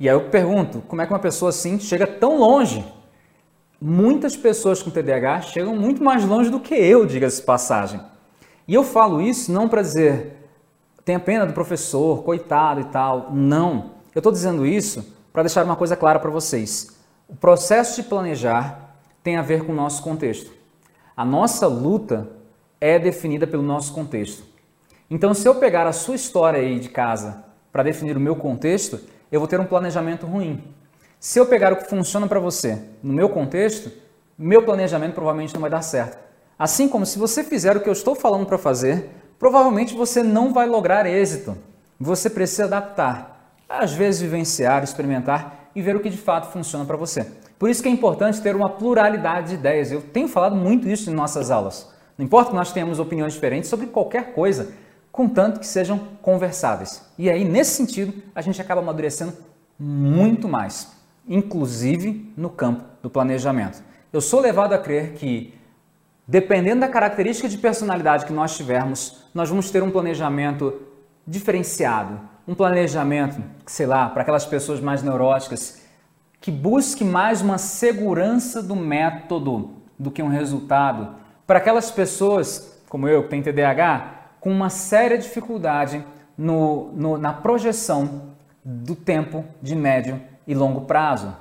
E 0.04 0.10
aí 0.10 0.14
eu 0.14 0.30
pergunto, 0.30 0.82
como 0.82 1.02
é 1.02 1.06
que 1.06 1.14
uma 1.14 1.20
pessoa 1.20 1.48
assim 1.48 1.80
chega 1.80 2.06
tão 2.06 2.38
longe? 2.38 2.84
Muitas 3.80 4.36
pessoas 4.36 4.84
com 4.84 4.92
TDAH 4.92 5.44
chegam 5.44 5.78
muito 5.78 6.04
mais 6.04 6.26
longe 6.26 6.50
do 6.50 6.60
que 6.60 6.76
eu, 6.76 7.06
diga-se 7.06 7.42
passagem. 7.42 8.02
E 8.68 8.74
eu 8.74 8.84
falo 8.84 9.22
isso 9.22 9.50
não 9.50 9.70
para 9.70 9.82
dizer 9.82 10.36
tenha 11.06 11.22
pena 11.22 11.46
do 11.46 11.54
professor, 11.54 12.22
coitado 12.22 12.82
e 12.82 12.84
tal. 12.84 13.32
Não. 13.32 13.92
Eu 14.14 14.20
estou 14.20 14.30
dizendo 14.30 14.66
isso 14.66 15.16
para 15.32 15.44
deixar 15.44 15.64
uma 15.64 15.78
coisa 15.78 15.96
clara 15.96 16.20
para 16.20 16.30
vocês. 16.30 16.90
O 17.26 17.36
processo 17.38 18.02
de 18.02 18.10
planejar 18.10 18.98
tem 19.24 19.38
a 19.38 19.42
ver 19.42 19.66
com 19.66 19.72
o 19.72 19.76
nosso 19.76 20.04
contexto. 20.04 20.52
A 21.16 21.24
nossa 21.24 21.66
luta 21.66 22.28
é 22.82 23.00
definida 23.00 23.48
pelo 23.48 23.64
nosso 23.64 23.94
contexto. 23.94 24.44
Então, 25.10 25.34
se 25.34 25.48
eu 25.48 25.56
pegar 25.56 25.88
a 25.88 25.94
sua 25.94 26.16
história 26.16 26.60
aí 26.60 26.78
de 26.78 26.90
casa 26.90 27.46
para 27.72 27.84
definir 27.84 28.18
o 28.18 28.20
meu 28.20 28.36
contexto, 28.36 29.00
eu 29.34 29.40
vou 29.40 29.48
ter 29.48 29.60
um 29.60 29.66
planejamento 29.66 30.28
ruim. 30.28 30.64
Se 31.20 31.40
eu 31.40 31.48
pegar 31.48 31.74
o 31.74 31.78
que 31.78 31.90
funciona 31.90 32.28
para 32.28 32.40
você 32.40 32.80
no 33.02 33.12
meu 33.12 33.28
contexto, 33.28 33.92
meu 34.38 34.62
planejamento 34.62 35.16
provavelmente 35.16 35.56
não 35.56 35.62
vai 35.62 35.72
dar 35.72 35.82
certo. 35.82 36.20
Assim 36.58 36.88
como 36.88 37.04
se 37.04 37.18
você 37.18 37.44
fizer 37.44 37.76
o 37.76 37.80
que 37.80 37.90
eu 37.90 37.94
estou 37.94 38.14
falando 38.14 38.46
para 38.46 38.60
fazer, 38.60 39.10
provavelmente 39.40 39.96
você 39.96 40.22
não 40.22 40.54
vai 40.54 40.68
lograr 40.68 41.08
êxito. 41.08 41.58
Você 42.00 42.30
precisa 42.30 42.66
adaptar, 42.66 43.56
às 43.68 43.92
vezes 43.92 44.22
vivenciar, 44.22 44.84
experimentar 44.84 45.72
e 45.76 45.82
ver 45.82 45.96
o 45.96 46.00
que 46.00 46.12
de 46.12 46.18
fato 46.18 46.52
funciona 46.52 46.86
para 46.86 46.96
você. 46.96 47.26
Por 47.58 47.72
isso 47.72 47.82
que 47.82 47.90
é 47.90 47.92
importante 47.92 48.40
ter 48.40 48.56
uma 48.56 48.70
pluralidade 48.70 49.48
de 49.48 49.54
ideias. 49.56 49.92
Eu 49.92 50.02
tenho 50.02 50.28
falado 50.28 50.56
muito 50.56 50.88
isso 50.88 51.10
em 51.10 51.14
nossas 51.14 51.50
aulas. 51.50 51.92
Não 52.20 52.24
importa 52.24 52.52
que 52.52 52.56
nós 52.56 52.72
tenhamos 52.72 53.00
opiniões 53.00 53.34
diferentes 53.34 53.68
sobre 53.68 53.88
qualquer 53.88 54.34
coisa, 54.34 54.76
contanto 55.14 55.62
que 55.62 55.66
sejam 55.66 55.98
conversáveis. 56.22 57.10
E 57.18 57.30
aí, 57.30 57.46
nesse 57.46 57.72
sentido, 57.72 58.22
a 58.36 58.42
gente 58.42 58.60
acaba 58.60 58.82
amadurecendo 58.82 59.32
muito 59.80 60.50
mais, 60.50 60.92
inclusive 61.26 62.34
no 62.36 62.50
campo 62.50 62.84
do 63.02 63.10
planejamento. 63.10 63.82
Eu 64.12 64.20
sou 64.20 64.42
levado 64.42 64.74
a 64.74 64.78
crer 64.78 65.14
que 65.14 65.54
Dependendo 66.26 66.82
da 66.82 66.88
característica 66.88 67.50
de 67.50 67.58
personalidade 67.58 68.26
que 68.26 68.32
nós 68.32 68.56
tivermos, 68.56 69.24
nós 69.34 69.50
vamos 69.50 69.70
ter 69.70 69.84
um 69.84 69.92
planejamento 69.92 70.74
diferenciado, 71.28 72.18
um 72.48 72.56
planejamento, 72.56 73.44
sei 73.66 73.86
lá, 73.86 74.08
para 74.10 74.22
aquelas 74.22 74.46
pessoas 74.46 74.80
mais 74.80 75.04
neuróticas, 75.04 75.82
que 76.40 76.50
busque 76.50 77.04
mais 77.04 77.42
uma 77.42 77.58
segurança 77.58 78.64
do 78.64 78.76
método 78.76 79.72
do 80.00 80.10
que 80.10 80.24
um 80.24 80.30
resultado. 80.30 81.16
Para 81.46 81.60
aquelas 81.60 81.92
pessoas, 81.92 82.82
como 82.88 83.06
eu, 83.06 83.24
que 83.24 83.30
tem 83.30 83.42
TDAH, 83.42 84.13
com 84.44 84.52
uma 84.52 84.70
séria 84.70 85.18
dificuldade 85.18 86.04
no, 86.38 86.92
no, 86.92 87.18
na 87.18 87.32
projeção 87.32 88.34
do 88.62 88.94
tempo 88.94 89.46
de 89.62 89.74
médio 89.74 90.20
e 90.46 90.54
longo 90.54 90.82
prazo. 90.82 91.34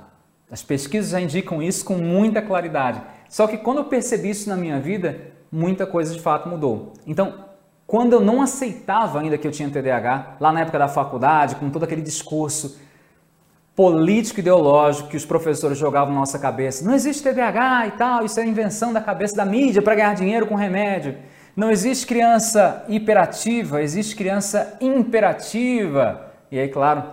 As 0.49 0.63
pesquisas 0.63 1.11
já 1.11 1.19
indicam 1.19 1.61
isso 1.61 1.83
com 1.83 1.95
muita 1.95 2.41
claridade. 2.41 3.01
Só 3.27 3.45
que 3.45 3.57
quando 3.57 3.79
eu 3.79 3.83
percebi 3.83 4.29
isso 4.29 4.47
na 4.47 4.55
minha 4.55 4.79
vida, 4.79 5.19
muita 5.51 5.85
coisa 5.85 6.13
de 6.13 6.21
fato 6.21 6.47
mudou. 6.47 6.93
Então, 7.05 7.43
quando 7.85 8.13
eu 8.13 8.21
não 8.21 8.41
aceitava 8.41 9.19
ainda 9.19 9.37
que 9.37 9.45
eu 9.45 9.51
tinha 9.51 9.69
TDAH, 9.69 10.37
lá 10.39 10.53
na 10.53 10.61
época 10.61 10.79
da 10.79 10.87
faculdade, 10.87 11.57
com 11.57 11.69
todo 11.69 11.83
aquele 11.83 12.01
discurso 12.01 12.79
político 13.75 14.39
ideológico 14.39 15.09
que 15.09 15.17
os 15.17 15.25
professores 15.25 15.77
jogavam 15.77 16.13
na 16.13 16.21
nossa 16.21 16.39
cabeça, 16.39 16.85
não 16.85 16.93
existe 16.93 17.21
TDAH 17.21 17.87
e 17.87 17.91
tal, 17.91 18.23
isso 18.23 18.39
é 18.39 18.45
invenção 18.45 18.93
da 18.93 19.01
cabeça 19.01 19.35
da 19.35 19.43
mídia 19.43 19.81
para 19.81 19.93
ganhar 19.93 20.15
dinheiro 20.15 20.47
com 20.47 20.55
remédio. 20.55 21.17
Não 21.55 21.69
existe 21.69 22.07
criança 22.07 22.83
hiperativa, 22.89 23.79
existe 23.83 24.15
criança 24.15 24.75
imperativa. 24.81 26.31
E 26.51 26.59
aí, 26.59 26.67
claro, 26.67 27.03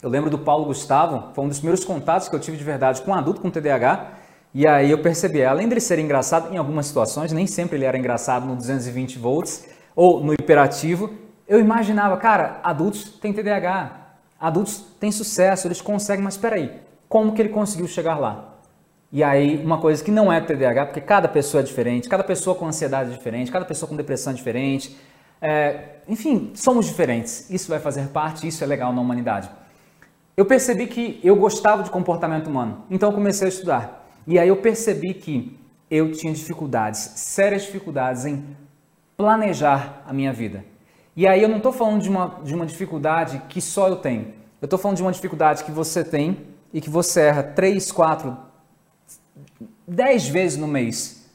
eu 0.00 0.08
lembro 0.08 0.30
do 0.30 0.38
Paulo 0.38 0.66
Gustavo, 0.66 1.32
foi 1.34 1.44
um 1.44 1.48
dos 1.48 1.58
primeiros 1.58 1.84
contatos 1.84 2.28
que 2.28 2.36
eu 2.36 2.38
tive 2.38 2.56
de 2.56 2.62
verdade 2.62 3.02
com 3.02 3.10
um 3.10 3.14
adulto 3.14 3.40
com 3.40 3.50
TDAH, 3.50 4.12
e 4.54 4.64
aí 4.64 4.92
eu 4.92 4.98
percebi, 4.98 5.44
além 5.44 5.66
de 5.66 5.74
ele 5.74 5.80
ser 5.80 5.98
engraçado 5.98 6.54
em 6.54 6.56
algumas 6.56 6.86
situações, 6.86 7.32
nem 7.32 7.48
sempre 7.48 7.76
ele 7.76 7.84
era 7.84 7.98
engraçado 7.98 8.46
no 8.46 8.54
220 8.54 9.18
volts 9.18 9.66
ou 9.96 10.22
no 10.22 10.32
hiperativo, 10.32 11.10
eu 11.48 11.58
imaginava, 11.58 12.16
cara, 12.16 12.60
adultos 12.62 13.18
têm 13.18 13.32
TDAH, 13.32 13.90
adultos 14.38 14.84
têm 15.00 15.10
sucesso, 15.10 15.66
eles 15.66 15.80
conseguem, 15.80 16.22
mas 16.22 16.34
espera 16.34 16.54
aí, 16.54 16.80
como 17.08 17.32
que 17.32 17.42
ele 17.42 17.48
conseguiu 17.48 17.88
chegar 17.88 18.20
lá? 18.20 18.53
E 19.14 19.22
aí, 19.22 19.64
uma 19.64 19.78
coisa 19.78 20.02
que 20.02 20.10
não 20.10 20.32
é 20.32 20.40
TDAH, 20.40 20.86
porque 20.86 21.00
cada 21.00 21.28
pessoa 21.28 21.60
é 21.60 21.64
diferente, 21.64 22.08
cada 22.08 22.24
pessoa 22.24 22.56
com 22.56 22.66
ansiedade 22.66 23.12
é 23.12 23.12
diferente, 23.16 23.48
cada 23.48 23.64
pessoa 23.64 23.88
com 23.88 23.94
depressão 23.94 24.32
é 24.32 24.34
diferente. 24.34 24.96
É, 25.40 25.98
enfim, 26.08 26.50
somos 26.52 26.86
diferentes. 26.86 27.48
Isso 27.48 27.68
vai 27.68 27.78
fazer 27.78 28.08
parte, 28.08 28.44
isso 28.48 28.64
é 28.64 28.66
legal 28.66 28.92
na 28.92 29.00
humanidade. 29.00 29.48
Eu 30.36 30.44
percebi 30.44 30.88
que 30.88 31.20
eu 31.22 31.36
gostava 31.36 31.84
de 31.84 31.90
comportamento 31.90 32.48
humano, 32.48 32.86
então 32.90 33.10
eu 33.10 33.14
comecei 33.14 33.46
a 33.46 33.48
estudar. 33.48 34.04
E 34.26 34.36
aí 34.36 34.48
eu 34.48 34.56
percebi 34.56 35.14
que 35.14 35.60
eu 35.88 36.10
tinha 36.10 36.32
dificuldades, 36.32 36.98
sérias 37.14 37.62
dificuldades 37.62 38.26
em 38.26 38.44
planejar 39.16 40.02
a 40.08 40.12
minha 40.12 40.32
vida. 40.32 40.64
E 41.14 41.24
aí 41.24 41.40
eu 41.40 41.48
não 41.48 41.58
estou 41.58 41.72
falando 41.72 42.02
de 42.02 42.08
uma, 42.08 42.40
de 42.42 42.52
uma 42.52 42.66
dificuldade 42.66 43.40
que 43.48 43.60
só 43.60 43.86
eu 43.86 43.94
tenho. 43.94 44.34
Eu 44.60 44.66
estou 44.66 44.76
falando 44.76 44.96
de 44.96 45.04
uma 45.04 45.12
dificuldade 45.12 45.62
que 45.62 45.70
você 45.70 46.02
tem 46.02 46.36
e 46.72 46.80
que 46.80 46.90
você 46.90 47.20
erra 47.20 47.44
3, 47.44 47.92
4, 47.92 48.53
10 49.86 50.28
vezes 50.28 50.58
no 50.58 50.66
mês. 50.66 51.30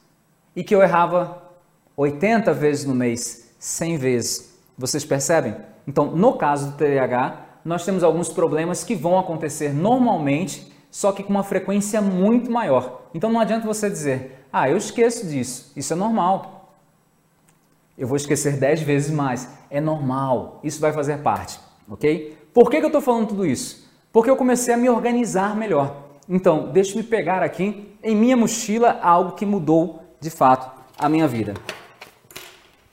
E 0.56 0.64
que 0.64 0.74
eu 0.74 0.82
errava 0.82 1.42
80 1.96 2.54
vezes 2.54 2.86
no 2.86 2.96
mês, 2.96 3.54
100 3.60 3.98
vezes. 3.98 4.60
Vocês 4.78 5.04
percebem? 5.06 5.56
Então, 5.88 6.16
no 6.16 6.34
caso 6.34 6.72
do 6.72 6.78
TDAH, 6.78 7.46
nós 7.64 7.86
temos 7.86 8.04
alguns 8.04 8.30
problemas 8.30 8.84
que 8.84 8.96
vão 8.96 9.20
acontecer 9.20 9.74
normalmente, 9.74 10.72
só 10.90 11.12
que 11.12 11.24
com 11.24 11.30
uma 11.30 11.44
frequência 11.44 12.02
muito 12.02 12.50
maior. 12.50 13.02
Então 13.14 13.32
não 13.32 13.40
adianta 13.40 13.68
você 13.68 13.90
dizer, 13.90 14.46
ah, 14.52 14.70
eu 14.70 14.78
esqueço 14.78 15.28
disso, 15.28 15.72
isso 15.76 15.94
é 15.94 15.96
normal. 15.96 16.74
Eu 17.98 18.08
vou 18.08 18.16
esquecer 18.16 18.58
10 18.58 18.82
vezes 18.82 19.12
mais, 19.12 19.50
é 19.70 19.82
normal, 19.82 20.60
isso 20.64 20.80
vai 20.80 20.94
fazer 20.94 21.18
parte, 21.20 21.60
ok? 21.90 22.38
Por 22.54 22.70
que, 22.70 22.78
que 22.78 22.84
eu 22.84 22.88
estou 22.88 23.02
falando 23.02 23.28
tudo 23.28 23.46
isso? 23.46 23.88
Porque 24.12 24.30
eu 24.30 24.38
comecei 24.38 24.74
a 24.74 24.78
me 24.78 24.90
organizar 24.90 25.56
melhor. 25.56 26.09
Então, 26.30 26.70
deixe-me 26.72 27.02
pegar 27.02 27.42
aqui 27.42 27.92
em 28.04 28.16
minha 28.16 28.38
mochila 28.38 29.00
algo 29.02 29.32
que 29.32 29.48
mudou 29.48 30.04
de 30.22 30.30
fato 30.30 30.70
a 30.96 31.10
minha 31.10 31.28
vida. 31.28 31.56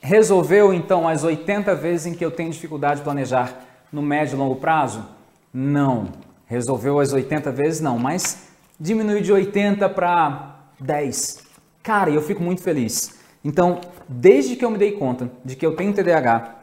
Resolveu 0.01 0.73
então 0.73 1.07
as 1.07 1.23
80 1.23 1.75
vezes 1.75 2.07
em 2.07 2.13
que 2.15 2.25
eu 2.25 2.31
tenho 2.31 2.49
dificuldade 2.49 3.01
de 3.01 3.03
planejar 3.03 3.53
no 3.91 4.01
médio 4.01 4.35
e 4.35 4.39
longo 4.39 4.55
prazo? 4.55 5.05
Não. 5.53 6.07
Resolveu 6.47 6.99
as 6.99 7.13
80 7.13 7.51
vezes? 7.51 7.79
Não, 7.79 7.99
mas 7.99 8.47
diminuiu 8.79 9.21
de 9.21 9.31
80 9.31 9.87
para 9.89 10.55
10. 10.79 11.43
Cara, 11.83 12.09
eu 12.09 12.21
fico 12.21 12.41
muito 12.41 12.63
feliz. 12.63 13.19
Então, 13.43 13.81
desde 14.09 14.55
que 14.55 14.65
eu 14.65 14.71
me 14.71 14.77
dei 14.77 14.93
conta 14.93 15.29
de 15.45 15.55
que 15.55 15.65
eu 15.65 15.75
tenho 15.75 15.93
TDAH, 15.93 16.55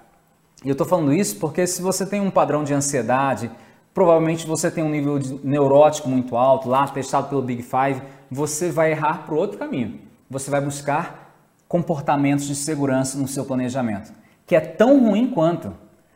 e 0.64 0.68
eu 0.68 0.72
estou 0.72 0.86
falando 0.86 1.12
isso 1.12 1.36
porque 1.38 1.66
se 1.66 1.80
você 1.80 2.04
tem 2.04 2.20
um 2.20 2.30
padrão 2.30 2.64
de 2.64 2.74
ansiedade, 2.74 3.50
provavelmente 3.94 4.46
você 4.46 4.70
tem 4.70 4.82
um 4.82 4.90
nível 4.90 5.20
neurótico 5.44 6.08
muito 6.08 6.36
alto, 6.36 6.68
lá 6.68 6.86
testado 6.88 7.28
pelo 7.28 7.40
Big 7.40 7.62
Five, 7.62 8.02
você 8.28 8.70
vai 8.70 8.90
errar 8.90 9.24
para 9.24 9.34
o 9.34 9.38
outro 9.38 9.56
caminho. 9.56 10.00
Você 10.28 10.50
vai 10.50 10.60
buscar 10.60 11.32
comportamentos 11.68 12.46
de 12.46 12.56
segurança 12.56 13.16
no 13.16 13.28
seu 13.28 13.44
planejamento, 13.44 14.12
que 14.44 14.56
é 14.56 14.60
tão 14.60 15.08
ruim 15.08 15.30
quanto. 15.30 15.72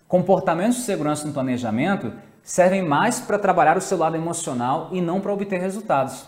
Comportamentos 0.09 0.79
de 0.79 0.83
segurança 0.83 1.27
no 1.27 1.33
planejamento 1.33 2.13
servem 2.43 2.83
mais 2.83 3.21
para 3.21 3.39
trabalhar 3.39 3.77
o 3.77 3.81
seu 3.81 3.97
lado 3.97 4.17
emocional 4.17 4.89
e 4.91 5.01
não 5.01 5.21
para 5.21 5.33
obter 5.33 5.61
resultados. 5.61 6.27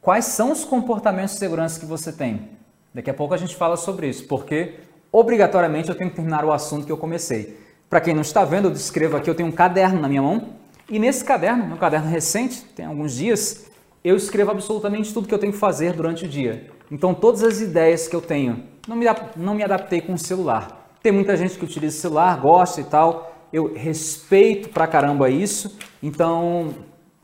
Quais 0.00 0.24
são 0.26 0.50
os 0.50 0.64
comportamentos 0.64 1.34
de 1.34 1.40
segurança 1.40 1.78
que 1.78 1.86
você 1.86 2.12
tem? 2.12 2.50
Daqui 2.94 3.10
a 3.10 3.14
pouco 3.14 3.34
a 3.34 3.36
gente 3.36 3.54
fala 3.54 3.76
sobre 3.76 4.08
isso, 4.08 4.26
porque 4.26 4.80
obrigatoriamente 5.10 5.88
eu 5.88 5.94
tenho 5.94 6.10
que 6.10 6.16
terminar 6.16 6.44
o 6.44 6.52
assunto 6.52 6.86
que 6.86 6.92
eu 6.92 6.96
comecei. 6.96 7.61
Para 7.92 8.00
quem 8.00 8.14
não 8.14 8.22
está 8.22 8.42
vendo, 8.42 8.68
eu 8.68 8.70
descrevo 8.70 9.18
aqui, 9.18 9.28
eu 9.28 9.34
tenho 9.34 9.50
um 9.50 9.52
caderno 9.52 10.00
na 10.00 10.08
minha 10.08 10.22
mão, 10.22 10.54
e 10.88 10.98
nesse 10.98 11.22
caderno, 11.22 11.66
meu 11.66 11.76
caderno 11.76 12.08
recente, 12.08 12.64
tem 12.74 12.86
alguns 12.86 13.14
dias, 13.14 13.66
eu 14.02 14.16
escrevo 14.16 14.50
absolutamente 14.50 15.12
tudo 15.12 15.28
que 15.28 15.34
eu 15.34 15.38
tenho 15.38 15.52
que 15.52 15.58
fazer 15.58 15.92
durante 15.92 16.24
o 16.24 16.28
dia. 16.28 16.70
Então, 16.90 17.12
todas 17.12 17.42
as 17.42 17.60
ideias 17.60 18.08
que 18.08 18.16
eu 18.16 18.22
tenho, 18.22 18.64
não 18.88 18.96
me, 18.96 19.04
não 19.36 19.54
me 19.54 19.62
adaptei 19.62 20.00
com 20.00 20.14
o 20.14 20.18
celular. 20.18 20.90
Tem 21.02 21.12
muita 21.12 21.36
gente 21.36 21.58
que 21.58 21.66
utiliza 21.66 21.98
o 21.98 22.00
celular, 22.00 22.40
gosta 22.40 22.80
e 22.80 22.84
tal. 22.84 23.30
Eu 23.52 23.74
respeito 23.74 24.70
pra 24.70 24.86
caramba 24.86 25.28
isso. 25.28 25.76
Então, 26.02 26.74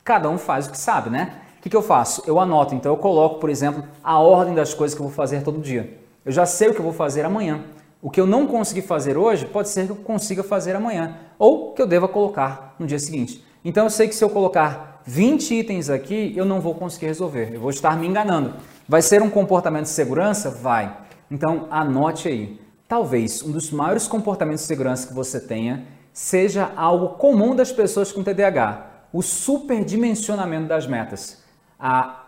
cada 0.05 0.29
um 0.29 0.37
faz 0.37 0.67
o 0.67 0.71
que 0.71 0.77
sabe, 0.77 1.09
né? 1.09 1.41
O 1.59 1.63
que, 1.63 1.71
que 1.71 1.77
eu 1.77 1.83
faço? 1.83 2.23
Eu 2.27 2.39
anoto. 2.39 2.75
Então, 2.75 2.93
eu 2.93 2.99
coloco, 2.99 3.41
por 3.41 3.49
exemplo, 3.49 3.85
a 4.05 4.19
ordem 4.19 4.55
das 4.55 4.75
coisas 4.75 4.95
que 4.95 5.01
eu 5.01 5.07
vou 5.07 5.17
fazer 5.17 5.43
todo 5.43 5.63
dia. 5.63 5.99
Eu 6.27 6.33
já 6.33 6.45
sei 6.45 6.69
o 6.69 6.75
que 6.75 6.79
eu 6.79 6.85
vou 6.85 6.93
fazer 6.93 7.25
amanhã. 7.25 7.65
O 8.01 8.11
que 8.11 8.21
eu 8.21 8.27
não 8.27 8.47
consegui 8.47 8.81
fazer 8.81 9.17
hoje, 9.17 9.45
pode 9.45 9.69
ser 9.69 9.87
que 9.87 9.93
eu 9.93 9.97
consiga 9.97 10.43
fazer 10.43 10.77
amanhã. 10.77 11.17
Ou 11.39 11.73
que 11.73 11.83
eu 11.83 11.87
deva 11.87 12.07
colocar 12.07 12.75
no 12.79 12.87
dia 12.87 12.99
seguinte. 12.99 13.45
Então, 13.65 13.85
eu 13.85 13.91
sei 13.91 14.07
que 14.07 14.15
se 14.15 14.23
eu 14.23 14.31
colocar 14.31 15.03
20 15.05 15.55
itens 15.55 15.91
aqui, 15.91 16.33
eu 16.37 16.45
não 16.45 16.61
vou 16.61 16.75
conseguir 16.75 17.07
resolver. 17.07 17.51
Eu 17.53 17.61
vou 17.61 17.71
estar 17.71 17.99
me 17.99 18.07
enganando. 18.07 18.55
Vai 18.89 19.03
ser 19.03 19.21
um 19.21 19.29
comportamento 19.31 19.85
de 19.85 19.91
segurança? 19.91 20.49
Vai. 20.49 20.97
Então, 21.31 21.67
anote 21.71 22.29
aí. 22.29 22.61
Talvez 22.87 23.43
um 23.43 23.51
dos 23.51 23.71
maiores 23.71 24.07
comportamentos 24.07 24.63
de 24.63 24.69
segurança 24.69 25.09
que 25.09 25.15
você 25.15 25.41
tenha 25.41 25.85
seja 26.13 26.73
algo 26.75 27.11
comum 27.11 27.55
das 27.55 27.71
pessoas 27.71 28.11
com 28.11 28.25
TDAH, 28.25 28.87
o 29.13 29.23
superdimensionamento 29.23 30.67
das 30.67 30.87
metas. 30.87 31.45
A 31.79 32.25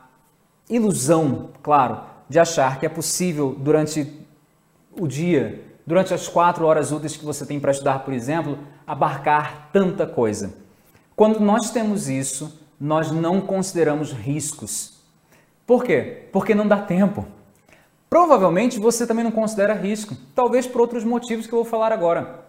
ilusão, 0.68 1.50
claro, 1.62 2.00
de 2.28 2.38
achar 2.38 2.78
que 2.78 2.87
é 2.87 2.88
possível 2.88 3.56
durante 3.59 4.19
o 4.98 5.07
dia, 5.07 5.64
durante 5.87 6.14
as 6.14 6.29
quatro 6.29 6.64
horas 6.66 6.92
úteis 6.92 7.16
que 7.16 7.24
você 7.24 7.44
tem 7.46 7.61
para 7.61 7.70
estudar, 7.70 8.00
por 8.00 8.14
exemplo, 8.14 8.59
abarcar 8.87 9.68
tanta 9.72 10.07
coisa. 10.07 10.55
Quando 11.16 11.40
nós 11.40 11.70
temos 11.70 12.09
isso, 12.09 12.61
nós 12.81 13.11
não 13.11 13.40
consideramos 13.40 14.12
riscos. 14.12 14.98
Por 15.66 15.85
quê? 15.85 16.29
Porque 16.33 16.55
não 16.55 16.66
dá 16.66 16.79
tempo. 16.79 17.26
Provavelmente 18.09 18.81
você 18.81 19.07
também 19.07 19.22
não 19.22 19.31
considera 19.31 19.74
risco, 19.74 20.16
talvez 20.35 20.66
por 20.66 20.81
outros 20.81 21.05
motivos 21.05 21.46
que 21.46 21.53
eu 21.53 21.59
vou 21.59 21.64
falar 21.64 21.92
agora. 21.92 22.40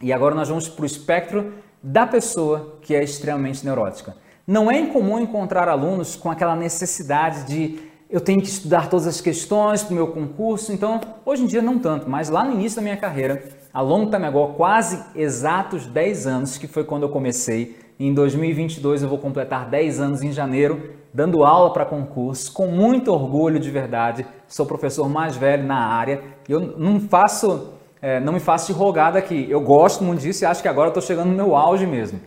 E 0.00 0.12
agora 0.12 0.34
nós 0.34 0.48
vamos 0.48 0.68
para 0.68 0.82
o 0.82 0.86
espectro 0.86 1.54
da 1.82 2.06
pessoa 2.06 2.78
que 2.82 2.94
é 2.94 3.02
extremamente 3.02 3.64
neurótica. 3.64 4.16
Não 4.46 4.70
é 4.70 4.78
incomum 4.78 5.18
encontrar 5.18 5.68
alunos 5.68 6.14
com 6.14 6.30
aquela 6.30 6.54
necessidade 6.54 7.44
de 7.44 7.89
eu 8.10 8.20
tenho 8.20 8.40
que 8.40 8.48
estudar 8.48 8.88
todas 8.88 9.06
as 9.06 9.20
questões 9.20 9.82
para 9.82 9.92
o 9.92 9.94
meu 9.94 10.08
concurso, 10.08 10.72
então 10.72 11.00
hoje 11.24 11.44
em 11.44 11.46
dia 11.46 11.62
não 11.62 11.78
tanto, 11.78 12.10
mas 12.10 12.28
lá 12.28 12.44
no 12.44 12.52
início 12.52 12.76
da 12.76 12.82
minha 12.82 12.96
carreira, 12.96 13.42
a 13.72 13.80
longo 13.80 14.10
time 14.10 14.26
agora, 14.26 14.52
quase 14.54 15.02
exatos 15.14 15.86
10 15.86 16.26
anos, 16.26 16.58
que 16.58 16.66
foi 16.66 16.82
quando 16.82 17.04
eu 17.04 17.08
comecei, 17.08 17.78
em 17.98 18.12
2022 18.12 19.02
eu 19.02 19.08
vou 19.08 19.18
completar 19.18 19.68
10 19.70 20.00
anos 20.00 20.22
em 20.22 20.32
janeiro, 20.32 20.94
dando 21.14 21.44
aula 21.44 21.72
para 21.72 21.84
concurso, 21.84 22.52
com 22.52 22.66
muito 22.66 23.12
orgulho 23.12 23.60
de 23.60 23.70
verdade. 23.70 24.26
Sou 24.48 24.64
o 24.64 24.68
professor 24.68 25.08
mais 25.08 25.36
velho 25.36 25.64
na 25.64 25.76
área 25.76 26.22
eu 26.50 26.74
não 26.76 26.98
faço, 26.98 27.74
é, 28.02 28.18
não 28.18 28.32
me 28.32 28.40
faço 28.40 28.72
de 28.72 28.78
rogada 28.78 29.18
aqui. 29.18 29.46
Eu 29.48 29.60
gosto 29.60 30.02
muito 30.02 30.20
disso 30.20 30.42
e 30.42 30.46
acho 30.46 30.60
que 30.60 30.68
agora 30.68 30.88
estou 30.88 31.02
chegando 31.02 31.28
no 31.28 31.34
meu 31.34 31.54
auge 31.54 31.86
mesmo. 31.86 32.20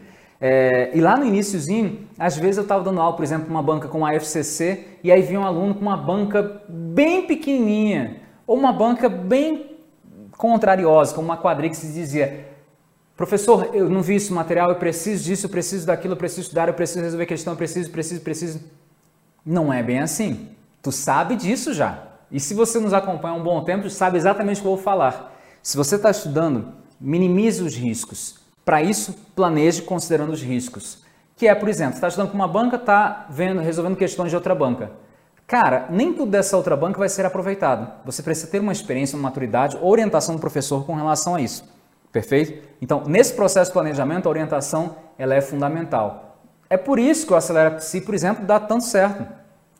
É, 0.45 0.91
e 0.93 0.99
lá 0.99 1.15
no 1.15 1.23
iníciozinho, 1.23 2.06
às 2.19 2.36
vezes 2.36 2.58
eu 2.58 2.63
estava 2.63 2.84
dando 2.84 2.99
aula, 2.99 3.15
por 3.15 3.23
exemplo, 3.23 3.49
uma 3.49 3.63
banca 3.63 3.88
com 3.88 4.06
a 4.06 4.13
FCC 4.13 4.97
e 5.01 5.10
aí 5.10 5.21
vinha 5.21 5.39
um 5.39 5.45
aluno 5.45 5.73
com 5.73 5.79
uma 5.79 5.95
banca 5.95 6.62
bem 6.67 7.25
pequenininha 7.25 8.17
ou 8.45 8.58
uma 8.58 8.73
banca 8.73 9.08
bem 9.08 9.77
contrariosa, 10.38 11.15
como 11.15 11.29
uma 11.29 11.38
quadrilha 11.38 11.73
que 11.73 11.79
dizia 11.79 12.45
Professor, 13.15 13.69
eu 13.73 13.89
não 13.89 14.01
vi 14.01 14.15
esse 14.15 14.34
material, 14.34 14.69
eu 14.69 14.75
preciso 14.75 15.23
disso, 15.23 15.45
eu 15.45 15.49
preciso 15.49 15.88
daquilo, 15.88 16.12
eu 16.12 16.17
preciso 16.17 16.41
estudar, 16.41 16.67
eu 16.67 16.73
preciso 16.73 16.99
resolver 16.99 17.25
questão, 17.25 17.53
eu 17.53 17.58
preciso, 17.58 17.89
preciso, 17.89 18.19
preciso. 18.19 18.60
Não 19.45 19.71
é 19.71 19.82
bem 19.82 19.99
assim. 19.99 20.49
Tu 20.82 20.91
sabe 20.91 21.38
disso 21.38 21.73
já. 21.73 22.03
E 22.29 22.38
se 22.38 22.53
você 22.53 22.82
nos 22.82 22.91
acompanha 22.91 23.34
há 23.34 23.38
um 23.38 23.43
bom 23.43 23.63
tempo, 23.63 23.89
sabe 23.89 24.17
exatamente 24.17 24.58
o 24.58 24.62
que 24.62 24.67
eu 24.67 24.75
vou 24.75 24.84
falar. 24.84 25.39
Se 25.62 25.77
você 25.77 25.95
está 25.95 26.12
estudando, 26.12 26.73
minimize 26.99 27.63
os 27.63 27.77
riscos. 27.77 28.42
Para 28.65 28.82
isso, 28.82 29.15
planeje 29.36 29.82
considerando 29.82 30.32
os 30.32 30.41
riscos. 30.41 31.04
Que 31.36 31.47
é, 31.47 31.56
por 31.56 31.67
exemplo, 31.67 31.93
você 31.93 31.97
está 31.97 32.08
estudando 32.08 32.32
com 32.32 32.36
uma 32.36 32.47
banca, 32.47 32.76
está 32.78 33.26
vendo, 33.30 33.60
resolvendo 33.60 33.97
questões 33.97 34.30
de 34.30 34.36
outra 34.36 34.56
banca. 34.56 34.91
Cara, 35.45 35.88
nem 35.89 36.13
tudo 36.13 36.32
dessa 36.32 36.56
outra 36.56 36.76
banca 36.76 36.97
vai 36.97 37.10
ser 37.10 37.26
aproveitado. 37.26 37.91
Você 38.06 38.23
precisa 38.23 38.47
ter 38.47 38.60
uma 38.60 38.71
experiência, 38.71 39.15
uma 39.17 39.23
maturidade, 39.23 39.78
orientação 39.82 40.36
do 40.36 40.41
professor 40.41 40.86
com 40.86 40.95
relação 40.95 41.36
a 41.36 41.41
isso. 41.41 41.63
Perfeito? 42.12 42.67
Então, 42.82 43.04
nesse 43.06 43.34
processo 43.34 43.69
de 43.69 43.73
planejamento, 43.73 44.28
a 44.28 44.30
orientação 44.30 44.95
ela 45.17 45.36
é 45.36 45.41
fundamental. 45.41 46.38
É 46.69 46.78
por 46.78 46.97
isso 46.97 47.28
que 47.28 47.34
o 47.34 47.36
Acelera 47.36 47.71
Psi, 47.71 48.02
por 48.02 48.15
exemplo, 48.15 48.45
dá 48.45 48.60
tanto 48.60 48.86
certo. 48.86 49.28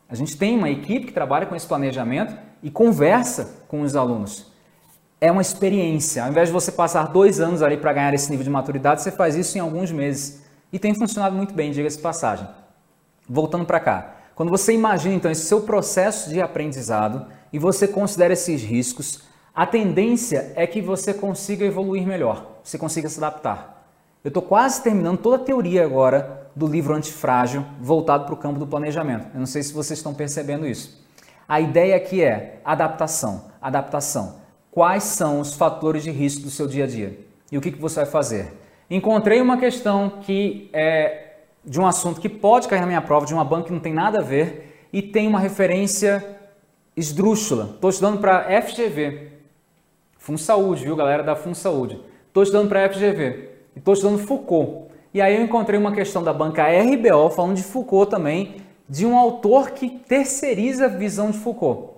A 0.08 0.14
gente 0.14 0.36
tem 0.36 0.56
uma 0.56 0.68
equipe 0.68 1.06
que 1.06 1.12
trabalha 1.12 1.46
com 1.46 1.56
esse 1.56 1.66
planejamento 1.66 2.36
e 2.62 2.70
conversa 2.70 3.62
com 3.66 3.80
os 3.80 3.96
alunos. 3.96 4.52
É 5.24 5.32
uma 5.32 5.40
experiência. 5.40 6.22
Ao 6.22 6.28
invés 6.28 6.48
de 6.48 6.52
você 6.52 6.70
passar 6.70 7.04
dois 7.04 7.40
anos 7.40 7.62
ali 7.62 7.78
para 7.78 7.94
ganhar 7.94 8.12
esse 8.12 8.30
nível 8.30 8.44
de 8.44 8.50
maturidade, 8.50 9.00
você 9.00 9.10
faz 9.10 9.34
isso 9.34 9.56
em 9.56 9.60
alguns 9.62 9.90
meses. 9.90 10.42
E 10.70 10.78
tem 10.78 10.92
funcionado 10.94 11.34
muito 11.34 11.54
bem, 11.54 11.70
diga-se 11.70 11.98
passagem. 11.98 12.46
Voltando 13.26 13.64
para 13.64 13.80
cá. 13.80 14.16
Quando 14.34 14.50
você 14.50 14.74
imagina, 14.74 15.14
então, 15.14 15.30
esse 15.30 15.46
seu 15.46 15.62
processo 15.62 16.28
de 16.28 16.42
aprendizado 16.42 17.24
e 17.50 17.58
você 17.58 17.88
considera 17.88 18.34
esses 18.34 18.62
riscos, 18.62 19.22
a 19.54 19.64
tendência 19.64 20.52
é 20.56 20.66
que 20.66 20.82
você 20.82 21.14
consiga 21.14 21.64
evoluir 21.64 22.06
melhor, 22.06 22.58
você 22.62 22.76
consiga 22.76 23.08
se 23.08 23.16
adaptar. 23.16 23.88
Eu 24.22 24.28
estou 24.28 24.42
quase 24.42 24.82
terminando 24.82 25.16
toda 25.16 25.36
a 25.36 25.46
teoria 25.46 25.86
agora 25.86 26.50
do 26.54 26.66
livro 26.66 26.94
Antifrágil, 26.94 27.64
voltado 27.80 28.26
para 28.26 28.34
o 28.34 28.36
campo 28.36 28.58
do 28.58 28.66
planejamento. 28.66 29.28
Eu 29.32 29.40
não 29.40 29.46
sei 29.46 29.62
se 29.62 29.72
vocês 29.72 29.98
estão 29.98 30.12
percebendo 30.12 30.66
isso. 30.66 31.02
A 31.48 31.62
ideia 31.62 31.96
aqui 31.96 32.22
é 32.22 32.60
adaptação, 32.62 33.46
adaptação. 33.62 34.43
Quais 34.74 35.04
são 35.04 35.38
os 35.38 35.54
fatores 35.54 36.02
de 36.02 36.10
risco 36.10 36.42
do 36.42 36.50
seu 36.50 36.66
dia 36.66 36.82
a 36.82 36.86
dia? 36.88 37.16
E 37.52 37.56
o 37.56 37.60
que, 37.60 37.70
que 37.70 37.80
você 37.80 38.00
vai 38.00 38.06
fazer? 38.06 38.52
Encontrei 38.90 39.40
uma 39.40 39.56
questão 39.56 40.18
que 40.20 40.68
é 40.72 41.36
de 41.64 41.80
um 41.80 41.86
assunto 41.86 42.20
que 42.20 42.28
pode 42.28 42.66
cair 42.66 42.80
na 42.80 42.86
minha 42.86 43.00
prova, 43.00 43.24
de 43.24 43.32
uma 43.32 43.44
banca 43.44 43.68
que 43.68 43.72
não 43.72 43.78
tem 43.78 43.94
nada 43.94 44.18
a 44.18 44.20
ver 44.20 44.88
e 44.92 45.00
tem 45.00 45.28
uma 45.28 45.38
referência 45.38 46.38
esdrúxula. 46.96 47.70
Estou 47.74 47.88
estudando 47.88 48.18
para 48.18 48.46
FGV. 48.62 49.30
Saúde, 50.36 50.82
viu, 50.82 50.96
galera 50.96 51.22
da 51.22 51.36
Saúde. 51.54 52.00
Estou 52.26 52.42
estudando 52.42 52.68
para 52.68 52.88
FGV 52.88 53.50
e 53.76 53.78
estou 53.78 53.94
estudando 53.94 54.18
Foucault. 54.26 54.92
E 55.14 55.22
aí 55.22 55.36
eu 55.36 55.44
encontrei 55.44 55.78
uma 55.78 55.92
questão 55.92 56.20
da 56.20 56.32
banca 56.32 56.64
RBO 56.66 57.30
falando 57.30 57.54
de 57.54 57.62
Foucault 57.62 58.10
também, 58.10 58.56
de 58.88 59.06
um 59.06 59.16
autor 59.16 59.70
que 59.70 59.88
terceiriza 59.88 60.86
a 60.86 60.88
visão 60.88 61.30
de 61.30 61.38
Foucault. 61.38 61.92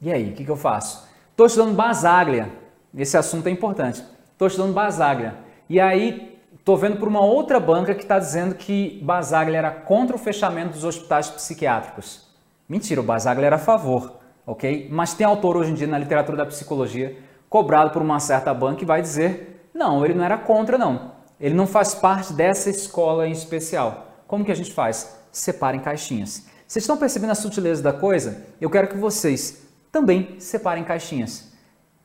E 0.00 0.10
aí, 0.10 0.30
o 0.30 0.32
que, 0.32 0.42
que 0.42 0.50
eu 0.50 0.56
faço? 0.56 1.09
Estou 1.40 1.46
estudando 1.46 1.74
Basaglia. 1.74 2.52
Esse 2.94 3.16
assunto 3.16 3.46
é 3.46 3.50
importante. 3.50 4.04
Estou 4.30 4.46
estudando 4.46 4.74
Basaglia. 4.74 5.36
E 5.70 5.80
aí 5.80 6.38
estou 6.54 6.76
vendo 6.76 6.98
por 6.98 7.08
uma 7.08 7.24
outra 7.24 7.58
banca 7.58 7.94
que 7.94 8.02
está 8.02 8.18
dizendo 8.18 8.54
que 8.54 9.00
Basaglia 9.02 9.56
era 9.56 9.70
contra 9.70 10.14
o 10.14 10.18
fechamento 10.18 10.72
dos 10.74 10.84
hospitais 10.84 11.30
psiquiátricos. 11.30 12.26
Mentira, 12.68 13.00
o 13.00 13.04
Basaglia 13.04 13.46
era 13.46 13.56
a 13.56 13.58
favor, 13.58 14.18
ok? 14.46 14.88
Mas 14.92 15.14
tem 15.14 15.26
autor 15.26 15.56
hoje 15.56 15.70
em 15.70 15.74
dia 15.74 15.86
na 15.86 15.96
literatura 15.96 16.36
da 16.36 16.44
psicologia 16.44 17.16
cobrado 17.48 17.90
por 17.90 18.02
uma 18.02 18.20
certa 18.20 18.52
banca 18.52 18.82
e 18.82 18.86
vai 18.86 19.00
dizer 19.00 19.70
não, 19.72 20.04
ele 20.04 20.12
não 20.12 20.24
era 20.24 20.36
contra 20.36 20.76
não. 20.76 21.12
Ele 21.40 21.54
não 21.54 21.66
faz 21.66 21.94
parte 21.94 22.34
dessa 22.34 22.68
escola 22.68 23.26
em 23.26 23.32
especial. 23.32 24.08
Como 24.26 24.44
que 24.44 24.52
a 24.52 24.56
gente 24.56 24.74
faz? 24.74 25.16
Separa 25.32 25.74
em 25.74 25.80
caixinhas. 25.80 26.44
Vocês 26.66 26.82
estão 26.82 26.98
percebendo 26.98 27.30
a 27.30 27.34
sutileza 27.34 27.82
da 27.82 27.94
coisa? 27.94 28.44
Eu 28.60 28.68
quero 28.68 28.88
que 28.88 28.98
vocês 28.98 29.69
também 29.92 30.36
separem 30.38 30.84
caixinhas. 30.84 31.50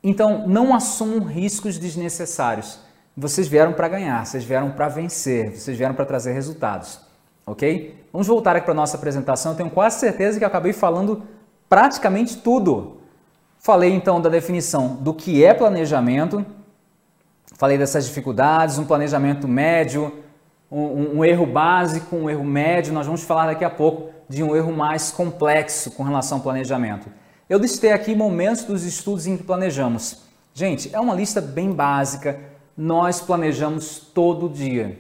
Então, 0.03 0.47
não 0.47 0.73
assumam 0.73 1.19
riscos 1.19 1.77
desnecessários. 1.77 2.79
Vocês 3.17 3.47
vieram 3.47 3.73
para 3.73 3.87
ganhar, 3.87 4.25
vocês 4.25 4.43
vieram 4.43 4.71
para 4.71 4.87
vencer, 4.87 5.51
vocês 5.51 5.77
vieram 5.77 5.95
para 5.95 6.05
trazer 6.05 6.33
resultados, 6.33 6.99
ok? 7.45 8.05
Vamos 8.11 8.27
voltar 8.27 8.55
aqui 8.55 8.65
para 8.65 8.73
nossa 8.73 8.97
apresentação. 8.97 9.53
Eu 9.53 9.57
tenho 9.57 9.69
quase 9.69 9.99
certeza 9.99 10.37
que 10.37 10.43
eu 10.43 10.47
acabei 10.47 10.73
falando 10.73 11.23
praticamente 11.69 12.37
tudo. 12.37 12.97
Falei 13.57 13.93
então 13.93 14.21
da 14.21 14.29
definição 14.29 14.95
do 14.95 15.13
que 15.13 15.43
é 15.43 15.53
planejamento, 15.53 16.45
falei 17.57 17.77
dessas 17.77 18.05
dificuldades, 18.05 18.77
um 18.77 18.85
planejamento 18.85 19.47
médio, 19.47 20.13
um, 20.71 21.17
um, 21.17 21.25
erro 21.25 21.45
básico, 21.45 22.15
um 22.15 22.29
erro 22.29 22.43
médio. 22.43 22.93
Nós 22.93 23.05
vamos 23.07 23.23
falar 23.23 23.47
daqui 23.47 23.63
a 23.63 23.69
pouco 23.69 24.11
de 24.29 24.43
um 24.43 24.55
erro 24.55 24.71
mais 24.71 25.09
complexo 25.09 25.89
com 25.91 26.03
relação 26.03 26.37
ao 26.37 26.43
planejamento. 26.43 27.09
Eu 27.47 27.59
listei 27.59 27.91
aqui 27.91 28.15
momentos 28.15 28.63
dos 28.63 28.83
estudos 28.83 29.27
em 29.27 29.37
que 29.37 29.43
planejamos. 29.43 30.23
Gente, 30.51 30.89
é 30.93 30.99
uma 30.99 31.13
lista 31.13 31.39
bem 31.39 31.71
básica 31.71 32.39
nós 32.77 33.21
planejamos 33.21 33.99
todo 33.99 34.49
dia. 34.49 34.99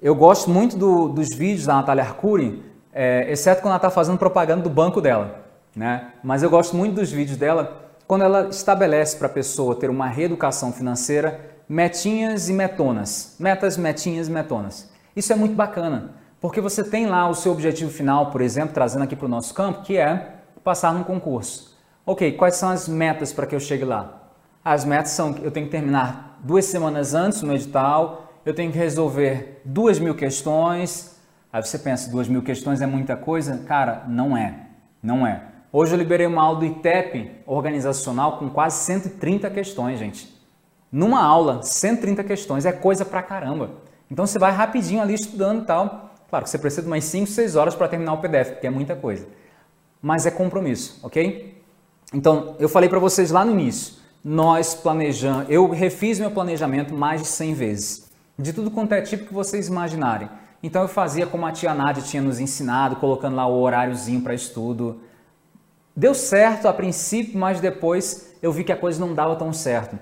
Eu 0.00 0.14
gosto 0.14 0.48
muito 0.48 0.76
do, 0.76 1.08
dos 1.08 1.28
vídeos 1.34 1.66
da 1.66 1.74
Natália 1.74 2.04
Arcuri, 2.04 2.62
é, 2.92 3.30
exceto 3.30 3.60
quando 3.60 3.72
ela 3.72 3.76
está 3.76 3.90
fazendo 3.90 4.16
propaganda 4.16 4.62
do 4.62 4.70
banco 4.70 5.00
dela. 5.00 5.44
Né? 5.74 6.12
Mas 6.22 6.42
eu 6.42 6.50
gosto 6.50 6.76
muito 6.76 6.94
dos 6.94 7.10
vídeos 7.10 7.36
dela 7.36 7.90
quando 8.06 8.22
ela 8.22 8.48
estabelece 8.48 9.16
para 9.16 9.26
a 9.26 9.30
pessoa 9.30 9.74
ter 9.74 9.90
uma 9.90 10.06
reeducação 10.06 10.72
financeira 10.72 11.40
metinhas 11.68 12.48
e 12.48 12.52
metonas. 12.52 13.36
Metas, 13.38 13.76
metinhas 13.76 14.28
e 14.28 14.30
metonas. 14.30 14.90
Isso 15.14 15.32
é 15.32 15.36
muito 15.36 15.54
bacana, 15.54 16.12
porque 16.40 16.60
você 16.60 16.82
tem 16.82 17.06
lá 17.06 17.28
o 17.28 17.34
seu 17.34 17.52
objetivo 17.52 17.90
final, 17.90 18.30
por 18.30 18.40
exemplo, 18.40 18.72
trazendo 18.72 19.02
aqui 19.02 19.16
para 19.16 19.26
o 19.26 19.28
nosso 19.28 19.52
campo, 19.52 19.82
que 19.82 19.96
é 19.96 20.36
passar 20.62 20.94
num 20.94 21.02
concurso. 21.02 21.71
Ok, 22.04 22.32
quais 22.32 22.56
são 22.56 22.68
as 22.68 22.88
metas 22.88 23.32
para 23.32 23.46
que 23.46 23.54
eu 23.54 23.60
chegue 23.60 23.84
lá? 23.84 24.28
As 24.64 24.84
metas 24.84 25.12
são 25.12 25.32
que 25.32 25.44
eu 25.44 25.52
tenho 25.52 25.66
que 25.66 25.72
terminar 25.72 26.40
duas 26.42 26.64
semanas 26.64 27.14
antes 27.14 27.42
no 27.42 27.54
edital, 27.54 28.32
eu 28.44 28.52
tenho 28.52 28.72
que 28.72 28.78
resolver 28.78 29.60
duas 29.64 30.00
mil 30.00 30.12
questões. 30.16 31.16
Aí 31.52 31.62
você 31.62 31.78
pensa, 31.78 32.10
duas 32.10 32.26
mil 32.26 32.42
questões 32.42 32.82
é 32.82 32.86
muita 32.86 33.16
coisa? 33.16 33.58
Cara, 33.68 34.04
não 34.08 34.36
é. 34.36 34.66
Não 35.00 35.24
é. 35.24 35.44
Hoje 35.72 35.94
eu 35.94 35.98
liberei 35.98 36.26
uma 36.26 36.42
aula 36.42 36.58
do 36.58 36.64
ITEP 36.64 37.40
organizacional 37.46 38.36
com 38.36 38.50
quase 38.50 38.84
130 38.84 39.48
questões, 39.50 40.00
gente. 40.00 40.36
Numa 40.90 41.22
aula, 41.22 41.62
130 41.62 42.24
questões, 42.24 42.66
é 42.66 42.72
coisa 42.72 43.04
pra 43.04 43.22
caramba. 43.22 43.70
Então 44.10 44.26
você 44.26 44.40
vai 44.40 44.50
rapidinho 44.50 45.00
ali 45.00 45.14
estudando 45.14 45.62
e 45.62 45.66
tal. 45.66 46.10
Claro 46.28 46.44
que 46.44 46.50
você 46.50 46.58
precisa 46.58 46.82
de 46.82 46.88
umas 46.88 47.04
5, 47.04 47.28
6 47.28 47.54
horas 47.54 47.76
para 47.76 47.86
terminar 47.86 48.14
o 48.14 48.18
PDF, 48.18 48.50
porque 48.54 48.66
é 48.66 48.70
muita 48.70 48.96
coisa. 48.96 49.24
Mas 50.02 50.26
é 50.26 50.32
compromisso, 50.32 50.98
ok? 51.04 51.61
Então, 52.12 52.56
eu 52.58 52.68
falei 52.68 52.88
para 52.88 52.98
vocês 52.98 53.30
lá 53.30 53.44
no 53.44 53.52
início, 53.52 53.94
nós 54.24 54.74
planejamos, 54.74 55.46
eu 55.48 55.68
refiz 55.70 56.20
meu 56.20 56.30
planejamento 56.30 56.94
mais 56.94 57.22
de 57.22 57.28
100 57.28 57.54
vezes, 57.54 58.10
de 58.38 58.52
tudo 58.52 58.70
quanto 58.70 58.92
é 58.92 59.00
tipo 59.00 59.26
que 59.26 59.34
vocês 59.34 59.66
imaginarem. 59.68 60.28
Então 60.62 60.82
eu 60.82 60.88
fazia 60.88 61.26
como 61.26 61.44
a 61.44 61.50
tia 61.50 61.74
Nádia 61.74 62.02
tinha 62.02 62.22
nos 62.22 62.38
ensinado, 62.38 62.96
colocando 62.96 63.34
lá 63.34 63.46
o 63.46 63.60
horáriozinho 63.60 64.20
para 64.20 64.32
estudo. 64.32 65.00
Deu 65.94 66.14
certo 66.14 66.68
a 66.68 66.72
princípio, 66.72 67.38
mas 67.38 67.60
depois 67.60 68.32
eu 68.40 68.52
vi 68.52 68.62
que 68.62 68.70
a 68.70 68.76
coisa 68.76 69.00
não 69.00 69.12
dava 69.12 69.34
tão 69.34 69.52
certo. 69.52 69.98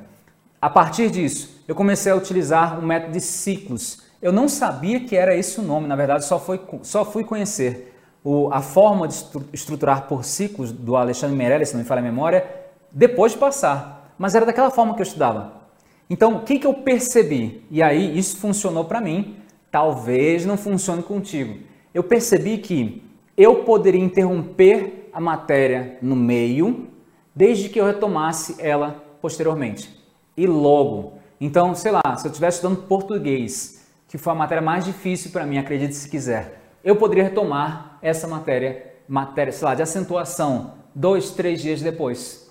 A 0.61 0.68
partir 0.68 1.11
disso, 1.11 1.62
eu 1.66 1.75
comecei 1.75 2.12
a 2.12 2.16
utilizar 2.16 2.79
o 2.79 2.83
método 2.83 3.12
de 3.12 3.20
ciclos. 3.23 4.03
Eu 4.20 4.33
não 4.33 4.49
sabia 4.49 5.01
que 5.01 5.16
era 5.16 5.35
esse 5.35 5.59
o 5.59 5.62
nome, 5.62 5.87
na 5.87 5.96
verdade 5.96 6.27
só, 6.27 6.38
foi, 6.38 6.61
só 6.83 7.07
fui 7.07 7.25
conhecer 7.25 7.89
o, 8.23 8.53
a 8.53 8.61
forma 8.61 9.09
de 9.09 9.25
estruturar 9.53 10.07
por 10.07 10.25
ciclos 10.25 10.73
do 10.73 10.97
Alexandre 10.97 11.37
Meirelles, 11.37 11.69
se 11.69 11.75
não 11.75 11.83
me 11.83 11.89
falha 11.89 12.01
a 12.01 12.05
memória, 12.05 12.45
depois 12.93 13.33
de 13.33 13.39
passar 13.39 14.01
mas 14.21 14.35
era 14.35 14.45
daquela 14.45 14.71
forma 14.71 14.93
que 14.93 15.01
eu 15.01 15.07
estudava. 15.07 15.63
Então, 16.11 16.37
o 16.37 16.41
que, 16.43 16.59
que 16.59 16.67
eu 16.67 16.75
percebi? 16.75 17.65
E 17.71 17.83
aí, 17.83 18.19
isso 18.19 18.37
funcionou 18.37 18.85
para 18.85 19.01
mim, 19.01 19.37
talvez 19.71 20.45
não 20.45 20.59
funcione 20.59 21.03
contigo. 21.03 21.59
Eu 21.95 22.03
percebi 22.05 22.59
que 22.59 23.03
eu 23.35 23.65
poderia 23.65 23.99
interromper 23.99 25.09
a 25.11 25.19
matéria 25.19 25.97
no 26.03 26.15
meio, 26.15 26.89
desde 27.35 27.71
que 27.71 27.81
eu 27.81 27.87
retomasse 27.87 28.57
ela 28.59 29.03
posteriormente. 29.23 29.89
E 30.37 30.47
logo. 30.47 31.15
Então, 31.41 31.75
sei 31.75 31.93
lá, 31.93 32.15
se 32.15 32.27
eu 32.27 32.31
estivesse 32.31 32.59
estudando 32.59 32.83
português, 32.83 33.87
que 34.07 34.19
foi 34.19 34.35
a 34.35 34.37
matéria 34.37 34.61
mais 34.61 34.85
difícil 34.85 35.31
para 35.31 35.47
mim, 35.47 35.57
acredite 35.57 35.95
se 35.95 36.11
quiser, 36.11 36.60
eu 36.83 36.97
poderia 36.97 37.25
retomar 37.25 37.99
essa 38.03 38.27
matéria, 38.27 38.95
matéria, 39.07 39.53
sei 39.53 39.64
lá, 39.66 39.75
de 39.75 39.83
acentuação, 39.83 40.75
dois, 40.95 41.31
três 41.31 41.61
dias 41.61 41.83
depois. 41.83 42.51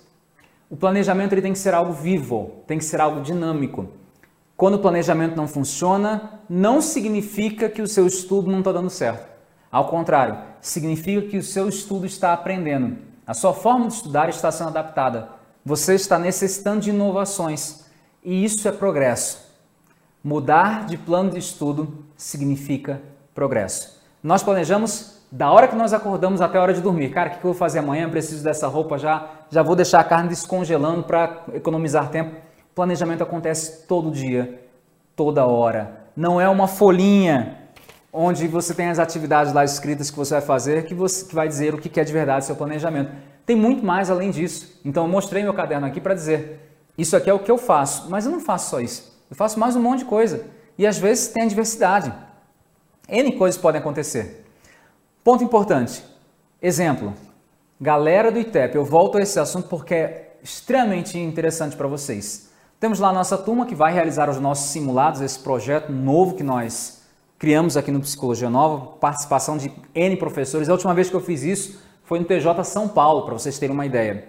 O 0.68 0.76
planejamento 0.76 1.32
ele 1.32 1.42
tem 1.42 1.52
que 1.52 1.58
ser 1.58 1.74
algo 1.74 1.92
vivo, 1.92 2.62
tem 2.66 2.78
que 2.78 2.84
ser 2.84 3.00
algo 3.00 3.20
dinâmico. 3.20 3.88
Quando 4.56 4.74
o 4.74 4.78
planejamento 4.78 5.36
não 5.36 5.48
funciona, 5.48 6.40
não 6.48 6.80
significa 6.80 7.68
que 7.68 7.82
o 7.82 7.88
seu 7.88 8.06
estudo 8.06 8.50
não 8.50 8.60
está 8.60 8.70
dando 8.70 8.90
certo. 8.90 9.26
Ao 9.72 9.88
contrário, 9.88 10.38
significa 10.60 11.22
que 11.22 11.38
o 11.38 11.42
seu 11.42 11.68
estudo 11.68 12.06
está 12.06 12.32
aprendendo. 12.32 12.98
A 13.26 13.34
sua 13.34 13.52
forma 13.52 13.86
de 13.86 13.94
estudar 13.94 14.28
está 14.28 14.50
sendo 14.52 14.68
adaptada. 14.68 15.28
Você 15.64 15.94
está 15.94 16.18
necessitando 16.18 16.80
de 16.80 16.90
inovações. 16.90 17.86
E 18.22 18.44
isso 18.44 18.68
é 18.68 18.72
progresso. 18.72 19.48
Mudar 20.22 20.86
de 20.86 20.98
plano 20.98 21.30
de 21.30 21.38
estudo 21.38 22.04
significa 22.16 23.00
progresso. 23.34 23.99
Nós 24.22 24.42
planejamos 24.42 25.18
da 25.32 25.50
hora 25.50 25.66
que 25.66 25.76
nós 25.76 25.92
acordamos 25.92 26.40
até 26.40 26.58
a 26.58 26.62
hora 26.62 26.74
de 26.74 26.80
dormir. 26.80 27.10
Cara, 27.10 27.28
o 27.28 27.32
que 27.32 27.38
eu 27.38 27.52
vou 27.52 27.54
fazer 27.54 27.78
amanhã? 27.78 28.08
Preciso 28.10 28.44
dessa 28.44 28.66
roupa 28.66 28.98
já, 28.98 29.26
já 29.50 29.62
vou 29.62 29.74
deixar 29.74 30.00
a 30.00 30.04
carne 30.04 30.28
descongelando 30.28 31.04
para 31.04 31.44
economizar 31.54 32.10
tempo. 32.10 32.36
Planejamento 32.74 33.22
acontece 33.22 33.86
todo 33.86 34.10
dia, 34.10 34.60
toda 35.16 35.46
hora. 35.46 36.00
Não 36.14 36.40
é 36.40 36.48
uma 36.48 36.66
folhinha 36.66 37.56
onde 38.12 38.46
você 38.48 38.74
tem 38.74 38.88
as 38.88 38.98
atividades 38.98 39.52
lá 39.52 39.64
escritas 39.64 40.10
que 40.10 40.16
você 40.16 40.34
vai 40.34 40.42
fazer 40.42 40.84
que, 40.84 40.94
você, 40.94 41.24
que 41.24 41.34
vai 41.34 41.46
dizer 41.46 41.74
o 41.74 41.78
que 41.78 42.00
é 42.00 42.04
de 42.04 42.12
verdade 42.12 42.44
seu 42.44 42.56
planejamento. 42.56 43.12
Tem 43.46 43.56
muito 43.56 43.84
mais 43.84 44.10
além 44.10 44.30
disso. 44.30 44.80
Então 44.84 45.04
eu 45.04 45.08
mostrei 45.08 45.42
meu 45.42 45.54
caderno 45.54 45.86
aqui 45.86 46.00
para 46.00 46.14
dizer, 46.14 46.60
isso 46.98 47.16
aqui 47.16 47.30
é 47.30 47.34
o 47.34 47.38
que 47.38 47.50
eu 47.50 47.56
faço, 47.56 48.10
mas 48.10 48.26
eu 48.26 48.32
não 48.32 48.40
faço 48.40 48.70
só 48.70 48.80
isso. 48.80 49.18
Eu 49.30 49.36
faço 49.36 49.58
mais 49.58 49.76
um 49.76 49.82
monte 49.82 50.00
de 50.00 50.04
coisa. 50.06 50.44
E 50.76 50.86
às 50.86 50.98
vezes 50.98 51.28
tem 51.28 51.44
adversidade. 51.44 52.12
N 53.10 53.32
coisas 53.32 53.60
podem 53.60 53.80
acontecer. 53.80 54.46
Ponto 55.22 55.44
importante. 55.44 56.02
Exemplo. 56.62 57.12
Galera 57.80 58.30
do 58.30 58.38
ITEP, 58.38 58.76
eu 58.76 58.84
volto 58.84 59.18
a 59.18 59.22
esse 59.22 59.40
assunto 59.40 59.68
porque 59.68 59.94
é 59.94 60.36
extremamente 60.42 61.18
interessante 61.18 61.76
para 61.76 61.88
vocês. 61.88 62.50
Temos 62.78 62.98
lá 62.98 63.08
a 63.08 63.12
nossa 63.12 63.36
turma 63.36 63.66
que 63.66 63.74
vai 63.74 63.92
realizar 63.92 64.28
os 64.28 64.38
nossos 64.38 64.70
simulados, 64.70 65.20
esse 65.20 65.38
projeto 65.38 65.90
novo 65.90 66.34
que 66.34 66.42
nós 66.42 67.02
criamos 67.38 67.76
aqui 67.76 67.90
no 67.90 68.00
Psicologia 68.00 68.50
Nova, 68.50 68.98
participação 68.98 69.56
de 69.56 69.72
N 69.94 70.16
professores. 70.16 70.68
A 70.68 70.72
última 70.72 70.94
vez 70.94 71.08
que 71.08 71.16
eu 71.16 71.20
fiz 71.20 71.42
isso 71.42 71.80
foi 72.04 72.18
no 72.18 72.24
TJ 72.24 72.64
São 72.64 72.86
Paulo, 72.88 73.24
para 73.24 73.32
vocês 73.32 73.58
terem 73.58 73.74
uma 73.74 73.86
ideia. 73.86 74.28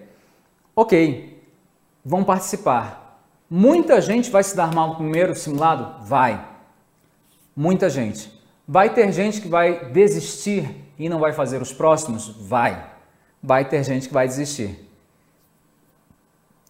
Ok, 0.73 1.43
vão 2.05 2.23
participar. 2.23 3.21
Muita 3.49 3.99
gente 3.99 4.31
vai 4.31 4.43
se 4.43 4.55
dar 4.55 4.73
mal 4.73 4.89
no 4.89 4.95
primeiro 4.95 5.35
simulado? 5.35 6.05
Vai. 6.05 6.45
Muita 7.53 7.89
gente. 7.89 8.40
Vai 8.73 8.93
ter 8.93 9.11
gente 9.11 9.41
que 9.41 9.49
vai 9.49 9.91
desistir 9.91 10.93
e 10.97 11.09
não 11.09 11.19
vai 11.19 11.33
fazer 11.33 11.61
os 11.61 11.73
próximos? 11.73 12.29
Vai. 12.29 12.89
Vai 13.43 13.67
ter 13.67 13.83
gente 13.83 14.07
que 14.07 14.13
vai 14.13 14.25
desistir. 14.25 14.89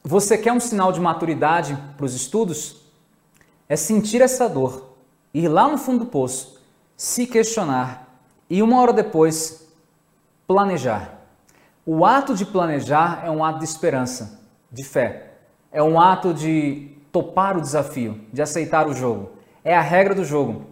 Você 0.03 0.35
quer 0.35 0.51
um 0.51 0.59
sinal 0.59 0.91
de 0.91 0.99
maturidade 0.99 1.77
para 1.95 2.07
os 2.07 2.15
estudos? 2.15 2.81
É 3.69 3.75
sentir 3.75 4.19
essa 4.19 4.49
dor, 4.49 4.95
ir 5.31 5.47
lá 5.47 5.67
no 5.67 5.77
fundo 5.77 6.05
do 6.05 6.05
poço, 6.07 6.59
se 6.97 7.27
questionar 7.27 8.19
e 8.49 8.63
uma 8.63 8.81
hora 8.81 8.93
depois 8.93 9.71
planejar. 10.47 11.19
O 11.85 12.03
ato 12.03 12.33
de 12.33 12.47
planejar 12.47 13.21
é 13.23 13.29
um 13.29 13.45
ato 13.45 13.59
de 13.59 13.65
esperança, 13.65 14.39
de 14.71 14.83
fé. 14.83 15.33
É 15.71 15.83
um 15.83 16.01
ato 16.01 16.33
de 16.33 16.97
topar 17.11 17.55
o 17.55 17.61
desafio, 17.61 18.19
de 18.33 18.41
aceitar 18.41 18.87
o 18.87 18.93
jogo. 18.95 19.33
É 19.63 19.75
a 19.77 19.81
regra 19.81 20.15
do 20.15 20.25
jogo. 20.25 20.65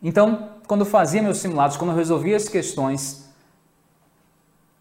Então, 0.00 0.50
quando 0.66 0.80
eu 0.80 0.86
fazia 0.86 1.22
meus 1.22 1.38
simulados, 1.38 1.76
quando 1.76 1.90
eu 1.90 1.96
resolvia 1.96 2.36
as 2.36 2.48
questões, 2.48 3.28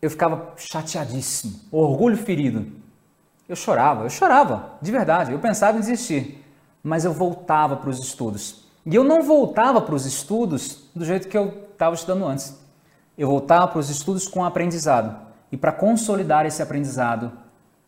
eu 0.02 0.10
ficava 0.10 0.54
chateadíssimo, 0.58 1.60
orgulho 1.72 2.18
ferido. 2.18 2.72
Eu 3.48 3.56
chorava, 3.56 4.04
eu 4.04 4.10
chorava, 4.10 4.72
de 4.82 4.92
verdade. 4.92 5.32
Eu 5.32 5.40
pensava 5.40 5.78
em 5.78 5.82
desistir, 5.82 6.44
mas 6.84 7.06
eu 7.06 7.14
voltava 7.14 7.76
para 7.76 7.90
os 7.90 8.00
estudos. 8.00 8.66
E 8.86 8.94
eu 8.96 9.04
não 9.04 9.24
voltava 9.24 9.82
para 9.82 9.96
os 9.96 10.06
estudos 10.06 10.90
do 10.96 11.06
jeito 11.06 11.28
que 11.28 11.38
eu 11.38 11.68
estava 11.72 11.96
estudando 11.96 12.26
antes. 12.26 12.60
Eu 13.18 13.28
voltava 13.28 13.68
para 13.68 13.80
os 13.80 13.90
estudos 13.90 14.28
com 14.28 14.44
aprendizado. 14.44 15.26
E 15.52 15.58
para 15.58 15.72
consolidar 15.72 16.46
esse 16.46 16.62
aprendizado, 16.62 17.32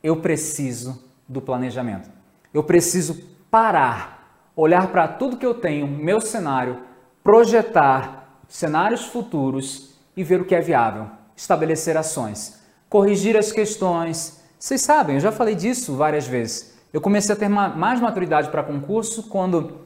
eu 0.02 0.18
preciso 0.18 1.04
do 1.28 1.42
planejamento. 1.42 2.10
Eu 2.54 2.64
preciso 2.64 3.16
parar, 3.52 4.42
olhar 4.56 4.88
para 4.88 5.08
tudo 5.08 5.38
que 5.38 5.46
eu 5.46 5.54
tenho, 5.54 5.88
meu 5.88 6.22
cenário, 6.22 6.87
projetar 7.28 8.40
cenários 8.48 9.08
futuros 9.08 10.00
e 10.16 10.24
ver 10.24 10.40
o 10.40 10.46
que 10.46 10.56
é 10.56 10.62
viável, 10.62 11.08
estabelecer 11.36 11.98
ações, 11.98 12.58
corrigir 12.90 13.36
as 13.36 13.52
questões. 13.52 14.42
Vocês 14.58 14.80
sabem, 14.80 15.18
eu 15.18 15.20
já 15.20 15.30
falei 15.30 15.54
disso 15.54 15.98
várias 15.98 16.26
vezes. 16.26 16.80
Eu 16.94 17.02
comecei 17.02 17.36
a 17.36 17.38
ter 17.38 17.50
mais 17.50 18.00
maturidade 18.00 18.50
para 18.50 18.64
concurso 18.64 19.24
quando, 19.24 19.82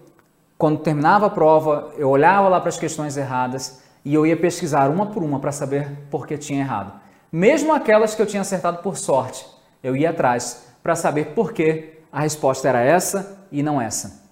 quando 0.56 0.82
terminava 0.82 1.26
a 1.26 1.30
prova, 1.32 1.92
eu 1.98 2.12
olhava 2.12 2.48
lá 2.48 2.60
para 2.60 2.70
as 2.70 2.78
questões 2.78 3.18
erradas 3.18 3.82
e 4.06 4.14
eu 4.14 4.24
ia 4.24 4.38
pesquisar 4.38 4.88
uma 4.92 5.08
por 5.08 5.24
uma 5.24 5.40
para 5.40 5.52
saber 5.52 5.90
por 6.12 6.28
que 6.28 6.38
tinha 6.38 6.60
errado. 6.60 6.94
Mesmo 7.32 7.74
aquelas 7.74 8.14
que 8.14 8.22
eu 8.22 8.28
tinha 8.28 8.42
acertado 8.42 8.84
por 8.84 8.98
sorte, 8.98 9.48
eu 9.82 9.96
ia 9.96 10.12
atrás 10.12 10.68
para 10.84 10.96
saber 10.96 11.34
por 11.34 11.54
que 11.54 12.02
a 12.12 12.20
resposta 12.20 12.70
era 12.70 12.82
essa 12.82 13.44
e 13.52 13.64
não 13.64 13.82
essa. 13.82 14.30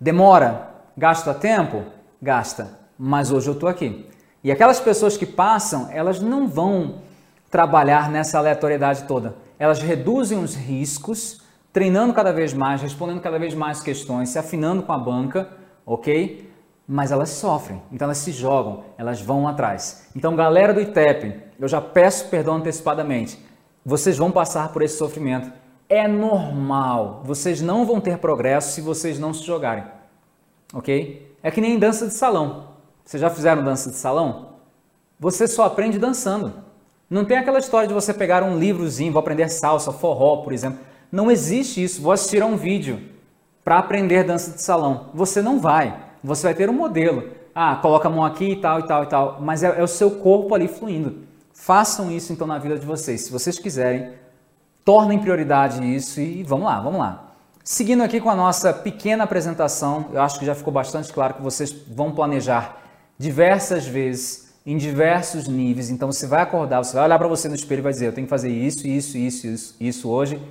Demora, 0.00 0.71
gasta 0.96 1.34
tempo? 1.34 1.84
Gasta, 2.20 2.78
mas 2.98 3.30
hoje 3.30 3.48
eu 3.48 3.54
estou 3.54 3.68
aqui. 3.68 4.08
E 4.44 4.50
aquelas 4.50 4.80
pessoas 4.80 5.16
que 5.16 5.26
passam, 5.26 5.88
elas 5.90 6.20
não 6.20 6.46
vão 6.48 7.02
trabalhar 7.50 8.10
nessa 8.10 8.38
aleatoriedade 8.38 9.04
toda. 9.04 9.34
Elas 9.58 9.80
reduzem 9.80 10.38
os 10.38 10.54
riscos, 10.54 11.42
treinando 11.72 12.12
cada 12.12 12.32
vez 12.32 12.52
mais, 12.52 12.82
respondendo 12.82 13.20
cada 13.20 13.38
vez 13.38 13.54
mais 13.54 13.80
questões, 13.80 14.30
se 14.30 14.38
afinando 14.38 14.82
com 14.82 14.92
a 14.92 14.98
banca, 14.98 15.48
ok? 15.86 16.50
Mas 16.88 17.12
elas 17.12 17.30
sofrem, 17.30 17.80
então 17.92 18.06
elas 18.06 18.18
se 18.18 18.32
jogam, 18.32 18.84
elas 18.98 19.20
vão 19.20 19.46
atrás. 19.46 20.08
Então, 20.16 20.34
galera 20.34 20.74
do 20.74 20.80
ITEP, 20.80 21.40
eu 21.58 21.68
já 21.68 21.80
peço 21.80 22.28
perdão 22.28 22.56
antecipadamente. 22.56 23.38
Vocês 23.84 24.18
vão 24.18 24.30
passar 24.30 24.72
por 24.72 24.82
esse 24.82 24.98
sofrimento 24.98 25.52
é 25.92 26.08
normal. 26.08 27.20
Vocês 27.22 27.60
não 27.60 27.84
vão 27.84 28.00
ter 28.00 28.16
progresso 28.16 28.72
se 28.72 28.80
vocês 28.80 29.18
não 29.18 29.34
se 29.34 29.44
jogarem. 29.44 29.84
Ok? 30.72 31.36
É 31.42 31.50
que 31.50 31.60
nem 31.60 31.78
dança 31.78 32.06
de 32.06 32.14
salão. 32.14 32.68
Vocês 33.04 33.20
já 33.20 33.28
fizeram 33.28 33.62
dança 33.62 33.90
de 33.90 33.96
salão? 33.96 34.52
Você 35.18 35.46
só 35.46 35.64
aprende 35.64 35.98
dançando. 35.98 36.52
Não 37.08 37.24
tem 37.24 37.36
aquela 37.36 37.58
história 37.58 37.86
de 37.86 37.94
você 37.94 38.14
pegar 38.14 38.42
um 38.42 38.58
livrozinho, 38.58 39.12
vou 39.12 39.20
aprender 39.20 39.48
salsa, 39.48 39.92
forró, 39.92 40.38
por 40.38 40.52
exemplo. 40.52 40.78
Não 41.10 41.30
existe 41.30 41.82
isso. 41.82 42.00
Vou 42.00 42.12
assistir 42.12 42.42
a 42.42 42.46
um 42.46 42.56
vídeo 42.56 43.00
para 43.62 43.78
aprender 43.78 44.24
dança 44.24 44.52
de 44.52 44.62
salão. 44.62 45.10
Você 45.12 45.42
não 45.42 45.60
vai. 45.60 45.96
Você 46.24 46.44
vai 46.44 46.54
ter 46.54 46.70
um 46.70 46.72
modelo. 46.72 47.30
Ah, 47.54 47.76
coloca 47.76 48.08
a 48.08 48.10
mão 48.10 48.24
aqui 48.24 48.52
e 48.52 48.56
tal 48.56 48.80
e 48.80 48.86
tal 48.86 49.02
e 49.02 49.06
tal. 49.06 49.38
Mas 49.40 49.62
é, 49.62 49.78
é 49.78 49.82
o 49.82 49.88
seu 49.88 50.10
corpo 50.12 50.54
ali 50.54 50.68
fluindo. 50.68 51.18
Façam 51.52 52.10
isso 52.10 52.32
então 52.32 52.46
na 52.46 52.58
vida 52.58 52.78
de 52.78 52.86
vocês. 52.86 53.22
Se 53.22 53.32
vocês 53.32 53.58
quiserem 53.58 54.12
tornem 54.84 55.18
prioridade 55.18 55.82
isso 55.94 56.20
e 56.20 56.42
vamos 56.42 56.66
lá, 56.66 56.80
vamos 56.80 56.98
lá. 56.98 57.31
Seguindo 57.64 58.02
aqui 58.02 58.20
com 58.20 58.28
a 58.28 58.34
nossa 58.34 58.72
pequena 58.72 59.22
apresentação, 59.22 60.06
eu 60.12 60.20
acho 60.20 60.38
que 60.38 60.44
já 60.44 60.54
ficou 60.54 60.72
bastante 60.72 61.12
claro 61.12 61.34
que 61.34 61.42
vocês 61.42 61.70
vão 61.70 62.10
planejar 62.10 62.82
diversas 63.16 63.86
vezes, 63.86 64.52
em 64.66 64.76
diversos 64.76 65.46
níveis. 65.46 65.88
Então 65.88 66.10
você 66.10 66.26
vai 66.26 66.42
acordar, 66.42 66.82
você 66.82 66.94
vai 66.94 67.04
olhar 67.04 67.18
para 67.18 67.28
você 67.28 67.48
no 67.48 67.54
espelho 67.54 67.78
e 67.78 67.82
vai 67.82 67.92
dizer: 67.92 68.08
Eu 68.08 68.12
tenho 68.12 68.26
que 68.26 68.30
fazer 68.30 68.48
isso, 68.48 68.86
isso, 68.86 69.16
isso, 69.16 69.46
isso, 69.46 69.76
isso 69.78 70.10
hoje. 70.10 70.42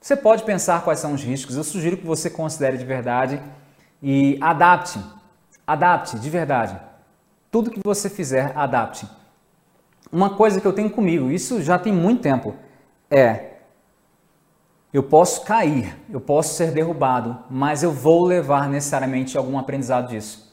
Você 0.00 0.16
pode 0.16 0.44
pensar 0.44 0.84
quais 0.84 1.00
são 1.00 1.12
os 1.12 1.24
riscos. 1.24 1.56
Eu 1.56 1.64
sugiro 1.64 1.96
que 1.96 2.06
você 2.06 2.30
considere 2.30 2.78
de 2.78 2.84
verdade 2.84 3.42
e 4.00 4.38
adapte. 4.40 5.00
Adapte 5.66 6.20
de 6.20 6.30
verdade. 6.30 6.78
Tudo 7.50 7.70
que 7.70 7.80
você 7.84 8.08
fizer, 8.08 8.52
adapte. 8.54 9.08
Uma 10.10 10.30
coisa 10.30 10.60
que 10.60 10.66
eu 10.66 10.72
tenho 10.72 10.88
comigo, 10.88 11.32
isso 11.32 11.60
já 11.62 11.78
tem 11.80 11.92
muito 11.92 12.22
tempo 12.22 12.54
é: 13.10 13.57
eu 14.92 15.02
posso 15.02 15.42
cair, 15.44 15.96
eu 16.10 16.20
posso 16.20 16.54
ser 16.54 16.70
derrubado, 16.70 17.36
mas 17.50 17.82
eu 17.82 17.92
vou 17.92 18.24
levar 18.24 18.68
necessariamente 18.68 19.36
algum 19.36 19.58
aprendizado 19.58 20.08
disso. 20.08 20.48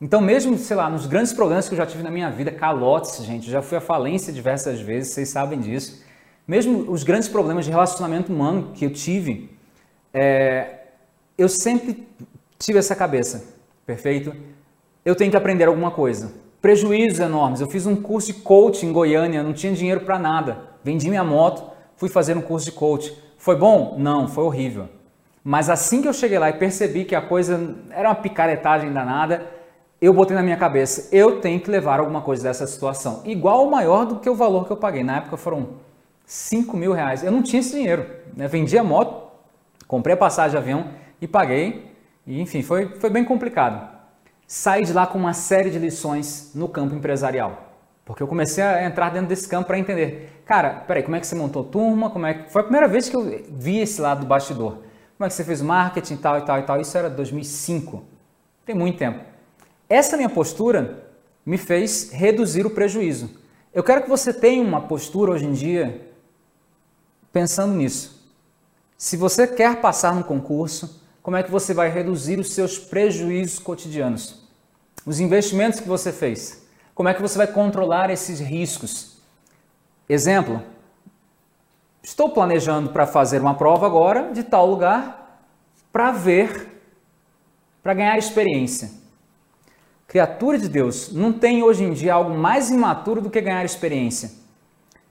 Então, 0.00 0.20
mesmo, 0.20 0.56
sei 0.58 0.76
lá, 0.76 0.88
nos 0.88 1.06
grandes 1.06 1.32
problemas 1.32 1.68
que 1.68 1.74
eu 1.74 1.78
já 1.78 1.86
tive 1.86 2.02
na 2.02 2.10
minha 2.10 2.30
vida, 2.30 2.50
calotes, 2.50 3.24
gente, 3.24 3.50
já 3.50 3.62
fui 3.62 3.78
à 3.78 3.80
falência 3.80 4.32
diversas 4.32 4.80
vezes, 4.80 5.12
vocês 5.12 5.28
sabem 5.28 5.60
disso. 5.60 6.02
Mesmo 6.46 6.90
os 6.90 7.02
grandes 7.02 7.28
problemas 7.28 7.64
de 7.64 7.70
relacionamento 7.70 8.32
humano 8.32 8.72
que 8.74 8.84
eu 8.84 8.92
tive, 8.92 9.50
é, 10.12 10.82
eu 11.38 11.48
sempre 11.48 12.06
tive 12.58 12.78
essa 12.78 12.94
cabeça, 12.94 13.44
perfeito? 13.86 14.34
Eu 15.04 15.16
tenho 15.16 15.30
que 15.30 15.36
aprender 15.36 15.64
alguma 15.64 15.90
coisa. 15.90 16.32
Prejuízos 16.60 17.18
enormes. 17.18 17.60
Eu 17.60 17.68
fiz 17.68 17.86
um 17.86 17.96
curso 17.96 18.32
de 18.32 18.34
coaching 18.40 18.88
em 18.88 18.92
Goiânia, 18.92 19.42
não 19.42 19.52
tinha 19.52 19.72
dinheiro 19.72 20.00
para 20.00 20.18
nada. 20.18 20.58
Vendi 20.82 21.08
minha 21.08 21.24
moto, 21.24 21.70
fui 21.96 22.08
fazer 22.08 22.36
um 22.36 22.42
curso 22.42 22.66
de 22.66 22.72
coach. 22.72 23.23
Foi 23.44 23.56
bom? 23.56 23.96
Não, 23.98 24.26
foi 24.26 24.42
horrível. 24.42 24.88
Mas 25.44 25.68
assim 25.68 26.00
que 26.00 26.08
eu 26.08 26.14
cheguei 26.14 26.38
lá 26.38 26.48
e 26.48 26.54
percebi 26.54 27.04
que 27.04 27.14
a 27.14 27.20
coisa 27.20 27.76
era 27.90 28.08
uma 28.08 28.14
picaretagem 28.14 28.90
danada, 28.90 29.46
eu 30.00 30.14
botei 30.14 30.34
na 30.34 30.42
minha 30.42 30.56
cabeça, 30.56 31.14
eu 31.14 31.42
tenho 31.42 31.60
que 31.60 31.70
levar 31.70 32.00
alguma 32.00 32.22
coisa 32.22 32.44
dessa 32.44 32.66
situação. 32.66 33.20
Igual 33.22 33.60
ou 33.60 33.70
maior 33.70 34.06
do 34.06 34.18
que 34.18 34.30
o 34.30 34.34
valor 34.34 34.64
que 34.64 34.72
eu 34.72 34.78
paguei. 34.78 35.04
Na 35.04 35.18
época 35.18 35.36
foram 35.36 35.74
5 36.24 36.74
mil 36.74 36.94
reais. 36.94 37.22
Eu 37.22 37.30
não 37.30 37.42
tinha 37.42 37.60
esse 37.60 37.72
dinheiro. 37.72 38.06
Né? 38.34 38.48
Vendi 38.48 38.78
a 38.78 38.82
moto, 38.82 39.30
comprei 39.86 40.14
a 40.14 40.16
passagem 40.16 40.52
de 40.52 40.56
avião 40.56 40.86
e 41.20 41.28
paguei. 41.28 41.92
E, 42.26 42.40
enfim, 42.40 42.62
foi, 42.62 42.98
foi 42.98 43.10
bem 43.10 43.26
complicado. 43.26 43.86
Saí 44.46 44.84
de 44.84 44.94
lá 44.94 45.06
com 45.06 45.18
uma 45.18 45.34
série 45.34 45.68
de 45.68 45.78
lições 45.78 46.52
no 46.54 46.66
campo 46.66 46.94
empresarial. 46.94 47.74
Porque 48.06 48.22
eu 48.22 48.26
comecei 48.26 48.64
a 48.64 48.86
entrar 48.86 49.10
dentro 49.10 49.28
desse 49.28 49.46
campo 49.46 49.66
para 49.66 49.78
entender. 49.78 50.33
Cara, 50.44 50.84
peraí, 50.86 51.02
como 51.02 51.16
é 51.16 51.20
que 51.20 51.26
você 51.26 51.34
montou 51.34 51.64
turma? 51.64 52.10
Como 52.10 52.26
é 52.26 52.34
que... 52.34 52.52
Foi 52.52 52.60
a 52.60 52.64
primeira 52.64 52.86
vez 52.86 53.08
que 53.08 53.16
eu 53.16 53.44
vi 53.50 53.78
esse 53.78 54.00
lado 54.00 54.20
do 54.20 54.26
bastidor. 54.26 54.78
Como 55.16 55.26
é 55.26 55.28
que 55.28 55.34
você 55.34 55.44
fez 55.44 55.62
marketing, 55.62 56.16
tal 56.16 56.38
e 56.38 56.42
tal 56.42 56.58
e 56.58 56.62
tal. 56.62 56.80
Isso 56.80 56.96
era 56.98 57.08
2005. 57.08 58.04
Tem 58.66 58.74
muito 58.74 58.98
tempo. 58.98 59.24
Essa 59.88 60.16
minha 60.16 60.28
postura 60.28 61.04
me 61.44 61.56
fez 61.56 62.10
reduzir 62.10 62.66
o 62.66 62.70
prejuízo. 62.70 63.30
Eu 63.72 63.82
quero 63.82 64.02
que 64.02 64.08
você 64.08 64.32
tenha 64.32 64.62
uma 64.62 64.82
postura 64.82 65.32
hoje 65.32 65.46
em 65.46 65.52
dia 65.52 66.10
pensando 67.32 67.74
nisso. 67.74 68.32
Se 68.96 69.16
você 69.16 69.46
quer 69.46 69.80
passar 69.80 70.14
no 70.14 70.24
concurso, 70.24 71.02
como 71.22 71.36
é 71.36 71.42
que 71.42 71.50
você 71.50 71.74
vai 71.74 71.88
reduzir 71.88 72.38
os 72.38 72.52
seus 72.52 72.78
prejuízos 72.78 73.58
cotidianos? 73.58 74.44
Os 75.04 75.20
investimentos 75.20 75.80
que 75.80 75.88
você 75.88 76.12
fez. 76.12 76.66
Como 76.94 77.08
é 77.08 77.14
que 77.14 77.20
você 77.20 77.36
vai 77.36 77.46
controlar 77.46 78.10
esses 78.10 78.40
riscos? 78.40 79.13
Exemplo: 80.08 80.62
estou 82.02 82.30
planejando 82.30 82.90
para 82.90 83.06
fazer 83.06 83.40
uma 83.40 83.54
prova 83.54 83.86
agora 83.86 84.32
de 84.32 84.42
tal 84.42 84.66
lugar 84.66 85.24
para 85.92 86.10
ver, 86.10 86.82
para 87.82 87.94
ganhar 87.94 88.18
experiência. 88.18 88.90
Criatura 90.06 90.58
de 90.58 90.68
Deus, 90.68 91.12
não 91.12 91.32
tem 91.32 91.62
hoje 91.62 91.84
em 91.84 91.92
dia 91.92 92.14
algo 92.14 92.36
mais 92.36 92.70
imaturo 92.70 93.20
do 93.20 93.30
que 93.30 93.40
ganhar 93.40 93.64
experiência. 93.64 94.30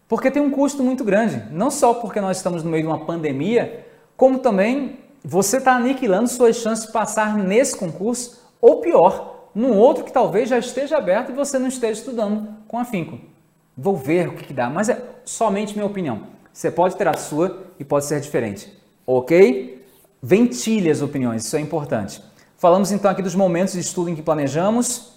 Porque 0.07 0.29
tem 0.29 0.41
um 0.41 0.51
custo 0.51 0.83
muito 0.83 1.03
grande, 1.03 1.43
não 1.51 1.71
só 1.71 1.93
porque 1.95 2.21
nós 2.21 2.37
estamos 2.37 2.63
no 2.63 2.69
meio 2.69 2.83
de 2.83 2.87
uma 2.87 3.05
pandemia, 3.05 3.87
como 4.15 4.39
também 4.39 4.99
você 5.23 5.57
está 5.57 5.75
aniquilando 5.75 6.27
suas 6.27 6.57
chances 6.57 6.85
de 6.85 6.91
passar 6.91 7.37
nesse 7.37 7.77
concurso, 7.77 8.43
ou 8.61 8.81
pior, 8.81 9.49
num 9.55 9.75
outro 9.75 10.03
que 10.03 10.11
talvez 10.11 10.49
já 10.49 10.59
esteja 10.59 10.97
aberto 10.97 11.31
e 11.31 11.35
você 11.35 11.57
não 11.57 11.67
esteja 11.67 11.99
estudando 11.99 12.47
com 12.67 12.77
afinco. 12.77 13.32
Vou 13.75 13.95
ver 13.95 14.29
o 14.29 14.33
que, 14.33 14.45
que 14.45 14.53
dá, 14.53 14.69
mas 14.69 14.89
é 14.89 15.01
somente 15.25 15.73
minha 15.73 15.85
opinião. 15.85 16.23
Você 16.51 16.69
pode 16.69 16.95
ter 16.95 17.07
a 17.07 17.17
sua 17.17 17.63
e 17.79 17.83
pode 17.83 18.05
ser 18.05 18.19
diferente, 18.19 18.71
ok? 19.05 19.83
Ventile 20.21 20.91
as 20.91 21.01
opiniões, 21.01 21.45
isso 21.45 21.55
é 21.57 21.59
importante. 21.59 22.23
Falamos 22.57 22.91
então 22.91 23.09
aqui 23.09 23.21
dos 23.21 23.35
momentos 23.35 23.73
de 23.73 23.79
estudo 23.79 24.09
em 24.09 24.15
que 24.15 24.21
planejamos, 24.21 25.13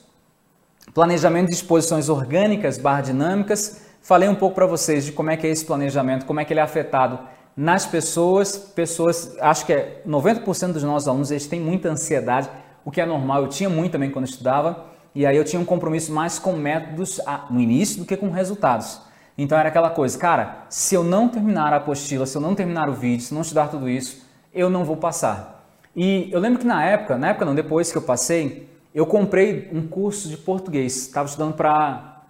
planejamento 0.92 1.48
de 1.48 1.54
exposições 1.54 2.08
orgânicas 2.08 2.78
barra 2.78 3.02
dinâmicas. 3.02 3.82
Falei 4.00 4.28
um 4.28 4.34
pouco 4.34 4.54
para 4.54 4.66
vocês 4.66 5.04
de 5.04 5.12
como 5.12 5.30
é 5.30 5.36
que 5.36 5.46
é 5.46 5.50
esse 5.50 5.64
planejamento, 5.64 6.24
como 6.24 6.40
é 6.40 6.44
que 6.44 6.52
ele 6.52 6.60
é 6.60 6.62
afetado 6.62 7.18
nas 7.56 7.86
pessoas. 7.86 8.56
Pessoas, 8.56 9.36
acho 9.40 9.66
que 9.66 9.72
é 9.72 10.02
90% 10.06 10.72
dos 10.72 10.82
nossos 10.82 11.06
alunos 11.06 11.30
eles 11.30 11.46
têm 11.46 11.60
muita 11.60 11.88
ansiedade, 11.88 12.48
o 12.84 12.90
que 12.90 13.00
é 13.00 13.06
normal. 13.06 13.42
Eu 13.42 13.48
tinha 13.48 13.68
muito 13.68 13.92
também 13.92 14.10
quando 14.10 14.26
estudava, 14.26 14.86
e 15.16 15.24
aí 15.24 15.34
eu 15.34 15.44
tinha 15.44 15.58
um 15.58 15.64
compromisso 15.64 16.12
mais 16.12 16.38
com 16.38 16.52
métodos 16.52 17.18
no 17.48 17.58
início 17.58 18.00
do 18.00 18.04
que 18.04 18.18
com 18.18 18.28
resultados. 18.28 19.00
Então 19.38 19.56
era 19.56 19.70
aquela 19.70 19.88
coisa, 19.88 20.18
cara, 20.18 20.66
se 20.68 20.94
eu 20.94 21.02
não 21.02 21.26
terminar 21.26 21.72
a 21.72 21.76
apostila, 21.76 22.26
se 22.26 22.36
eu 22.36 22.40
não 22.42 22.54
terminar 22.54 22.90
o 22.90 22.92
vídeo, 22.92 23.24
se 23.24 23.32
não 23.32 23.40
estudar 23.40 23.68
tudo 23.68 23.88
isso, 23.88 24.22
eu 24.52 24.68
não 24.68 24.84
vou 24.84 24.98
passar. 24.98 25.66
E 25.96 26.28
eu 26.30 26.38
lembro 26.38 26.58
que 26.58 26.66
na 26.66 26.84
época, 26.84 27.16
na 27.16 27.28
época 27.28 27.46
não, 27.46 27.54
depois 27.54 27.90
que 27.90 27.96
eu 27.96 28.02
passei, 28.02 28.68
eu 28.94 29.06
comprei 29.06 29.70
um 29.72 29.88
curso 29.88 30.28
de 30.28 30.36
português. 30.36 30.94
Estava 30.94 31.26
estudando 31.26 31.54
para, 31.54 32.24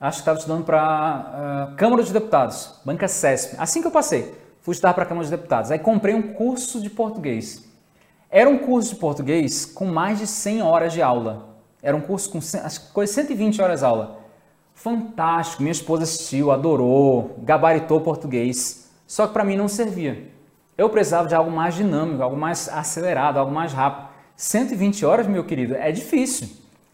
acho 0.00 0.16
que 0.16 0.22
estava 0.22 0.38
estudando 0.38 0.64
para 0.64 0.82
uh, 0.82 0.82
ah, 0.82 1.74
Câmara 1.76 2.02
dos 2.02 2.10
Deputados, 2.10 2.80
Banca 2.84 3.06
CESP. 3.06 3.54
Assim 3.56 3.80
que 3.80 3.86
eu 3.86 3.92
passei, 3.92 4.34
fui 4.62 4.72
estudar 4.72 4.94
para 4.94 5.04
a 5.04 5.06
Câmara 5.06 5.22
dos 5.22 5.30
Deputados. 5.30 5.70
Aí 5.70 5.78
comprei 5.78 6.12
um 6.12 6.34
curso 6.34 6.80
de 6.80 6.90
português. 6.90 7.64
Era 8.28 8.50
um 8.50 8.58
curso 8.58 8.94
de 8.94 8.96
português 8.96 9.64
com 9.64 9.86
mais 9.86 10.18
de 10.18 10.26
100 10.26 10.62
horas 10.62 10.92
de 10.92 11.00
aula. 11.00 11.55
Era 11.86 11.96
um 11.96 12.00
curso 12.00 12.28
com 12.30 12.38
acho 12.38 12.92
que 12.92 13.06
120 13.06 13.62
horas 13.62 13.84
aula. 13.84 14.18
Fantástico, 14.74 15.62
minha 15.62 15.70
esposa 15.70 16.02
assistiu, 16.02 16.50
adorou, 16.50 17.38
gabaritou 17.44 18.00
português. 18.00 18.90
Só 19.06 19.28
que 19.28 19.32
para 19.32 19.44
mim 19.44 19.54
não 19.54 19.68
servia. 19.68 20.32
Eu 20.76 20.90
precisava 20.90 21.28
de 21.28 21.34
algo 21.36 21.48
mais 21.48 21.76
dinâmico, 21.76 22.24
algo 22.24 22.36
mais 22.36 22.68
acelerado, 22.68 23.38
algo 23.38 23.52
mais 23.52 23.72
rápido. 23.72 24.08
120 24.34 25.06
horas, 25.06 25.28
meu 25.28 25.44
querido, 25.44 25.76
é 25.76 25.92
difícil. 25.92 26.48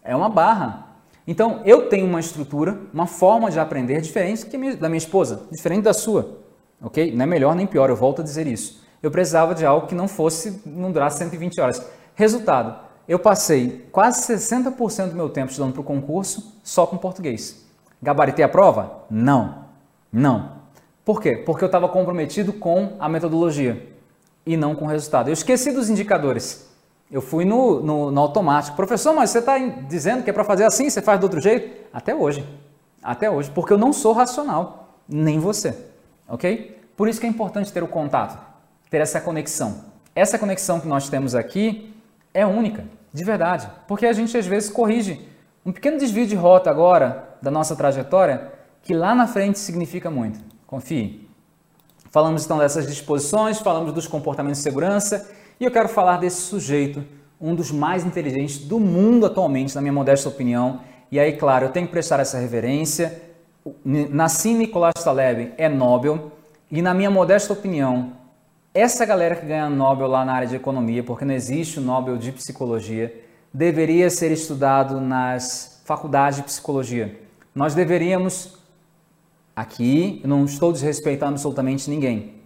É 0.05 0.15
uma 0.15 0.29
barra. 0.29 0.89
Então, 1.27 1.63
eu 1.65 1.89
tenho 1.89 2.05
uma 2.05 2.21
estrutura, 2.21 2.79
uma 2.93 3.07
forma 3.07 3.51
de 3.51 3.59
aprender 3.59 3.99
diferente 4.03 4.45
da 4.77 4.91
minha 4.91 4.99
esposa, 4.99 5.47
diferente 5.51 5.85
da 5.85 5.95
sua. 5.95 6.39
Ok? 6.83 7.15
Não 7.17 7.23
é 7.23 7.27
melhor 7.27 7.55
nem 7.55 7.67
pior, 7.67 7.89
eu 7.89 7.97
volto 7.97 8.21
a 8.21 8.25
dizer 8.25 8.47
isso. 8.47 8.85
Eu 9.03 9.11
precisava 9.11 9.55
de 9.55 9.65
algo 9.65 9.87
que 9.87 9.95
não 9.95 10.07
fosse, 10.07 10.61
não 10.67 10.93
durasse 10.93 11.17
120 11.17 11.63
horas. 11.63 11.83
Resultado, 12.15 12.92
eu 13.13 13.19
passei 13.19 13.87
quase 13.93 14.33
60% 14.33 15.11
do 15.11 15.15
meu 15.15 15.29
tempo 15.29 15.51
estudando 15.51 15.73
para 15.73 15.83
o 15.83 15.85
concurso 15.85 16.59
só 16.63 16.87
com 16.87 16.97
português. 16.97 17.63
Gabaritei 18.03 18.43
a 18.43 18.49
prova? 18.49 19.05
Não. 19.11 19.67
Não. 20.11 20.53
Por 21.05 21.21
quê? 21.21 21.37
Porque 21.37 21.63
eu 21.63 21.67
estava 21.67 21.89
comprometido 21.91 22.55
com 22.55 22.97
a 22.99 23.11
metodologia 23.11 23.87
e 24.47 24.57
não 24.57 24.75
com 24.75 24.87
o 24.87 24.89
resultado. 24.89 25.29
Eu 25.29 25.35
esqueci 25.35 25.73
dos 25.73 25.91
indicadores. 25.91 26.67
Eu 27.11 27.21
fui 27.21 27.45
no, 27.45 27.81
no, 27.83 28.11
no 28.11 28.21
automático. 28.21 28.77
Professor, 28.77 29.15
mas 29.15 29.29
você 29.29 29.41
está 29.41 29.59
dizendo 29.59 30.23
que 30.23 30.31
é 30.31 30.33
para 30.33 30.45
fazer 30.45 30.65
assim, 30.65 30.89
você 30.89 31.03
faz 31.03 31.21
do 31.21 31.25
outro 31.25 31.39
jeito? 31.39 31.87
Até 31.93 32.15
hoje. 32.15 32.49
Até 33.03 33.31
hoje. 33.31 33.51
Porque 33.51 33.75
eu 33.75 33.79
não 33.79 33.93
sou 33.93 34.15
racional. 34.15 34.97
Nem 35.07 35.39
você. 35.39 35.77
Ok? 36.27 36.81
Por 36.97 37.09
isso 37.09 37.21
que 37.21 37.27
é 37.27 37.29
importante 37.29 37.71
ter 37.73 37.83
o 37.83 37.89
contato, 37.89 38.43
ter 38.89 39.03
essa 39.03 39.21
conexão. 39.21 39.85
Essa 40.15 40.39
conexão 40.39 40.81
que 40.81 40.89
nós 40.89 41.11
temos 41.11 41.35
aqui 41.35 41.95
é 42.33 42.47
única, 42.47 42.87
de 43.13 43.25
verdade. 43.25 43.69
Porque 43.87 44.07
a 44.07 44.13
gente 44.13 44.37
às 44.37 44.47
vezes 44.47 44.71
corrige 44.71 45.29
um 45.65 45.73
pequeno 45.73 45.99
desvio 45.99 46.27
de 46.27 46.35
rota 46.35 46.71
agora 46.71 47.37
da 47.41 47.51
nossa 47.51 47.77
trajetória 47.77 48.53
que 48.83 48.95
lá 48.95 49.15
na 49.15 49.27
frente 49.27 49.59
significa 49.59 50.11
muito. 50.11 50.41
Confie. 50.67 51.29
Falamos 52.11 52.45
então 52.45 52.59
dessas 52.59 52.87
disposições, 52.87 53.59
falamos 53.59 53.93
dos 53.93 54.07
comportamentos 54.07 54.59
de 54.59 54.65
segurança 54.65 55.31
e 55.59 55.65
eu 55.65 55.71
quero 55.71 55.89
falar 55.89 56.19
desse 56.19 56.43
sujeito, 56.43 57.05
um 57.41 57.55
dos 57.55 57.71
mais 57.71 58.05
inteligentes 58.05 58.59
do 58.59 58.79
mundo 58.79 59.27
atualmente, 59.27 59.75
na 59.75 59.81
minha 59.81 59.93
modesta 59.93 60.29
opinião. 60.29 60.81
E 61.11 61.19
aí, 61.19 61.35
claro, 61.35 61.67
eu 61.67 61.71
tenho 61.71 61.87
que 61.87 61.93
prestar 61.93 62.21
essa 62.21 62.39
reverência. 62.39 63.23
Nassim 63.85 64.57
Nicolás 64.57 64.95
Taleb 65.05 65.53
é 65.57 65.69
Nobel 65.69 66.33
e, 66.71 66.83
na 66.83 66.93
minha 66.93 67.11
modesta 67.11 67.53
opinião, 67.53 68.13
essa 68.75 69.05
galera 69.05 69.37
que 69.37 69.47
ganha 69.47 69.69
Nobel 69.69 70.07
lá 70.07 70.25
na 70.25 70.33
área 70.33 70.49
de 70.49 70.57
economia, 70.57 71.03
porque 71.03 71.25
não 71.25 71.35
existe 71.35 71.79
o 71.79 71.83
Nobel 71.83 72.17
de 72.17 72.33
psicologia, 72.33 73.25
deveria 73.53 74.09
ser 74.09 74.31
estudado 74.33 75.01
nas 75.01 75.83
faculdades 75.85 76.39
de 76.39 76.45
psicologia. 76.45 77.21
Nós 77.55 77.75
deveríamos 77.75 78.63
Aqui 79.55 80.23
não 80.25 80.47
estou 80.47 80.73
desrespeitando 80.73 81.33
absolutamente 81.33 81.89
ninguém, 81.91 82.37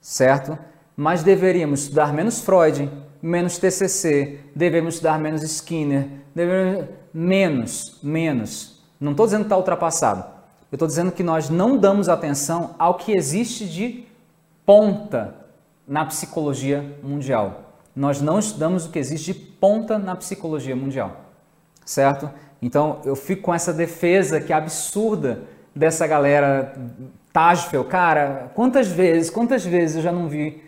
certo? 0.00 0.56
Mas 0.96 1.24
deveríamos 1.24 1.82
estudar 1.82 2.12
menos 2.12 2.40
Freud, 2.40 2.88
menos 3.20 3.58
TCC, 3.58 4.38
devemos 4.54 4.94
estudar 4.94 5.18
menos 5.18 5.42
Skinner, 5.42 6.08
devemos... 6.32 6.88
menos, 7.12 7.98
menos. 8.00 8.80
Não 9.00 9.10
estou 9.10 9.26
dizendo 9.26 9.40
que 9.40 9.46
está 9.46 9.56
ultrapassado. 9.56 10.24
Eu 10.70 10.76
estou 10.76 10.86
dizendo 10.86 11.10
que 11.10 11.24
nós 11.24 11.50
não 11.50 11.76
damos 11.76 12.08
atenção 12.08 12.76
ao 12.78 12.94
que 12.94 13.12
existe 13.12 13.66
de 13.66 14.04
ponta 14.64 15.41
na 15.92 16.06
psicologia 16.06 16.96
mundial. 17.02 17.74
Nós 17.94 18.22
não 18.22 18.38
estudamos 18.38 18.86
o 18.86 18.90
que 18.90 18.98
existe 18.98 19.34
de 19.34 19.38
ponta 19.38 19.98
na 19.98 20.16
psicologia 20.16 20.74
mundial, 20.74 21.20
certo? 21.84 22.30
Então 22.62 23.02
eu 23.04 23.14
fico 23.14 23.42
com 23.42 23.52
essa 23.52 23.74
defesa 23.74 24.40
que 24.40 24.54
é 24.54 24.56
absurda 24.56 25.42
dessa 25.76 26.06
galera 26.06 26.74
Tajfel, 27.30 27.84
cara, 27.84 28.50
quantas 28.54 28.88
vezes, 28.88 29.28
quantas 29.28 29.66
vezes 29.66 29.96
eu 29.96 30.02
já 30.02 30.10
não 30.10 30.30
vi. 30.30 30.62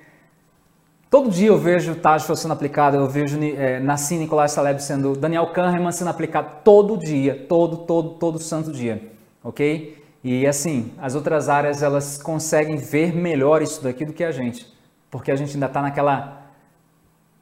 Todo 1.09 1.31
dia 1.31 1.49
eu 1.49 1.57
vejo 1.57 1.95
Tajfel 1.95 2.37
sendo 2.37 2.53
aplicado, 2.53 2.99
eu 2.99 3.09
vejo 3.09 3.43
é, 3.43 3.81
Nassim 3.81 4.19
Nicolás 4.19 4.55
Taleb 4.55 4.83
sendo, 4.83 5.17
Daniel 5.17 5.47
Kahneman 5.47 5.91
sendo 5.91 6.11
aplicado 6.11 6.59
todo 6.63 6.99
dia, 6.99 7.47
todo, 7.49 7.79
todo, 7.79 8.11
todo 8.11 8.39
santo 8.39 8.71
dia, 8.71 9.11
ok? 9.43 10.05
E 10.23 10.47
assim, 10.47 10.93
as 10.99 11.15
outras 11.15 11.49
áreas 11.49 11.83
elas 11.83 12.19
conseguem 12.19 12.77
ver 12.77 13.17
melhor 13.17 13.63
isso 13.63 13.83
daqui 13.83 14.05
do 14.05 14.13
que 14.13 14.23
a 14.23 14.31
gente, 14.31 14.74
porque 15.15 15.31
a 15.31 15.37
gente 15.37 15.55
ainda 15.55 15.67
está 15.67 15.81
naquela, 15.81 16.43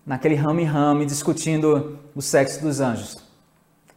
naquele 0.05 0.35
rame-rame 0.35 1.07
discutindo 1.07 1.99
o 2.15 2.21
sexo 2.21 2.61
dos 2.61 2.81
anjos. 2.81 3.17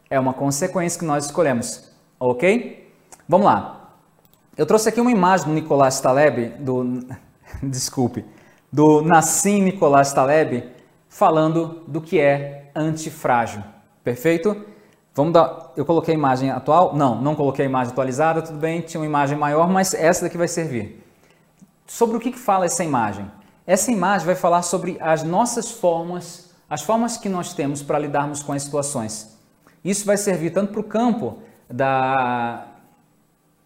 É 0.08 0.18
uma 0.18 0.32
consequência 0.32 0.98
que 0.98 1.04
nós 1.04 1.26
escolhemos, 1.26 1.92
ok? 2.18 2.90
Vamos 3.28 3.44
lá. 3.44 3.90
Eu 4.56 4.64
trouxe 4.64 4.88
aqui 4.88 4.98
uma 4.98 5.10
imagem 5.10 5.48
do 5.48 5.52
Nicolás 5.52 6.00
Taleb, 6.00 6.54
do 6.58 7.06
desculpe, 7.62 8.24
do 8.72 9.02
Nassim 9.02 9.60
Nicolás 9.60 10.10
Taleb, 10.10 10.70
falando 11.06 11.82
do 11.86 12.00
que 12.00 12.18
é 12.18 12.70
antifrágil. 12.74 13.62
Perfeito? 14.02 14.56
Vamos 15.14 15.34
dar. 15.34 15.74
Eu 15.76 15.84
coloquei 15.84 16.14
a 16.14 16.16
imagem 16.16 16.50
atual? 16.50 16.96
Não, 16.96 17.20
não 17.20 17.34
coloquei 17.34 17.66
a 17.66 17.68
imagem 17.68 17.92
atualizada, 17.92 18.40
tudo 18.40 18.58
bem, 18.58 18.80
tinha 18.80 18.98
uma 18.98 19.06
imagem 19.06 19.36
maior, 19.36 19.68
mas 19.68 19.92
essa 19.92 20.22
daqui 20.22 20.38
vai 20.38 20.48
servir. 20.48 21.04
Sobre 21.86 22.16
o 22.16 22.20
que, 22.20 22.32
que 22.32 22.38
fala 22.38 22.64
essa 22.64 22.82
imagem? 22.82 23.30
Essa 23.66 23.90
imagem 23.90 24.26
vai 24.26 24.36
falar 24.36 24.62
sobre 24.62 24.96
as 25.00 25.22
nossas 25.22 25.70
formas, 25.70 26.50
as 26.70 26.82
formas 26.82 27.16
que 27.16 27.28
nós 27.28 27.52
temos 27.52 27.82
para 27.82 27.98
lidarmos 27.98 28.42
com 28.42 28.52
as 28.52 28.62
situações. 28.62 29.36
Isso 29.84 30.04
vai 30.04 30.16
servir 30.16 30.50
tanto 30.50 30.72
para 30.72 30.80
o 30.80 30.84
campo 30.84 31.38
da, 31.68 32.66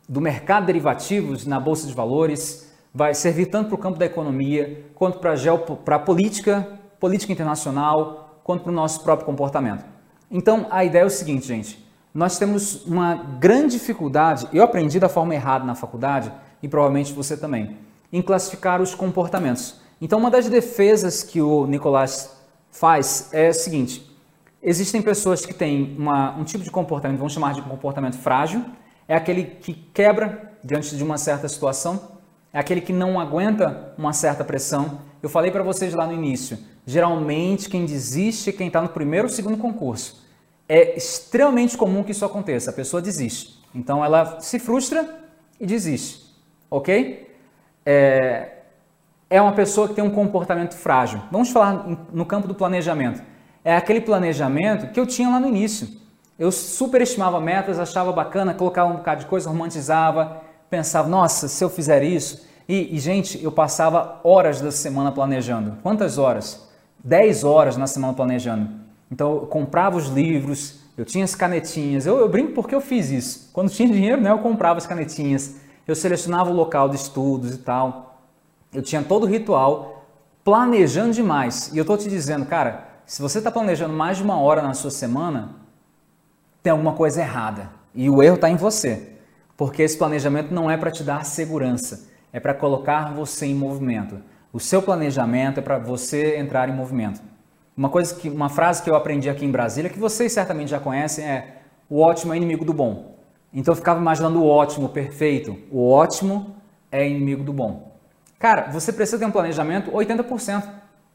do 0.08 0.20
mercado 0.20 0.62
de 0.62 0.66
derivativos 0.68 1.46
na 1.46 1.60
bolsa 1.60 1.86
de 1.86 1.92
valores 1.92 2.70
vai 2.94 3.14
servir 3.14 3.46
tanto 3.46 3.68
para 3.68 3.74
o 3.76 3.78
campo 3.78 3.98
da 3.98 4.06
economia, 4.06 4.84
quanto 4.94 5.18
para 5.18 5.96
a 5.96 5.98
política, 5.98 6.68
política 6.98 7.32
internacional, 7.32 8.40
quanto 8.42 8.62
para 8.62 8.72
o 8.72 8.74
nosso 8.74 9.02
próprio 9.02 9.26
comportamento. 9.26 9.84
Então, 10.30 10.66
a 10.70 10.84
ideia 10.84 11.02
é 11.02 11.06
o 11.06 11.10
seguinte, 11.10 11.46
gente. 11.46 11.84
Nós 12.12 12.38
temos 12.38 12.84
uma 12.84 13.14
grande 13.14 13.78
dificuldade, 13.78 14.48
eu 14.52 14.64
aprendi 14.64 14.98
da 14.98 15.08
forma 15.08 15.34
errada 15.34 15.64
na 15.64 15.74
faculdade, 15.74 16.32
e 16.62 16.68
provavelmente 16.68 17.12
você 17.12 17.36
também, 17.36 17.76
em 18.12 18.20
classificar 18.20 18.82
os 18.82 18.94
comportamentos. 18.94 19.79
Então, 20.00 20.18
uma 20.18 20.30
das 20.30 20.48
defesas 20.48 21.22
que 21.22 21.42
o 21.42 21.66
Nicolás 21.66 22.30
faz 22.70 23.28
é 23.32 23.50
o 23.50 23.54
seguinte: 23.54 24.10
existem 24.62 25.02
pessoas 25.02 25.44
que 25.44 25.52
têm 25.52 25.94
uma, 25.98 26.36
um 26.36 26.44
tipo 26.44 26.64
de 26.64 26.70
comportamento, 26.70 27.18
vamos 27.18 27.32
chamar 27.32 27.52
de 27.52 27.62
comportamento 27.62 28.16
frágil, 28.16 28.64
é 29.06 29.14
aquele 29.14 29.44
que 29.44 29.74
quebra 29.74 30.52
diante 30.64 30.96
de 30.96 31.04
uma 31.04 31.18
certa 31.18 31.48
situação, 31.48 32.12
é 32.52 32.58
aquele 32.58 32.80
que 32.80 32.92
não 32.92 33.20
aguenta 33.20 33.94
uma 33.98 34.12
certa 34.12 34.44
pressão. 34.44 35.00
Eu 35.22 35.28
falei 35.28 35.50
para 35.50 35.62
vocês 35.62 35.94
lá 35.94 36.06
no 36.06 36.12
início, 36.12 36.58
geralmente 36.86 37.68
quem 37.68 37.84
desiste 37.84 38.50
é 38.50 38.52
quem 38.52 38.68
está 38.68 38.80
no 38.80 38.88
primeiro 38.88 39.26
ou 39.28 39.32
segundo 39.32 39.58
concurso. 39.58 40.26
É 40.68 40.96
extremamente 40.96 41.76
comum 41.76 42.02
que 42.02 42.12
isso 42.12 42.24
aconteça, 42.24 42.70
a 42.70 42.72
pessoa 42.72 43.02
desiste. 43.02 43.60
Então 43.74 44.04
ela 44.04 44.40
se 44.40 44.58
frustra 44.58 45.18
e 45.58 45.66
desiste, 45.66 46.34
ok? 46.70 47.28
É, 47.84 48.59
é 49.30 49.40
uma 49.40 49.52
pessoa 49.52 49.86
que 49.86 49.94
tem 49.94 50.02
um 50.02 50.10
comportamento 50.10 50.74
frágil. 50.74 51.22
Vamos 51.30 51.50
falar 51.50 51.86
no 52.12 52.26
campo 52.26 52.48
do 52.48 52.54
planejamento. 52.54 53.22
É 53.64 53.76
aquele 53.76 54.00
planejamento 54.00 54.92
que 54.92 54.98
eu 54.98 55.06
tinha 55.06 55.30
lá 55.30 55.38
no 55.38 55.46
início. 55.46 55.88
Eu 56.36 56.50
superestimava 56.50 57.40
metas, 57.40 57.78
achava 57.78 58.10
bacana, 58.10 58.52
colocava 58.52 58.90
um 58.90 58.96
bocado 58.96 59.20
de 59.20 59.26
coisa, 59.26 59.48
romantizava, 59.48 60.42
pensava, 60.68 61.08
nossa, 61.08 61.46
se 61.46 61.62
eu 61.62 61.70
fizer 61.70 62.02
isso. 62.02 62.44
E, 62.68 62.96
e, 62.96 62.98
gente, 62.98 63.42
eu 63.42 63.52
passava 63.52 64.20
horas 64.24 64.60
da 64.60 64.72
semana 64.72 65.12
planejando. 65.12 65.76
Quantas 65.82 66.18
horas? 66.18 66.68
10 67.04 67.44
horas 67.44 67.76
na 67.76 67.86
semana 67.86 68.14
planejando. 68.14 68.68
Então, 69.12 69.32
eu 69.32 69.40
comprava 69.46 69.96
os 69.96 70.08
livros, 70.08 70.80
eu 70.96 71.04
tinha 71.04 71.24
as 71.24 71.34
canetinhas. 71.34 72.06
Eu, 72.06 72.18
eu 72.18 72.28
brinco 72.28 72.52
porque 72.52 72.74
eu 72.74 72.80
fiz 72.80 73.10
isso. 73.10 73.50
Quando 73.52 73.70
tinha 73.70 73.88
dinheiro, 73.88 74.20
né, 74.20 74.30
eu 74.30 74.38
comprava 74.38 74.78
as 74.78 74.86
canetinhas, 74.86 75.56
eu 75.86 75.94
selecionava 75.94 76.50
o 76.50 76.54
local 76.54 76.88
de 76.88 76.96
estudos 76.96 77.54
e 77.54 77.58
tal. 77.58 78.09
Eu 78.72 78.82
tinha 78.82 79.02
todo 79.02 79.24
o 79.24 79.26
ritual 79.26 80.06
planejando 80.44 81.12
demais. 81.12 81.70
E 81.72 81.78
eu 81.78 81.84
tô 81.84 81.96
te 81.96 82.08
dizendo, 82.08 82.46
cara, 82.46 82.88
se 83.04 83.20
você 83.20 83.38
está 83.38 83.50
planejando 83.50 83.94
mais 83.94 84.16
de 84.16 84.22
uma 84.22 84.40
hora 84.40 84.62
na 84.62 84.74
sua 84.74 84.90
semana, 84.90 85.56
tem 86.62 86.70
alguma 86.70 86.92
coisa 86.92 87.20
errada. 87.20 87.70
E 87.94 88.08
o 88.08 88.22
erro 88.22 88.36
está 88.36 88.48
em 88.48 88.56
você. 88.56 89.16
Porque 89.56 89.82
esse 89.82 89.98
planejamento 89.98 90.54
não 90.54 90.70
é 90.70 90.76
para 90.76 90.90
te 90.90 91.02
dar 91.02 91.24
segurança, 91.24 92.08
é 92.32 92.40
para 92.40 92.54
colocar 92.54 93.12
você 93.12 93.46
em 93.46 93.54
movimento. 93.54 94.18
O 94.52 94.58
seu 94.58 94.80
planejamento 94.80 95.58
é 95.58 95.62
para 95.62 95.78
você 95.78 96.36
entrar 96.38 96.68
em 96.68 96.72
movimento. 96.72 97.20
Uma 97.76 97.88
coisa 97.88 98.14
que, 98.14 98.30
uma 98.30 98.48
frase 98.48 98.82
que 98.82 98.88
eu 98.88 98.94
aprendi 98.94 99.28
aqui 99.28 99.44
em 99.44 99.50
Brasília, 99.50 99.90
que 99.90 99.98
vocês 99.98 100.32
certamente 100.32 100.70
já 100.70 100.80
conhecem, 100.80 101.24
é 101.24 101.62
o 101.88 102.00
ótimo 102.00 102.32
é 102.32 102.36
inimigo 102.36 102.64
do 102.64 102.72
bom. 102.72 103.16
Então 103.52 103.72
eu 103.72 103.76
ficava 103.76 104.00
imaginando 104.00 104.40
o 104.40 104.46
ótimo, 104.46 104.88
perfeito. 104.88 105.58
O 105.70 105.90
ótimo 105.90 106.56
é 106.90 107.06
inimigo 107.08 107.42
do 107.42 107.52
bom. 107.52 107.89
Cara, 108.40 108.70
você 108.70 108.90
precisa 108.90 109.18
ter 109.18 109.26
um 109.26 109.30
planejamento 109.30 109.92
80%. 109.92 110.64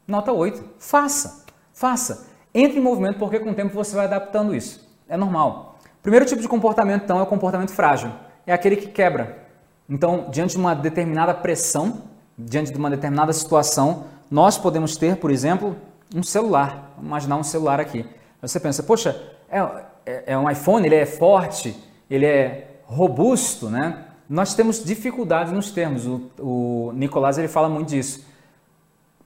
Nota 0.06 0.32
8. 0.32 0.64
Faça. 0.78 1.44
Faça. 1.74 2.28
Entre 2.54 2.78
em 2.78 2.82
movimento 2.82 3.18
porque 3.18 3.40
com 3.40 3.50
o 3.50 3.54
tempo 3.54 3.74
você 3.74 3.96
vai 3.96 4.06
adaptando 4.06 4.54
isso. 4.54 4.88
É 5.08 5.16
normal. 5.16 5.76
Primeiro 6.00 6.24
tipo 6.24 6.40
de 6.40 6.46
comportamento, 6.46 7.02
então, 7.02 7.18
é 7.18 7.22
o 7.22 7.26
comportamento 7.26 7.72
frágil. 7.72 8.12
É 8.46 8.52
aquele 8.52 8.76
que 8.76 8.86
quebra. 8.86 9.38
Então, 9.90 10.28
diante 10.30 10.52
de 10.52 10.58
uma 10.58 10.72
determinada 10.72 11.34
pressão, 11.34 12.04
diante 12.38 12.70
de 12.70 12.78
uma 12.78 12.88
determinada 12.88 13.32
situação, 13.32 14.04
nós 14.30 14.56
podemos 14.56 14.96
ter, 14.96 15.16
por 15.16 15.32
exemplo, 15.32 15.76
um 16.14 16.22
celular. 16.22 16.92
Vamos 16.94 17.08
imaginar 17.08 17.36
um 17.38 17.42
celular 17.42 17.80
aqui. 17.80 18.06
Você 18.40 18.60
pensa, 18.60 18.84
poxa, 18.84 19.20
é, 19.50 19.58
é, 20.06 20.22
é 20.26 20.38
um 20.38 20.48
iPhone, 20.48 20.86
ele 20.86 20.94
é 20.94 21.06
forte, 21.06 21.76
ele 22.08 22.24
é 22.24 22.76
robusto, 22.84 23.68
né? 23.68 24.05
Nós 24.28 24.54
temos 24.54 24.82
dificuldade 24.82 25.52
nos 25.52 25.70
termos. 25.70 26.06
O, 26.06 26.30
o 26.38 26.92
Nicolás 26.94 27.38
ele 27.38 27.48
fala 27.48 27.68
muito 27.68 27.88
disso. 27.88 28.24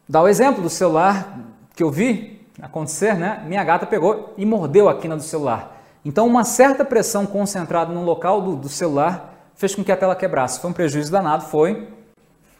Dá 0.08 0.20
o 0.22 0.28
exemplo 0.28 0.62
do 0.62 0.68
celular 0.68 1.38
que 1.74 1.82
eu 1.82 1.90
vi 1.90 2.46
acontecer, 2.60 3.14
né? 3.14 3.42
Minha 3.46 3.64
gata 3.64 3.86
pegou 3.86 4.34
e 4.36 4.44
mordeu 4.44 4.88
a 4.88 4.98
quina 4.98 5.16
do 5.16 5.22
celular. 5.22 5.80
Então, 6.04 6.26
uma 6.26 6.44
certa 6.44 6.84
pressão 6.84 7.26
concentrada 7.26 7.92
no 7.92 8.04
local 8.04 8.40
do, 8.42 8.56
do 8.56 8.68
celular 8.68 9.34
fez 9.54 9.74
com 9.74 9.84
que 9.84 9.92
a 9.92 9.96
tela 9.96 10.16
quebrasse. 10.16 10.60
Foi 10.60 10.70
um 10.70 10.72
prejuízo 10.72 11.12
danado, 11.12 11.44
foi 11.44 11.88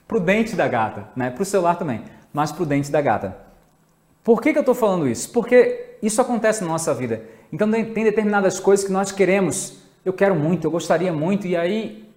para 0.07 0.17
o 0.17 0.21
dente 0.21 0.57
da 0.57 0.69
gata, 0.69 1.09
né? 1.15 1.31
para 1.31 1.43
o 1.43 1.47
celular 1.47 1.77
também, 1.77 2.03
mas 2.33 2.53
para 2.53 2.63
o 2.63 2.67
dente 2.67 2.91
da 2.91 3.01
gata. 3.01 3.37
Por 4.23 4.43
que, 4.43 4.53
que 4.53 4.59
eu 4.59 4.63
estou 4.63 4.75
falando 4.75 5.09
isso? 5.09 5.31
Porque 5.31 5.97
isso 6.03 6.21
acontece 6.21 6.63
na 6.63 6.69
nossa 6.69 6.93
vida. 6.93 7.23
Então, 7.53 7.71
tem 7.71 8.05
determinadas 8.05 8.61
coisas 8.61 8.85
que 8.85 8.93
nós 8.93 9.11
queremos. 9.13 9.79
Eu 10.05 10.13
quero 10.13 10.35
muito, 10.35 10.67
eu 10.67 10.71
gostaria 10.71 11.13
muito, 11.13 11.47
e 11.47 11.57
aí 11.57 12.10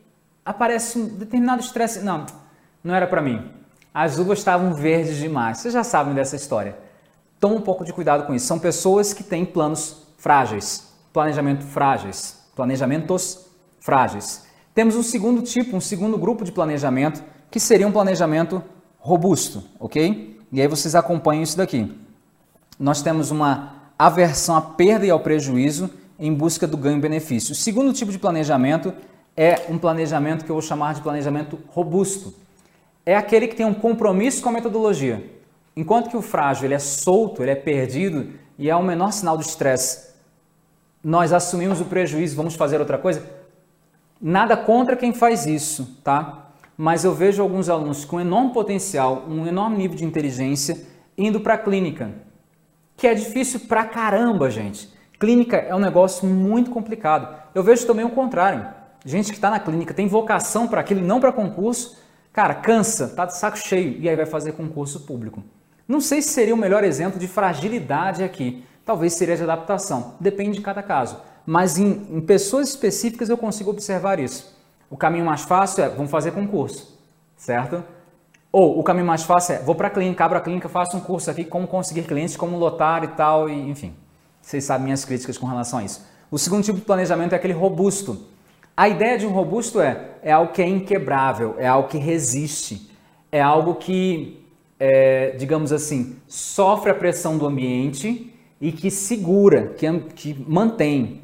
aparece 0.46 0.98
um 0.98 1.06
determinado 1.06 1.62
estresse. 1.62 2.00
Não, 2.02 2.26
não 2.84 2.94
era 2.94 3.08
para 3.08 3.22
mim. 3.22 3.52
As 3.94 4.18
uvas 4.18 4.40
estavam 4.40 4.74
verdes 4.74 5.18
demais. 5.18 5.60
Vocês 5.60 5.74
já 5.74 5.84
sabem 5.84 6.14
dessa 6.14 6.36
história. 6.36 6.78
Toma 7.40 7.56
um 7.56 7.62
pouco 7.62 7.86
de 7.86 7.94
cuidado 7.94 8.26
com 8.26 8.34
isso. 8.34 8.48
São 8.48 8.60
pessoas 8.60 9.14
que 9.14 9.24
têm 9.24 9.46
planos 9.46 10.08
frágeis 10.18 10.94
planejamento 11.14 11.64
frágeis, 11.64 12.40
planejamentos 12.56 13.46
frágeis. 13.80 14.46
Temos 14.74 14.96
um 14.96 15.04
segundo 15.04 15.44
tipo, 15.44 15.78
um 15.78 15.82
segundo 15.82 16.18
grupo 16.18 16.44
de 16.44 16.52
planejamento, 16.52 17.24
que 17.52 17.60
seria 17.60 17.88
um 17.88 17.92
planejamento 17.92 18.64
robusto, 18.98 19.64
ok? 19.80 20.42
E 20.52 20.60
aí 20.60 20.68
vocês 20.68 20.96
acompanham 20.96 21.44
isso 21.44 21.56
daqui. 21.56 21.96
Nós 22.80 23.04
temos 23.04 23.30
uma 23.30 23.76
aversão 23.98 24.56
à 24.56 24.62
perda 24.62 25.06
e 25.06 25.12
ao 25.12 25.20
prejuízo 25.20 25.90
em 26.18 26.34
busca 26.34 26.66
do 26.66 26.76
ganho-benefício. 26.76 27.52
O 27.52 27.56
segundo 27.56 27.94
tipo 27.94 28.12
de 28.12 28.18
planejamento 28.18 28.92
é 29.36 29.66
um 29.70 29.78
planejamento 29.78 30.46
que 30.46 30.52
eu 30.52 30.56
vou 30.56 30.62
chamar 30.62 30.94
de 30.94 31.02
planejamento 31.02 31.60
robusto. 31.68 32.34
É 33.06 33.16
aquele 33.16 33.48
que 33.48 33.56
tem 33.56 33.66
um 33.66 33.74
compromisso 33.74 34.42
com 34.42 34.50
a 34.50 34.52
metodologia. 34.54 35.30
Enquanto 35.76 36.10
que 36.10 36.18
o 36.18 36.22
frágil 36.22 36.66
ele 36.66 36.76
é 36.76 36.80
solto, 36.80 37.42
ele 37.42 37.52
é 37.52 37.56
perdido 37.56 38.32
e 38.58 38.70
é 38.70 38.76
o 38.76 38.84
menor 38.84 39.12
sinal 39.12 39.38
de 39.38 39.46
estresse 39.46 40.14
nós 41.04 41.34
assumimos 41.34 41.82
o 41.82 41.86
prejuízo, 41.86 42.36
vamos 42.36 42.56
fazer 42.56 42.80
outra 42.80 42.98
coisa. 42.98 43.22
Nada 44.22 44.56
contra 44.56 44.96
quem 44.96 45.14
faz 45.14 45.46
isso, 45.46 45.98
tá? 46.02 46.52
Mas 46.78 47.04
eu 47.04 47.14
vejo 47.14 47.44
alguns 47.44 47.68
alunos 47.68 48.06
com 48.06 48.22
enorme 48.22 48.54
potencial, 48.54 49.26
um 49.28 49.46
enorme 49.46 49.78
nível 49.78 49.98
de 49.98 50.06
inteligência, 50.06 50.78
indo 51.18 51.42
para 51.42 51.56
a 51.56 51.58
clínica, 51.58 52.12
que 52.96 53.06
é 53.06 53.14
difícil 53.14 53.62
pra 53.62 53.84
caramba, 53.84 54.50
gente. 54.50 54.90
Clínica 55.20 55.58
é 55.58 55.76
um 55.76 55.80
negócio 55.80 56.26
muito 56.26 56.72
complicado. 56.72 57.36
Eu 57.54 57.64
vejo 57.64 57.86
também 57.86 58.06
o 58.06 58.10
contrário. 58.10 58.66
Gente 59.06 59.30
que 59.32 59.38
está 59.38 59.50
na 59.50 59.60
clínica 59.60 59.94
tem 59.94 60.08
vocação 60.08 60.68
para 60.68 60.82
aquilo 60.82 61.02
e 61.02 61.04
não 61.04 61.20
para 61.20 61.32
concurso, 61.32 61.98
cara, 62.32 62.56
cansa, 62.56 63.10
tá 63.10 63.26
de 63.26 63.36
saco 63.36 63.58
cheio 63.58 63.98
e 64.00 64.08
aí 64.08 64.16
vai 64.16 64.26
fazer 64.26 64.54
concurso 64.54 65.02
público. 65.02 65.44
Não 65.88 66.00
sei 66.00 66.22
se 66.22 66.30
seria 66.30 66.54
o 66.54 66.58
melhor 66.58 66.84
exemplo 66.84 67.20
de 67.20 67.28
fragilidade 67.28 68.24
aqui, 68.24 68.64
talvez 68.86 69.14
seria 69.14 69.36
de 69.36 69.44
adaptação. 69.44 70.16
Depende 70.20 70.58
de 70.58 70.64
cada 70.64 70.82
caso. 70.82 71.18
Mas 71.46 71.78
em, 71.78 72.08
em 72.10 72.22
pessoas 72.22 72.70
específicas 72.70 73.30
eu 73.30 73.38
consigo 73.38 73.70
observar 73.70 74.20
isso. 74.20 74.58
O 74.90 74.96
caminho 74.96 75.26
mais 75.26 75.42
fácil 75.42 75.84
é, 75.84 75.90
vamos 75.90 76.10
fazer 76.10 76.32
concurso, 76.32 76.98
certo? 77.36 77.84
Ou 78.52 78.80
o 78.80 78.84
caminho 78.84 79.08
mais 79.08 79.24
fácil 79.24 79.56
é, 79.56 79.60
vou 79.60 79.76
para 79.76 79.88
a 79.88 79.92
clínica, 79.92 80.24
abro 80.24 80.38
a 80.38 80.42
clínica, 80.42 80.70
faço 80.70 80.96
um 80.96 81.00
curso 81.02 81.30
aqui, 81.30 81.44
como 81.44 81.68
conseguir 81.68 82.04
clientes, 82.04 82.38
como 82.38 82.58
lotar 82.58 83.04
e 83.04 83.08
tal, 83.08 83.50
e 83.50 83.70
enfim. 83.70 83.94
Vocês 84.42 84.64
sabem 84.64 84.86
minhas 84.86 85.04
críticas 85.04 85.38
com 85.38 85.48
relação 85.48 85.80
a 85.80 85.84
isso. 85.84 86.06
O 86.30 86.38
segundo 86.38 86.64
tipo 86.64 86.78
de 86.78 86.86
planejamento 86.86 87.34
é 87.34 87.36
aquele 87.36 87.54
robusto. 87.54 88.33
A 88.76 88.90
ideia 88.90 89.20
de 89.20 89.28
um 89.28 89.30
robusto 89.30 89.80
é, 89.80 90.10
é 90.24 90.32
algo 90.32 90.52
que 90.52 90.62
é 90.62 90.68
inquebrável, 90.68 91.56
é 91.60 91.68
algo 91.68 91.88
que 91.88 92.00
resiste, 92.00 92.90
é 93.32 93.40
algo 93.40 93.76
que, 93.76 94.44
é, 94.80 95.36
digamos 95.38 95.72
assim, 95.72 96.16
sofre 96.28 96.90
a 96.90 96.96
pressão 96.96 97.38
do 97.38 97.46
ambiente 97.46 98.34
e 98.60 98.72
que 98.72 98.90
segura, 98.90 99.76
que, 99.78 99.88
que 100.16 100.46
mantém. 100.48 101.22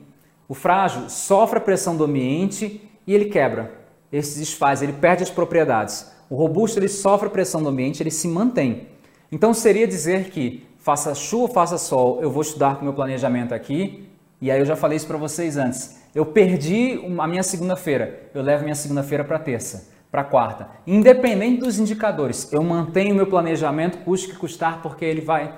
O 0.47 0.53
frágil 0.53 1.09
sofre 1.09 1.57
a 1.57 1.61
pressão 1.61 1.97
do 1.97 2.03
ambiente 2.03 2.87
e 3.07 3.15
ele 3.15 3.25
quebra, 3.25 3.71
ele 4.11 4.21
se 4.21 4.37
desfaz, 4.37 4.83
ele 4.83 4.93
perde 4.93 5.23
as 5.23 5.31
propriedades. 5.31 6.11
O 6.29 6.35
robusto 6.35 6.77
ele 6.77 6.87
sofre 6.87 7.29
a 7.29 7.31
pressão 7.31 7.63
do 7.63 7.69
ambiente, 7.69 8.03
ele 8.03 8.11
se 8.11 8.27
mantém. 8.27 8.87
Então 9.31 9.55
seria 9.55 9.87
dizer 9.87 10.29
que 10.29 10.67
faça 10.77 11.15
chuva, 11.15 11.51
faça 11.51 11.79
sol, 11.79 12.19
eu 12.21 12.29
vou 12.29 12.43
estudar 12.43 12.77
com 12.77 12.83
meu 12.83 12.93
planejamento 12.93 13.55
aqui, 13.55 14.07
e 14.39 14.51
aí 14.51 14.59
eu 14.59 14.65
já 14.65 14.75
falei 14.75 14.97
isso 14.97 15.07
para 15.07 15.17
vocês 15.17 15.57
antes. 15.57 15.98
Eu 16.13 16.25
perdi 16.25 16.99
a 17.19 17.27
minha 17.27 17.43
segunda-feira, 17.43 18.29
eu 18.33 18.41
levo 18.41 18.63
minha 18.63 18.75
segunda-feira 18.75 19.23
para 19.23 19.37
terça, 19.37 19.89
para 20.11 20.23
quarta. 20.23 20.67
Independente 20.87 21.59
dos 21.59 21.77
indicadores, 21.77 22.51
eu 22.51 22.63
mantenho 22.63 23.15
meu 23.15 23.27
planejamento, 23.27 23.99
custe 23.99 24.29
que 24.29 24.35
custar, 24.35 24.81
porque 24.81 25.05
ele 25.05 25.21
vai 25.21 25.53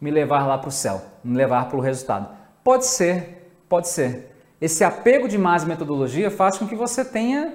me 0.00 0.10
levar 0.10 0.46
lá 0.46 0.58
para 0.58 0.68
o 0.68 0.72
céu, 0.72 1.00
me 1.22 1.36
levar 1.36 1.68
para 1.68 1.76
o 1.76 1.80
resultado. 1.80 2.28
Pode 2.64 2.86
ser, 2.86 3.52
pode 3.68 3.88
ser. 3.88 4.34
Esse 4.60 4.82
apego 4.82 5.28
demais 5.28 5.62
à 5.62 5.66
metodologia 5.66 6.30
faz 6.30 6.58
com 6.58 6.66
que 6.66 6.74
você 6.74 7.04
tenha 7.04 7.54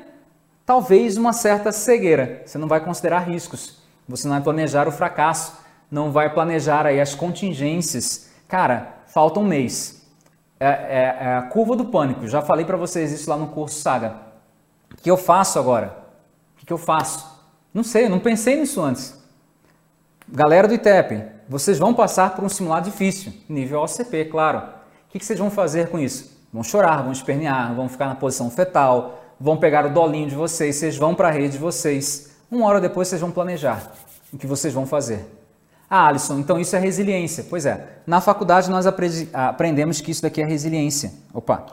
talvez 0.65 1.17
uma 1.17 1.33
certa 1.33 1.71
cegueira. 1.71 2.43
Você 2.45 2.57
não 2.57 2.67
vai 2.67 2.79
considerar 2.79 3.19
riscos, 3.19 3.81
você 4.07 4.27
não 4.27 4.35
vai 4.35 4.43
planejar 4.43 4.87
o 4.87 4.91
fracasso, 4.91 5.57
não 5.91 6.11
vai 6.11 6.33
planejar 6.33 6.85
aí 6.85 6.99
as 6.99 7.15
contingências. 7.15 8.29
Cara, 8.47 9.03
falta 9.07 9.39
um 9.39 9.45
mês. 9.45 9.96
É, 10.59 10.67
é, 10.67 11.17
é 11.19 11.35
a 11.35 11.43
curva 11.43 11.75
do 11.75 11.85
pânico. 11.85 12.27
Já 12.27 12.41
falei 12.41 12.65
para 12.65 12.77
vocês 12.77 13.11
isso 13.11 13.29
lá 13.29 13.37
no 13.37 13.47
curso 13.47 13.79
Saga. 13.79 14.15
O 14.91 14.95
que 14.95 15.09
eu 15.09 15.17
faço 15.17 15.59
agora? 15.59 15.95
O 16.61 16.65
que 16.65 16.73
eu 16.73 16.77
faço? 16.77 17.25
Não 17.73 17.83
sei, 17.83 18.09
não 18.09 18.19
pensei 18.19 18.59
nisso 18.59 18.81
antes. 18.81 19.15
Galera 20.27 20.67
do 20.67 20.73
ITEP, 20.73 21.23
vocês 21.47 21.77
vão 21.77 21.93
passar 21.93 22.35
por 22.35 22.43
um 22.43 22.49
simulado 22.49 22.89
difícil, 22.89 23.31
nível 23.47 23.81
OCP, 23.81 24.25
claro. 24.25 24.57
O 25.07 25.11
que 25.11 25.23
vocês 25.23 25.39
vão 25.39 25.49
fazer 25.49 25.89
com 25.89 25.99
isso? 25.99 26.37
Vão 26.51 26.63
chorar, 26.63 27.03
vão 27.03 27.11
espernear, 27.11 27.73
vão 27.73 27.87
ficar 27.87 28.07
na 28.07 28.15
posição 28.15 28.49
fetal, 28.49 29.23
vão 29.39 29.57
pegar 29.57 29.85
o 29.85 29.93
dolinho 29.93 30.27
de 30.27 30.35
vocês, 30.35 30.75
vocês 30.75 30.97
vão 30.97 31.15
para 31.15 31.27
a 31.27 31.31
rede 31.31 31.53
de 31.53 31.57
vocês. 31.57 32.35
Uma 32.49 32.65
hora 32.67 32.81
depois 32.81 33.07
vocês 33.07 33.21
vão 33.21 33.31
planejar 33.31 33.91
o 34.33 34.37
que 34.37 34.47
vocês 34.47 34.73
vão 34.73 34.85
fazer. 34.85 35.36
Ah, 35.89 36.07
Alisson, 36.07 36.39
então 36.39 36.59
isso 36.59 36.75
é 36.75 36.79
resiliência. 36.79 37.45
Pois 37.49 37.65
é, 37.65 37.99
na 38.05 38.19
faculdade 38.19 38.69
nós 38.69 38.85
aprendemos 38.85 40.01
que 40.01 40.11
isso 40.11 40.21
daqui 40.21 40.41
é 40.41 40.45
resiliência. 40.45 41.13
Opa! 41.33 41.65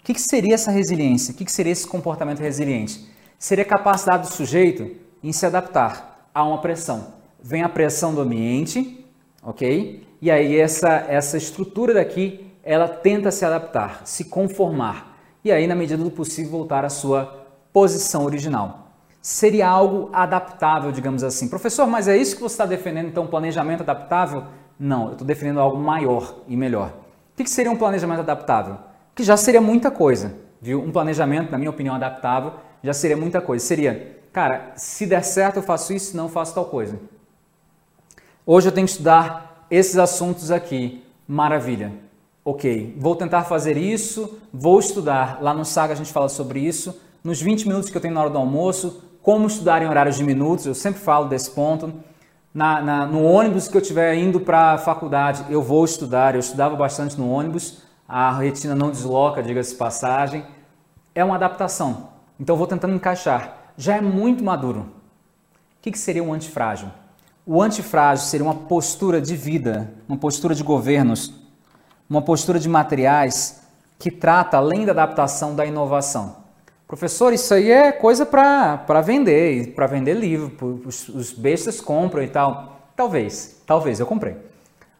O 0.00 0.04
que, 0.04 0.18
seria 0.18 0.54
essa 0.54 0.70
resiliência? 0.70 1.32
O 1.32 1.36
que 1.36 1.50
seria 1.50 1.72
esse 1.72 1.86
comportamento 1.86 2.40
resiliente? 2.40 3.06
Seria 3.38 3.64
a 3.64 3.68
capacidade 3.68 4.28
do 4.28 4.32
sujeito 4.32 4.90
em 5.22 5.32
se 5.32 5.44
adaptar 5.44 6.28
a 6.34 6.44
uma 6.44 6.60
pressão 6.60 7.18
vem 7.42 7.62
a 7.62 7.68
pressão 7.68 8.14
do 8.14 8.20
ambiente, 8.20 9.06
ok? 9.42 10.06
E 10.20 10.30
aí 10.30 10.58
essa, 10.58 10.88
essa 11.08 11.36
estrutura 11.36 11.94
daqui, 11.94 12.46
ela 12.62 12.88
tenta 12.88 13.30
se 13.30 13.44
adaptar, 13.44 14.02
se 14.04 14.24
conformar. 14.24 15.16
E 15.44 15.52
aí, 15.52 15.66
na 15.66 15.74
medida 15.74 16.02
do 16.02 16.10
possível, 16.10 16.50
voltar 16.50 16.84
à 16.84 16.88
sua 16.88 17.46
posição 17.72 18.24
original. 18.24 18.87
Seria 19.20 19.68
algo 19.68 20.10
adaptável, 20.12 20.92
digamos 20.92 21.24
assim. 21.24 21.48
Professor, 21.48 21.86
mas 21.86 22.08
é 22.08 22.16
isso 22.16 22.36
que 22.36 22.42
você 22.42 22.54
está 22.54 22.66
defendendo, 22.66 23.08
então, 23.08 23.26
planejamento 23.26 23.82
adaptável? 23.82 24.44
Não, 24.78 25.06
eu 25.06 25.12
estou 25.12 25.26
defendendo 25.26 25.60
algo 25.60 25.76
maior 25.76 26.36
e 26.46 26.56
melhor. 26.56 26.92
que 27.36 27.48
seria 27.50 27.70
um 27.70 27.76
planejamento 27.76 28.20
adaptável? 28.20 28.78
Que 29.14 29.22
já 29.22 29.36
seria 29.36 29.60
muita 29.60 29.90
coisa, 29.90 30.34
viu? 30.60 30.80
Um 30.80 30.92
planejamento, 30.92 31.50
na 31.50 31.58
minha 31.58 31.70
opinião, 31.70 31.94
adaptável 31.94 32.52
já 32.82 32.92
seria 32.92 33.16
muita 33.16 33.40
coisa. 33.40 33.64
Seria, 33.64 34.18
cara, 34.32 34.72
se 34.76 35.06
der 35.06 35.22
certo 35.22 35.56
eu 35.56 35.62
faço 35.62 35.92
isso, 35.92 36.10
se 36.10 36.16
não 36.16 36.24
eu 36.24 36.30
faço 36.30 36.54
tal 36.54 36.66
coisa. 36.66 36.98
Hoje 38.46 38.68
eu 38.68 38.72
tenho 38.72 38.86
que 38.86 38.92
estudar 38.92 39.66
esses 39.70 39.96
assuntos 39.98 40.50
aqui. 40.50 41.04
Maravilha. 41.26 41.92
Ok, 42.44 42.96
vou 42.98 43.14
tentar 43.14 43.44
fazer 43.44 43.76
isso, 43.76 44.38
vou 44.52 44.78
estudar. 44.78 45.42
Lá 45.42 45.52
no 45.52 45.64
Saga 45.64 45.92
a 45.92 45.96
gente 45.96 46.12
fala 46.12 46.28
sobre 46.28 46.60
isso. 46.60 46.98
Nos 47.22 47.42
20 47.42 47.68
minutos 47.68 47.90
que 47.90 47.96
eu 47.96 48.00
tenho 48.00 48.14
na 48.14 48.22
hora 48.22 48.30
do 48.30 48.38
almoço, 48.38 49.02
como 49.28 49.46
estudar 49.46 49.82
em 49.82 49.86
horários 49.86 50.16
de 50.16 50.24
minutos, 50.24 50.64
eu 50.64 50.74
sempre 50.74 51.02
falo 51.02 51.28
desse 51.28 51.50
ponto. 51.50 51.92
Na, 52.54 52.80
na, 52.80 53.06
no 53.06 53.22
ônibus 53.22 53.68
que 53.68 53.76
eu 53.76 53.80
estiver 53.82 54.14
indo 54.14 54.40
para 54.40 54.72
a 54.72 54.78
faculdade, 54.78 55.44
eu 55.50 55.60
vou 55.60 55.84
estudar. 55.84 56.34
Eu 56.34 56.40
estudava 56.40 56.74
bastante 56.74 57.14
no 57.20 57.30
ônibus, 57.30 57.82
a 58.08 58.32
retina 58.32 58.74
não 58.74 58.90
desloca, 58.90 59.42
diga-se 59.42 59.74
passagem. 59.74 60.46
É 61.14 61.22
uma 61.22 61.34
adaptação. 61.34 62.08
Então 62.40 62.54
eu 62.54 62.56
vou 62.56 62.66
tentando 62.66 62.94
encaixar. 62.94 63.74
Já 63.76 63.96
é 63.96 64.00
muito 64.00 64.42
maduro. 64.42 64.80
O 64.80 65.82
que, 65.82 65.92
que 65.92 65.98
seria 65.98 66.24
um 66.24 66.32
antifrágil? 66.32 66.88
O 67.44 67.60
antifrágil 67.60 68.24
seria 68.24 68.46
uma 68.46 68.54
postura 68.54 69.20
de 69.20 69.36
vida, 69.36 69.92
uma 70.08 70.16
postura 70.16 70.54
de 70.54 70.62
governos, 70.62 71.34
uma 72.08 72.22
postura 72.22 72.58
de 72.58 72.66
materiais 72.66 73.60
que 73.98 74.10
trata, 74.10 74.56
além 74.56 74.86
da 74.86 74.92
adaptação, 74.92 75.54
da 75.54 75.66
inovação. 75.66 76.47
Professor, 76.88 77.34
isso 77.34 77.52
aí 77.52 77.70
é 77.70 77.92
coisa 77.92 78.24
para 78.24 79.02
vender, 79.02 79.74
para 79.74 79.86
vender 79.86 80.14
livro, 80.14 80.80
os, 80.86 81.06
os 81.10 81.32
bestas 81.32 81.82
compram 81.82 82.22
e 82.22 82.28
tal. 82.28 82.80
Talvez, 82.96 83.60
talvez, 83.66 84.00
eu 84.00 84.06
comprei. 84.06 84.38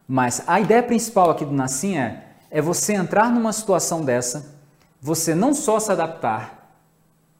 Mas 0.07 0.43
a 0.47 0.61
ideia 0.61 0.83
principal 0.83 1.31
aqui 1.31 1.47
do 1.47 1.53
Nassim 1.53 1.97
é, 1.97 2.25
é 2.51 2.61
você 2.61 2.93
entrar 2.93 3.31
numa 3.31 3.55
situação 3.55 4.05
dessa, 4.05 4.55
você 5.01 5.35
não 5.35 5.55
só 5.55 5.81
se 5.81 5.91
adaptar, 5.91 6.77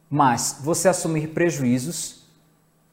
mas 0.09 0.61
você 0.63 0.89
assumir 0.89 1.29
prejuízos 1.29 2.23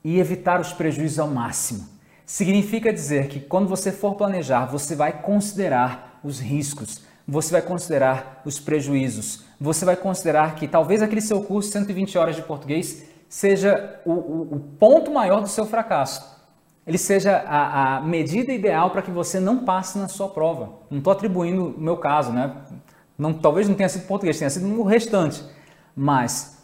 e 0.03 0.19
evitar 0.19 0.59
os 0.59 0.73
prejuízos 0.73 1.19
ao 1.19 1.29
máximo. 1.29 1.87
Significa 2.25 2.91
dizer 2.91 3.29
que 3.29 3.39
quando 3.39 3.69
você 3.69 3.93
for 3.93 4.15
planejar, 4.15 4.65
você 4.65 4.93
vai 4.93 5.21
considerar 5.21 6.19
os 6.21 6.37
riscos, 6.37 7.01
você 7.25 7.53
vai 7.53 7.61
considerar 7.61 8.41
os 8.43 8.59
prejuízos, 8.59 9.44
você 9.59 9.85
vai 9.85 9.95
considerar 9.95 10.55
que 10.55 10.67
talvez 10.67 11.01
aquele 11.01 11.21
seu 11.21 11.41
curso 11.41 11.71
120 11.71 12.17
horas 12.17 12.35
de 12.35 12.41
português 12.41 13.05
seja 13.29 13.99
o, 14.05 14.11
o, 14.11 14.41
o 14.55 14.59
ponto 14.79 15.11
maior 15.11 15.41
do 15.41 15.47
seu 15.47 15.65
fracasso. 15.65 16.35
Ele 16.85 16.97
seja 16.97 17.37
a, 17.47 17.97
a 17.97 18.01
medida 18.01 18.53
ideal 18.53 18.91
para 18.91 19.01
que 19.01 19.09
você 19.09 19.39
não 19.39 19.65
passe 19.65 19.97
na 19.97 20.07
sua 20.07 20.29
prova. 20.29 20.73
Não 20.89 20.99
estou 20.99 21.11
atribuindo 21.11 21.73
o 21.75 21.81
meu 21.81 21.97
caso, 21.97 22.31
né? 22.31 22.55
Não, 23.17 23.33
talvez 23.33 23.67
não 23.67 23.75
tenha 23.75 23.89
sido 23.89 24.05
português, 24.05 24.37
tenha 24.37 24.49
sido 24.49 24.67
o 24.67 24.83
restante. 24.83 25.43
Mas 25.95 26.63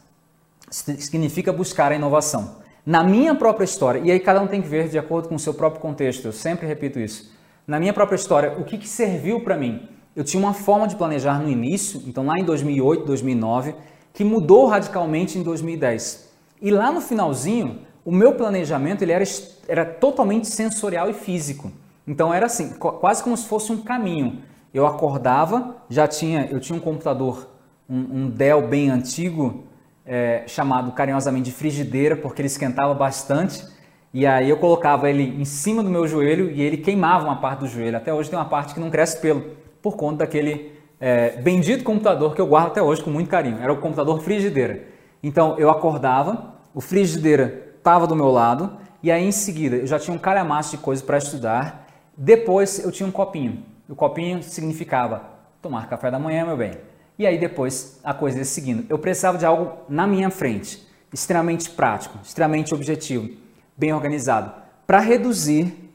significa 0.70 1.52
buscar 1.52 1.92
a 1.92 1.96
inovação. 1.96 2.62
Na 2.86 3.04
minha 3.04 3.34
própria 3.34 3.66
história, 3.66 4.00
e 4.00 4.12
aí 4.12 4.20
cada 4.20 4.42
um 4.42 4.48
tem 4.48 4.62
que 4.62 4.68
ver 4.68 4.90
de 4.90 4.98
acordo 4.98 5.28
com 5.30 5.36
o 5.36 5.40
seu 5.40 5.54
próprio 5.54 5.82
contexto, 5.82 6.26
eu 6.26 6.32
sempre 6.32 6.68
repito 6.68 7.00
isso. 7.00 7.32
Na 7.66 7.80
minha 7.80 7.94
própria 7.94 8.16
história, 8.16 8.54
o 8.58 8.64
que, 8.64 8.78
que 8.78 8.88
serviu 8.88 9.42
para 9.42 9.56
mim? 9.56 9.88
Eu 10.16 10.24
tinha 10.24 10.42
uma 10.42 10.54
forma 10.54 10.88
de 10.88 10.96
planejar 10.96 11.42
no 11.42 11.50
início, 11.50 12.02
então 12.06 12.26
lá 12.26 12.38
em 12.38 12.44
2008, 12.44 13.06
2009, 13.06 13.76
que 14.14 14.24
mudou 14.24 14.68
radicalmente 14.68 15.38
em 15.38 15.44
2010. 15.44 16.30
E 16.62 16.70
lá 16.70 16.92
no 16.92 17.02
finalzinho, 17.02 17.80
o 18.04 18.12
meu 18.12 18.34
planejamento 18.34 19.02
ele 19.02 19.12
era, 19.12 19.24
era 19.68 19.86
totalmente 19.86 20.48
sensorial 20.48 21.10
e 21.10 21.14
físico. 21.14 21.72
Então 22.06 22.34
era 22.34 22.46
assim, 22.46 22.74
quase 22.74 23.24
como 23.24 23.38
se 23.38 23.48
fosse 23.48 23.72
um 23.72 23.82
caminho. 23.82 24.40
Eu 24.74 24.86
acordava, 24.86 25.78
já 25.90 26.08
tinha, 26.08 26.46
eu 26.52 26.60
tinha 26.60 26.78
um 26.78 26.82
computador, 26.82 27.48
um, 27.90 28.24
um 28.24 28.30
Dell 28.30 28.68
bem 28.68 28.90
antigo, 28.90 29.64
é, 30.06 30.44
chamado 30.48 30.92
carinhosamente 30.92 31.46
de 31.46 31.52
frigideira, 31.52 32.16
porque 32.16 32.42
ele 32.42 32.48
esquentava 32.48 32.94
bastante. 32.94 33.66
E 34.14 34.26
aí 34.26 34.50
eu 34.50 34.58
colocava 34.58 35.10
ele 35.10 35.24
em 35.24 35.46
cima 35.46 35.82
do 35.82 35.90
meu 35.90 36.06
joelho 36.06 36.52
e 36.52 36.62
ele 36.62 36.78
queimava 36.78 37.24
uma 37.24 37.38
parte 37.38 37.60
do 37.60 37.68
joelho. 37.68 37.96
Até 37.96 38.14
hoje 38.14 38.30
tem 38.30 38.38
uma 38.38 38.46
parte 38.46 38.74
que 38.74 38.80
não 38.80 38.90
cresce 38.90 39.20
pelo 39.22 39.42
por 39.82 39.96
conta 39.96 40.20
daquele 40.20 40.72
é, 41.00 41.38
bendito 41.38 41.84
computador 41.84 42.36
que 42.36 42.42
eu 42.42 42.46
guardo 42.46 42.68
até 42.68 42.82
hoje 42.82 43.04
com 43.04 43.10
muito 43.10 43.30
carinho. 43.30 43.58
Era 43.60 43.74
o 43.74 43.78
computador 43.78 44.22
frigideira. 44.22 44.84
Então 45.24 45.58
eu 45.58 45.70
acordava, 45.70 46.56
o 46.74 46.82
frigideira 46.82 47.74
estava 47.78 48.06
do 48.06 48.16
meu 48.16 48.30
lado 48.30 48.78
e 49.02 49.12
aí 49.12 49.24
em 49.24 49.32
seguida 49.32 49.78
eu 49.78 49.88
já 49.88 49.98
tinha 49.98 50.16
um 50.16 50.20
calhamaço 50.20 50.72
de 50.72 50.78
coisas 50.78 51.04
para 51.04 51.18
estudar. 51.18 51.88
Depois 52.16 52.84
eu 52.84 52.92
tinha 52.92 53.08
um 53.08 53.12
copinho. 53.12 53.64
O 53.90 53.96
copinho 53.96 54.44
significava 54.44 55.24
tomar 55.62 55.90
café 55.90 56.12
da 56.12 56.20
manhã, 56.20 56.46
meu 56.46 56.56
bem. 56.56 56.74
E 57.18 57.26
aí 57.26 57.38
depois 57.38 58.00
a 58.04 58.14
coisa 58.14 58.38
ia 58.38 58.46
seguindo. 58.46 58.86
Eu 58.90 58.98
precisava 58.98 59.38
de 59.38 59.46
algo 59.46 59.74
na 59.90 60.08
minha 60.08 60.30
frente, 60.30 60.88
extremamente 61.12 61.70
prático, 61.70 62.18
extremamente 62.24 62.74
objetivo, 62.74 63.30
bem 63.76 63.94
organizado, 63.94 64.52
para 64.88 65.00
reduzir 65.00 65.92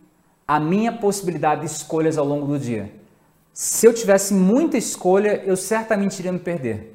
a 0.47 0.61
minha 0.61 0.93
possibilidade 0.93 1.63
de 1.63 1.67
escolhas 1.67 2.19
ao 2.19 2.25
longo 2.25 2.47
do 2.47 2.59
dia. 2.59 2.93
Se 3.59 3.87
eu 3.87 3.95
tivesse 3.95 4.35
muita 4.35 4.77
escolha, 4.77 5.43
eu 5.47 5.57
certamente 5.57 6.19
iria 6.19 6.31
me 6.31 6.39
perder. 6.39 6.95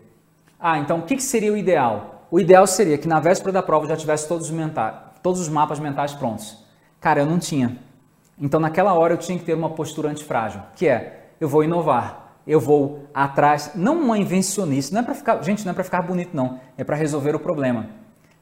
Ah, 0.59 0.77
então 0.77 0.99
o 0.99 1.01
que, 1.01 1.19
seria 1.19 1.51
o 1.51 1.57
ideal? 1.57 2.27
O 2.29 2.39
ideal 2.39 2.67
seria 2.67 2.99
que 2.99 3.07
na 3.07 3.19
véspera 3.19 3.51
da 3.51 3.63
prova 3.63 3.85
eu 3.85 3.89
já 3.89 3.97
tivesse 3.97 4.27
todos 4.27 4.47
os, 4.47 4.55
todos 5.23 5.41
os 5.41 5.49
mapas 5.49 5.79
mentais 5.79 6.13
prontos. 6.13 6.63
Cara, 6.99 7.21
eu 7.21 7.25
não 7.25 7.39
tinha. 7.39 7.79
Então 8.39 8.59
naquela 8.59 8.93
hora 8.93 9.15
eu 9.15 9.17
tinha 9.17 9.39
que 9.39 9.43
ter 9.43 9.55
uma 9.55 9.71
postura 9.71 10.09
antifrágil, 10.09 10.61
que 10.75 10.87
é 10.87 11.31
eu 11.41 11.49
vou 11.49 11.63
inovar, 11.63 12.35
eu 12.45 12.59
vou 12.59 13.07
atrás, 13.11 13.71
não 13.73 13.99
uma 13.99 14.19
invencionista, 14.19 14.93
não 14.93 15.01
é 15.01 15.03
para 15.03 15.15
ficar, 15.15 15.41
gente, 15.41 15.65
não 15.65 15.71
é 15.71 15.73
para 15.73 15.83
ficar 15.83 16.03
bonito 16.03 16.29
não, 16.31 16.59
é 16.77 16.83
para 16.83 16.95
resolver 16.95 17.33
o 17.35 17.39
problema. 17.39 17.87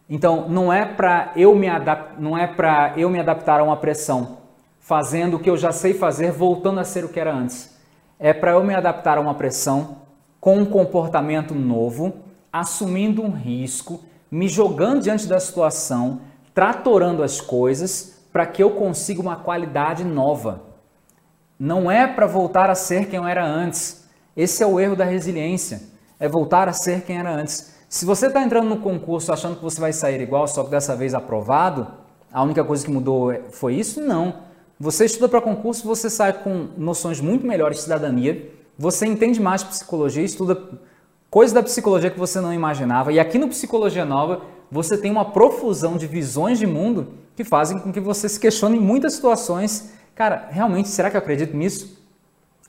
Então 0.10 0.50
não 0.50 0.74
é 0.74 0.86
para 0.86 1.32
eu 1.38 1.56
me 1.56 1.70
adap, 1.70 2.22
não 2.22 2.38
é 2.38 2.48
para 2.48 2.96
eu 2.98 3.10
me 3.10 3.18
adaptar 3.18 3.62
a 3.62 3.64
uma 3.64 3.78
pressão, 3.78 4.40
fazendo 4.78 5.38
o 5.38 5.40
que 5.40 5.50
eu 5.50 5.56
já 5.56 5.72
sei 5.72 5.94
fazer, 5.94 6.34
voltando 6.34 6.82
a 6.82 6.84
ser 6.84 7.06
o 7.06 7.08
que 7.08 7.18
era 7.18 7.34
antes 7.34 7.79
é 8.20 8.34
para 8.34 8.52
eu 8.52 8.64
me 8.64 8.76
adaptar 8.76 9.18
a 9.18 9.22
uma 9.22 9.34
pressão 9.34 10.00
com 10.42 10.58
um 10.58 10.66
comportamento 10.66 11.56
novo, 11.56 12.14
assumindo 12.52 13.22
um 13.22 13.32
risco, 13.32 14.02
me 14.30 14.48
jogando 14.48 15.02
diante 15.02 15.26
da 15.26 15.40
situação, 15.40 16.22
tratorando 16.54 17.24
as 17.24 17.40
coisas 17.40 18.20
para 18.32 18.46
que 18.46 18.62
eu 18.62 18.72
consiga 18.72 19.22
uma 19.22 19.38
qualidade 19.38 20.04
nova. 20.04 20.64
Não 21.58 21.90
é 21.90 22.06
para 22.08 22.28
voltar 22.28 22.70
a 22.70 22.76
ser 22.76 23.08
quem 23.08 23.18
eu 23.18 23.28
era 23.28 23.46
antes. 23.46 24.08
Esse 24.36 24.64
é 24.64 24.68
o 24.68 24.80
erro 24.80 24.96
da 24.96 25.06
resiliência. 25.06 25.82
É 26.20 26.28
voltar 26.28 26.68
a 26.68 26.74
ser 26.74 27.02
quem 27.02 27.18
era 27.18 27.32
antes. 27.32 27.74
Se 27.90 28.06
você 28.06 28.28
está 28.28 28.44
entrando 28.44 28.70
no 28.70 28.78
concurso 28.78 29.34
achando 29.34 29.56
que 29.56 29.64
você 29.64 29.82
vai 29.82 29.92
sair 29.92 30.22
igual, 30.22 30.48
só 30.48 30.64
que 30.64 30.70
dessa 30.70 30.96
vez 30.96 31.14
aprovado, 31.14 31.88
a 32.32 32.44
única 32.44 32.64
coisa 32.64 32.86
que 32.86 32.92
mudou 32.92 33.34
foi 33.52 33.76
isso? 33.76 34.00
Não. 34.00 34.49
Você 34.82 35.04
estuda 35.04 35.28
para 35.28 35.42
concurso, 35.42 35.86
você 35.86 36.10
sai 36.10 36.32
com 36.32 36.70
noções 36.78 37.20
muito 37.20 37.46
melhores 37.46 37.78
de 37.78 37.84
cidadania, 37.84 38.50
você 38.78 39.06
entende 39.06 39.42
mais 39.42 39.62
psicologia, 39.62 40.24
estuda 40.24 40.58
coisas 41.30 41.54
da 41.54 41.62
psicologia 41.62 42.10
que 42.10 42.18
você 42.18 42.40
não 42.40 42.54
imaginava. 42.54 43.12
E 43.12 43.20
aqui 43.20 43.38
no 43.38 43.50
Psicologia 43.50 44.06
Nova, 44.06 44.42
você 44.72 44.98
tem 44.98 45.12
uma 45.12 45.26
profusão 45.26 45.98
de 45.98 46.08
visões 46.08 46.58
de 46.58 46.66
mundo 46.66 47.10
que 47.36 47.44
fazem 47.44 47.78
com 47.78 47.92
que 47.92 48.00
você 48.00 48.30
se 48.30 48.40
questione 48.40 48.78
em 48.78 48.80
muitas 48.80 49.16
situações. 49.16 49.92
Cara, 50.16 50.48
realmente, 50.50 50.88
será 50.88 51.10
que 51.10 51.18
eu 51.18 51.22
acredito 51.22 51.58
nisso? 51.58 52.02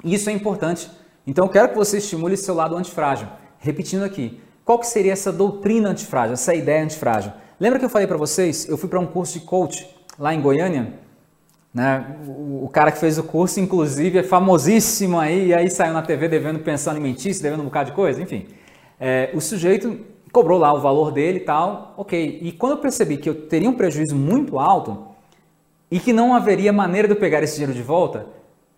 Isso 0.02 0.28
é 0.28 0.32
importante. 0.32 0.90
Então, 1.24 1.44
eu 1.44 1.48
quero 1.48 1.68
que 1.68 1.76
você 1.76 1.98
estimule 1.98 2.36
seu 2.36 2.56
lado 2.56 2.76
antifrágil. 2.76 3.28
Repetindo 3.60 4.02
aqui, 4.02 4.40
qual 4.64 4.80
que 4.80 4.86
seria 4.88 5.12
essa 5.12 5.30
doutrina 5.30 5.90
antifrágil, 5.90 6.32
essa 6.32 6.52
ideia 6.56 6.82
antifrágil? 6.82 7.32
Lembra 7.60 7.78
que 7.78 7.84
eu 7.84 7.90
falei 7.90 8.08
para 8.08 8.16
vocês? 8.16 8.68
Eu 8.68 8.76
fui 8.76 8.88
para 8.88 8.98
um 8.98 9.06
curso 9.06 9.38
de 9.38 9.44
coach 9.44 9.88
lá 10.18 10.34
em 10.34 10.40
Goiânia 10.40 11.08
né? 11.72 12.16
O, 12.26 12.64
o, 12.64 12.68
cara 12.68 12.90
que 12.90 12.98
fez 12.98 13.16
o 13.16 13.22
curso, 13.22 13.60
inclusive, 13.60 14.18
é 14.18 14.22
famosíssimo 14.22 15.18
aí, 15.18 15.48
e 15.48 15.54
aí 15.54 15.70
saiu 15.70 15.92
na 15.92 16.02
TV 16.02 16.28
devendo 16.28 16.58
em 16.58 17.00
mentir, 17.00 17.40
devendo 17.40 17.60
um 17.60 17.66
bocado 17.66 17.90
de 17.90 17.96
coisa, 17.96 18.20
enfim. 18.20 18.48
É, 18.98 19.30
o 19.32 19.40
sujeito 19.40 19.98
cobrou 20.32 20.58
lá 20.58 20.72
o 20.72 20.80
valor 20.80 21.12
dele 21.12 21.38
e 21.38 21.42
tal, 21.42 21.94
ok. 21.96 22.40
E 22.42 22.52
quando 22.52 22.72
eu 22.72 22.78
percebi 22.78 23.16
que 23.16 23.28
eu 23.28 23.46
teria 23.46 23.70
um 23.70 23.74
prejuízo 23.74 24.16
muito 24.16 24.58
alto 24.58 25.06
e 25.90 25.98
que 25.98 26.12
não 26.12 26.34
haveria 26.34 26.72
maneira 26.72 27.06
de 27.06 27.14
eu 27.14 27.20
pegar 27.20 27.42
esse 27.42 27.54
dinheiro 27.54 27.72
de 27.72 27.82
volta, 27.82 28.26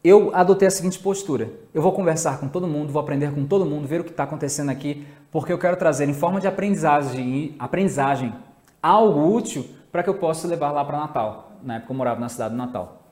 eu 0.05 0.31
adotei 0.35 0.69
a 0.69 0.71
seguinte 0.71 0.99
postura: 0.99 1.51
eu 1.73 1.81
vou 1.81 1.93
conversar 1.93 2.39
com 2.39 2.49
todo 2.49 2.67
mundo, 2.67 2.93
vou 2.93 3.01
aprender 3.01 3.33
com 3.33 3.47
todo 3.47 3.65
mundo, 3.65 3.89
ver 3.89 4.03
o 4.03 4.05
que 4.05 4.11
está 4.11 4.25
acontecendo 4.25 4.71
aqui, 4.71 5.07
porque 5.31 5.53
eu 5.53 5.59
quero 5.59 5.77
trazer 5.77 6.09
em 6.09 6.15
forma 6.15 6.41
de 6.41 6.47
aprendizagem, 6.47 7.55
aprendizagem 7.59 8.35
algo 8.83 9.35
útil 9.35 9.65
para 9.91 10.03
que 10.03 10.11
eu 10.11 10.15
possa 10.15 10.47
levar 10.47 10.73
lá 10.73 10.85
para 10.85 10.99
Natal 10.99 11.52
na 11.65 11.77
época 11.77 11.93
eu 11.93 11.97
morava 11.97 12.21
na 12.21 12.29
cidade 12.29 12.55
do 12.55 12.57
Natal. 12.57 13.03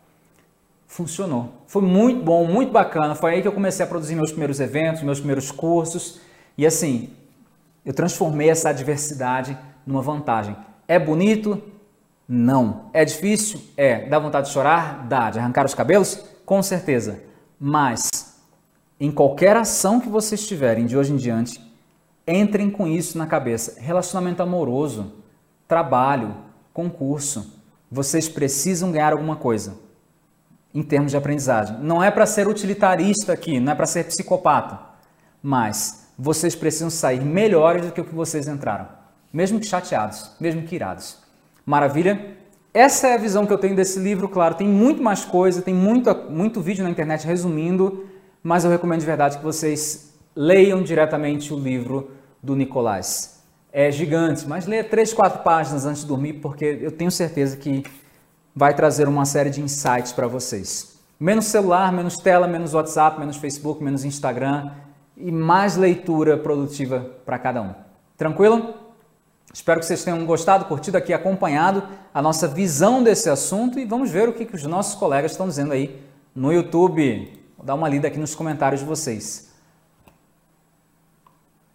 Funcionou. 0.87 1.53
Foi 1.67 1.83
muito 1.83 2.23
bom, 2.23 2.45
muito 2.47 2.73
bacana. 2.73 3.15
Foi 3.15 3.35
aí 3.35 3.43
que 3.43 3.49
eu 3.49 3.53
comecei 3.53 3.85
a 3.85 3.89
produzir 3.89 4.15
meus 4.15 4.31
primeiros 4.31 4.59
eventos, 4.61 5.03
meus 5.03 5.19
primeiros 5.19 5.51
cursos. 5.51 6.21
E 6.59 6.67
assim, 6.67 7.11
eu 7.85 7.95
transformei 7.95 8.51
essa 8.51 8.71
adversidade 8.71 9.57
numa 9.87 10.03
vantagem. 10.03 10.57
É 10.89 10.99
bonito? 10.99 11.63
Não. 12.29 12.87
É 12.93 13.05
difícil? 13.05 13.61
É. 13.77 14.09
Dá 14.09 14.19
vontade 14.19 14.49
de 14.49 14.53
chorar? 14.53 15.07
Dá. 15.07 15.31
De 15.31 15.39
arrancar 15.39 15.65
os 15.65 15.75
cabelos? 15.75 16.25
Com 16.45 16.63
certeza. 16.63 17.23
Mas 17.59 18.09
em 19.01 19.11
qualquer 19.11 19.57
ação 19.57 19.99
que 19.99 20.09
vocês 20.09 20.47
tiverem 20.47 20.85
de 20.85 20.97
hoje 20.97 21.13
em 21.13 21.17
diante, 21.17 21.59
entrem 22.29 22.71
com 22.71 22.87
isso 22.87 23.17
na 23.17 23.27
cabeça. 23.27 23.81
Relacionamento 23.81 24.43
amoroso, 24.43 25.13
trabalho, 25.67 26.37
concurso. 26.75 27.60
Vocês 27.91 28.29
precisam 28.29 28.93
ganhar 28.93 29.13
alguma 29.13 29.37
coisa 29.37 29.75
em 30.73 30.83
termos 30.83 31.11
de 31.11 31.17
aprendizagem. 31.17 31.79
Não 31.81 32.03
é 32.03 32.11
para 32.11 32.27
ser 32.27 32.47
utilitarista 32.47 33.33
aqui, 33.33 33.59
não 33.59 33.73
é 33.73 33.75
para 33.75 33.87
ser 33.87 34.05
psicopata, 34.05 34.79
mas 35.43 36.07
vocês 36.17 36.55
precisam 36.55 36.91
sair 36.91 37.21
melhores 37.21 37.87
do 37.87 37.93
que 37.93 38.01
o 38.01 38.05
que 38.05 38.15
vocês 38.15 38.47
entraram, 38.47 38.87
mesmo 39.33 39.59
que 39.59 39.67
chateados, 39.67 40.31
mesmo 40.39 40.63
que 40.63 40.75
irados. 40.75 41.19
Maravilha? 41.67 42.37
Essa 42.73 43.09
é 43.09 43.15
a 43.15 43.19
visão 43.19 43.47
que 43.47 43.53
eu 43.53 43.59
tenho 43.59 43.75
desse 43.75 43.99
livro, 43.99 44.29
claro, 44.29 44.55
tem 44.55 44.69
muito 44.69 45.03
mais 45.03 45.25
coisa, 45.25 45.61
tem 45.61 45.75
muito, 45.75 46.15
muito 46.31 46.61
vídeo 46.61 46.85
na 46.85 46.91
internet 46.91 47.27
resumindo, 47.27 48.07
mas 48.43 48.65
eu 48.65 48.71
recomendo 48.71 49.01
de 49.01 49.07
verdade 49.07 49.39
que 49.39 49.45
vocês 49.45 50.15
leiam 50.37 50.83
diretamente 50.83 51.53
o 51.53 51.59
livro 51.59 52.13
do 52.41 52.55
Nicolás. 52.55 53.40
É 53.73 53.91
gigante, 53.91 54.47
mas 54.49 54.67
leia 54.67 54.83
três, 54.83 55.13
quatro 55.13 55.43
páginas 55.43 55.87
antes 55.87 56.03
de 56.03 56.09
dormir, 56.09 56.35
porque 56.35 56.79
eu 56.81 56.91
tenho 56.91 57.11
certeza 57.11 57.57
que 57.57 57.85
vai 58.55 58.75
trazer 58.75 59.07
uma 59.07 59.25
série 59.25 59.51
de 59.51 59.61
insights 59.61 60.13
para 60.13 60.27
vocês. 60.27 60.99
Menos 61.19 61.45
celular, 61.45 61.93
menos 61.93 62.17
tela, 62.17 62.49
menos 62.49 62.75
WhatsApp, 62.75 63.21
menos 63.21 63.37
Facebook, 63.37 63.83
menos 63.83 64.05
Instagram 64.05 64.73
e 65.17 65.31
mais 65.31 65.77
leitura 65.77 66.37
produtiva 66.37 67.11
para 67.25 67.39
cada 67.39 67.63
um. 67.63 67.75
Tranquilo? 68.17 68.75
Espero 69.53 69.81
que 69.81 69.87
vocês 69.87 70.03
tenham 70.03 70.25
gostado, 70.25 70.65
curtido 70.65 70.97
aqui, 70.97 71.13
acompanhado 71.13 71.83
a 72.15 72.23
nossa 72.23 72.49
visão 72.49 73.03
desse 73.03 73.29
assunto 73.29 73.79
e 73.79 73.85
vamos 73.85 74.11
ver 74.11 74.29
o 74.29 74.33
que, 74.33 74.45
que 74.47 74.55
os 74.55 74.65
nossos 74.65 74.95
colegas 74.95 75.33
estão 75.33 75.47
dizendo 75.47 75.73
aí 75.73 76.01
no 76.35 76.53
YouTube. 76.53 77.39
Vou 77.57 77.67
dar 77.67 77.75
uma 77.75 77.89
lida 77.89 78.09
aqui 78.09 78.19
nos 78.19 78.35
comentários 78.35 78.81
de 78.81 78.87
vocês. 78.87 79.51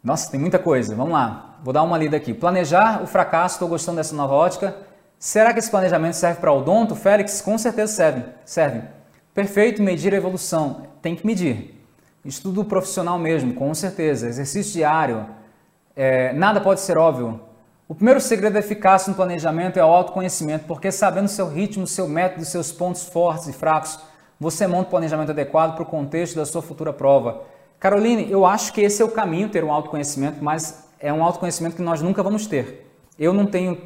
Nossa, 0.04 0.30
tem 0.32 0.40
muita 0.40 0.58
coisa. 0.58 0.96
Vamos 0.96 1.14
lá. 1.14 1.55
Vou 1.66 1.74
dar 1.74 1.82
uma 1.82 1.98
lida 1.98 2.16
aqui. 2.16 2.32
Planejar 2.32 3.02
o 3.02 3.08
fracasso, 3.08 3.56
estou 3.56 3.68
gostando 3.68 3.98
dessa 3.98 4.16
nova 4.16 4.36
ótica. 4.36 4.76
Será 5.18 5.52
que 5.52 5.58
esse 5.58 5.72
planejamento 5.72 6.14
serve 6.14 6.40
para 6.40 6.54
odonto, 6.54 6.94
Félix? 6.96 7.42
Com 7.42 7.58
certeza 7.58 7.92
serve. 7.92 8.24
Serve. 8.46 8.84
Perfeito, 9.34 9.82
medir 9.82 10.14
a 10.14 10.18
evolução. 10.18 10.84
Tem 11.02 11.16
que 11.16 11.26
medir. 11.26 11.84
Estudo 12.24 12.64
profissional 12.64 13.18
mesmo, 13.18 13.56
com 13.56 13.74
certeza. 13.74 14.28
Exercício 14.28 14.74
diário. 14.74 15.26
É, 15.96 16.34
nada 16.34 16.62
pode 16.62 16.82
ser 16.82 17.00
óbvio. 17.00 17.42
O 17.88 17.96
primeiro 17.96 18.22
segredo 18.22 18.54
da 18.54 18.60
eficácia 18.60 19.10
no 19.10 19.16
planejamento 19.16 19.80
é 19.80 19.84
o 19.84 19.88
autoconhecimento, 19.88 20.66
porque 20.68 20.92
sabendo 20.92 21.28
seu 21.28 21.50
ritmo, 21.50 21.88
seu 21.88 22.08
método, 22.08 22.46
seus 22.46 22.72
pontos 22.72 23.06
fortes 23.06 23.48
e 23.48 23.54
fracos, 23.54 23.98
você 24.40 24.68
monta 24.68 24.84
o 24.84 24.92
planejamento 24.92 25.32
adequado 25.32 25.74
para 25.74 25.82
o 25.82 25.88
contexto 25.88 26.36
da 26.36 26.46
sua 26.46 26.62
futura 26.62 26.94
prova. 26.94 27.42
Caroline, 27.80 28.30
eu 28.30 28.46
acho 28.46 28.72
que 28.72 28.82
esse 28.82 29.02
é 29.02 29.06
o 29.06 29.10
caminho, 29.10 29.50
ter 29.50 29.64
um 29.64 29.72
autoconhecimento, 29.72 30.44
mas 30.44 30.85
é 31.00 31.12
um 31.12 31.24
autoconhecimento 31.24 31.76
que 31.76 31.82
nós 31.82 32.02
nunca 32.02 32.22
vamos 32.24 32.48
ter. 32.48 32.90
Eu 33.18 33.34
não 33.34 33.46
tenho 33.46 33.78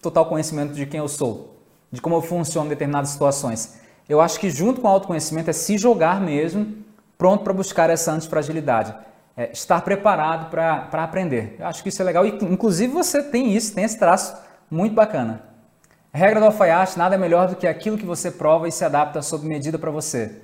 total 0.00 0.26
conhecimento 0.26 0.72
de 0.74 0.86
quem 0.86 1.00
eu 1.00 1.08
sou, 1.08 1.56
de 1.90 2.00
como 2.00 2.16
eu 2.16 2.22
funciono 2.22 2.66
em 2.66 2.70
determinadas 2.70 3.10
situações. 3.10 3.80
Eu 4.08 4.20
acho 4.20 4.38
que 4.40 4.50
junto 4.50 4.80
com 4.80 4.88
o 4.88 4.90
autoconhecimento 4.90 5.50
é 5.50 5.52
se 5.52 5.76
jogar 5.76 6.20
mesmo, 6.20 6.76
pronto 7.16 7.44
para 7.44 7.52
buscar 7.52 7.90
essa 7.90 8.12
antifragilidade 8.12 8.94
é, 9.38 9.52
estar 9.52 9.80
preparado 9.82 10.50
para 10.50 11.04
aprender. 11.04 11.54
Eu 11.60 11.66
acho 11.68 11.80
que 11.80 11.90
isso 11.90 12.02
é 12.02 12.04
legal 12.04 12.26
e, 12.26 12.30
inclusive, 12.42 12.92
você 12.92 13.22
tem 13.22 13.54
isso, 13.54 13.72
tem 13.72 13.84
esse 13.84 13.96
traço 13.96 14.36
muito 14.68 14.96
bacana. 14.96 15.44
regra 16.12 16.40
do 16.40 16.46
alfaiate: 16.46 16.98
nada 16.98 17.14
é 17.14 17.18
melhor 17.18 17.46
do 17.46 17.54
que 17.54 17.68
aquilo 17.68 17.96
que 17.96 18.04
você 18.04 18.32
prova 18.32 18.66
e 18.66 18.72
se 18.72 18.84
adapta 18.84 19.22
sob 19.22 19.46
medida 19.46 19.78
para 19.78 19.92
você. 19.92 20.42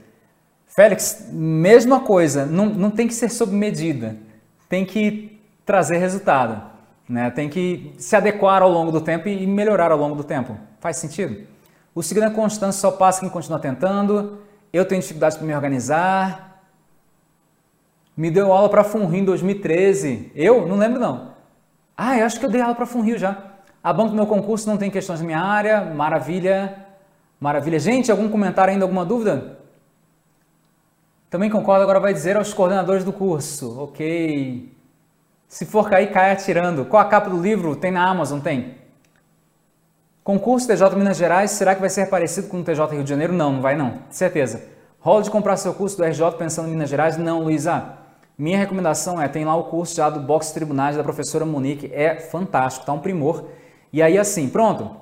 Félix, 0.68 1.26
mesma 1.32 2.00
coisa, 2.00 2.46
não, 2.46 2.66
não 2.66 2.90
tem 2.90 3.08
que 3.08 3.14
ser 3.14 3.30
sob 3.30 3.52
medida, 3.52 4.16
tem 4.68 4.84
que 4.84 5.33
trazer 5.64 5.98
resultado, 5.98 6.62
né? 7.08 7.30
tem 7.30 7.48
que 7.48 7.94
se 7.98 8.14
adequar 8.14 8.62
ao 8.62 8.70
longo 8.70 8.92
do 8.92 9.00
tempo 9.00 9.28
e 9.28 9.46
melhorar 9.46 9.90
ao 9.90 9.98
longo 9.98 10.14
do 10.14 10.24
tempo. 10.24 10.56
Faz 10.80 10.98
sentido? 10.98 11.46
O 11.94 12.02
segundo 12.02 12.26
é 12.26 12.30
constância, 12.30 12.80
só 12.80 12.90
passa 12.90 13.20
quem 13.20 13.28
continua 13.28 13.58
tentando. 13.58 14.38
Eu 14.72 14.84
tenho 14.84 15.00
dificuldade 15.00 15.36
para 15.36 15.46
me 15.46 15.54
organizar, 15.54 16.54
me 18.16 18.30
deu 18.30 18.52
aula 18.52 18.68
para 18.68 18.84
Funrio 18.84 19.20
em 19.20 19.24
2013. 19.24 20.30
Eu? 20.34 20.66
Não 20.66 20.76
lembro 20.76 21.00
não. 21.00 21.34
Ah, 21.96 22.18
eu 22.18 22.26
acho 22.26 22.38
que 22.38 22.46
eu 22.46 22.50
dei 22.50 22.60
aula 22.60 22.74
para 22.74 22.86
Funrio 22.86 23.18
já. 23.18 23.54
A 23.82 23.92
banca 23.92 24.10
do 24.10 24.16
meu 24.16 24.26
concurso 24.26 24.68
não 24.68 24.76
tem 24.76 24.90
questões 24.90 25.20
da 25.20 25.26
minha 25.26 25.40
área. 25.40 25.84
Maravilha. 25.84 26.86
Maravilha. 27.40 27.78
Gente, 27.78 28.10
algum 28.10 28.28
comentário 28.28 28.72
ainda, 28.72 28.84
alguma 28.84 29.04
dúvida? 29.04 29.58
Também 31.28 31.50
concordo, 31.50 31.82
agora 31.82 31.98
vai 31.98 32.14
dizer 32.14 32.36
aos 32.36 32.54
coordenadores 32.54 33.04
do 33.04 33.12
curso. 33.12 33.80
Ok. 33.80 34.73
Se 35.48 35.64
for 35.64 35.88
cair, 35.88 36.10
cai 36.12 36.32
atirando. 36.32 36.84
Qual 36.84 37.00
a 37.00 37.04
capa 37.04 37.30
do 37.30 37.40
livro? 37.40 37.76
Tem 37.76 37.90
na 37.90 38.08
Amazon, 38.08 38.40
tem. 38.40 38.74
Concurso 40.24 40.66
TJ 40.66 40.96
Minas 40.96 41.18
Gerais, 41.18 41.50
será 41.50 41.74
que 41.74 41.82
vai 41.82 41.90
ser 41.90 42.08
parecido 42.08 42.48
com 42.48 42.60
o 42.60 42.64
TJ 42.64 42.86
Rio 42.92 43.04
de 43.04 43.10
Janeiro? 43.10 43.32
Não, 43.32 43.52
não 43.52 43.60
vai 43.60 43.76
não, 43.76 43.98
certeza. 44.08 44.62
Rola 44.98 45.22
de 45.22 45.30
comprar 45.30 45.58
seu 45.58 45.74
curso 45.74 45.98
do 45.98 46.04
RJ 46.04 46.32
pensando 46.38 46.66
em 46.66 46.70
Minas 46.70 46.88
Gerais? 46.88 47.18
Não, 47.18 47.40
Luísa. 47.40 47.98
Minha 48.36 48.56
recomendação 48.56 49.20
é, 49.20 49.28
tem 49.28 49.44
lá 49.44 49.54
o 49.54 49.64
curso 49.64 49.94
já 49.94 50.08
do 50.08 50.20
Box 50.20 50.50
Tribunais 50.52 50.96
da 50.96 51.04
professora 51.04 51.44
Monique, 51.44 51.90
é 51.92 52.16
fantástico, 52.16 52.86
tá 52.86 52.92
um 52.94 52.98
primor. 52.98 53.44
E 53.92 54.02
aí 54.02 54.18
assim, 54.18 54.48
pronto, 54.48 54.96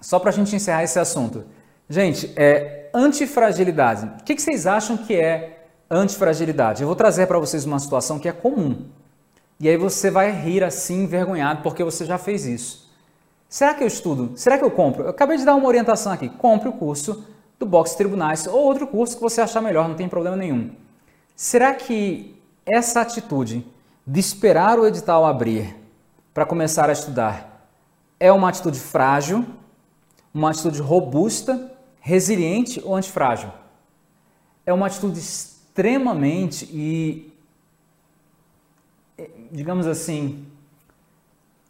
só 0.00 0.18
para 0.18 0.30
a 0.30 0.32
gente 0.32 0.56
encerrar 0.56 0.82
esse 0.82 0.98
assunto. 0.98 1.44
Gente, 1.88 2.32
é 2.34 2.90
antifragilidade. 2.94 4.06
O 4.20 4.24
que, 4.24 4.34
que 4.34 4.42
vocês 4.42 4.66
acham 4.66 4.96
que 4.96 5.14
é 5.14 5.66
antifragilidade? 5.90 6.82
Eu 6.82 6.86
vou 6.86 6.96
trazer 6.96 7.26
para 7.26 7.38
vocês 7.38 7.64
uma 7.64 7.78
situação 7.78 8.18
que 8.18 8.28
é 8.28 8.32
comum. 8.32 8.86
E 9.60 9.68
aí 9.68 9.76
você 9.76 10.10
vai 10.10 10.30
rir 10.30 10.62
assim, 10.62 11.02
envergonhado, 11.02 11.62
porque 11.62 11.82
você 11.82 12.04
já 12.04 12.16
fez 12.16 12.46
isso. 12.46 12.88
Será 13.48 13.74
que 13.74 13.82
eu 13.82 13.88
estudo? 13.88 14.32
Será 14.36 14.58
que 14.58 14.64
eu 14.64 14.70
compro? 14.70 15.04
Eu 15.04 15.10
acabei 15.10 15.36
de 15.36 15.44
dar 15.44 15.54
uma 15.54 15.66
orientação 15.66 16.12
aqui. 16.12 16.28
Compre 16.28 16.68
o 16.68 16.72
curso 16.72 17.24
do 17.58 17.66
Box 17.66 17.94
Tribunais 17.94 18.46
ou 18.46 18.62
outro 18.62 18.86
curso 18.86 19.16
que 19.16 19.22
você 19.22 19.40
achar 19.40 19.60
melhor, 19.60 19.88
não 19.88 19.96
tem 19.96 20.08
problema 20.08 20.36
nenhum. 20.36 20.70
Será 21.34 21.74
que 21.74 22.36
essa 22.64 23.00
atitude 23.00 23.66
de 24.06 24.20
esperar 24.20 24.78
o 24.78 24.86
edital 24.86 25.26
abrir 25.26 25.74
para 26.32 26.46
começar 26.46 26.88
a 26.88 26.92
estudar 26.92 27.66
é 28.20 28.30
uma 28.30 28.48
atitude 28.48 28.78
frágil, 28.78 29.44
uma 30.32 30.50
atitude 30.50 30.80
robusta, 30.80 31.72
resiliente 32.00 32.80
ou 32.84 32.94
antifrágil? 32.94 33.50
É 34.64 34.72
uma 34.72 34.86
atitude 34.86 35.18
extremamente 35.18 36.64
e, 36.66 37.27
digamos 39.50 39.86
assim, 39.86 40.46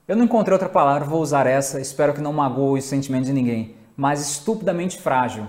eu 0.06 0.16
não 0.16 0.24
encontrei 0.24 0.52
outra 0.52 0.68
palavra, 0.68 1.06
vou 1.06 1.20
usar 1.20 1.46
essa, 1.46 1.80
espero 1.80 2.14
que 2.14 2.20
não 2.20 2.32
magoe 2.32 2.78
o 2.78 2.82
sentimento 2.82 3.26
de 3.26 3.32
ninguém, 3.32 3.76
mas 3.96 4.20
estupidamente 4.20 4.98
frágil. 4.98 5.46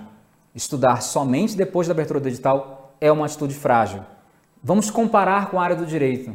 Estudar 0.54 1.02
somente 1.02 1.56
depois 1.56 1.88
da 1.88 1.94
abertura 1.94 2.20
do 2.20 2.28
edital 2.28 2.96
é 3.00 3.12
uma 3.12 3.26
atitude 3.26 3.54
frágil. 3.54 4.04
Vamos 4.62 4.92
comparar 4.92 5.50
com 5.50 5.60
a 5.60 5.64
área 5.64 5.76
do 5.76 5.86
direito. 5.86 6.34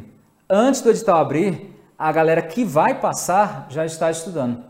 Antes 0.49 0.81
do 0.81 0.89
edital 0.89 1.19
abrir, 1.19 1.75
a 1.97 2.11
galera 2.11 2.41
que 2.41 2.63
vai 2.63 2.99
passar 2.99 3.67
já 3.69 3.85
está 3.85 4.09
estudando. 4.09 4.63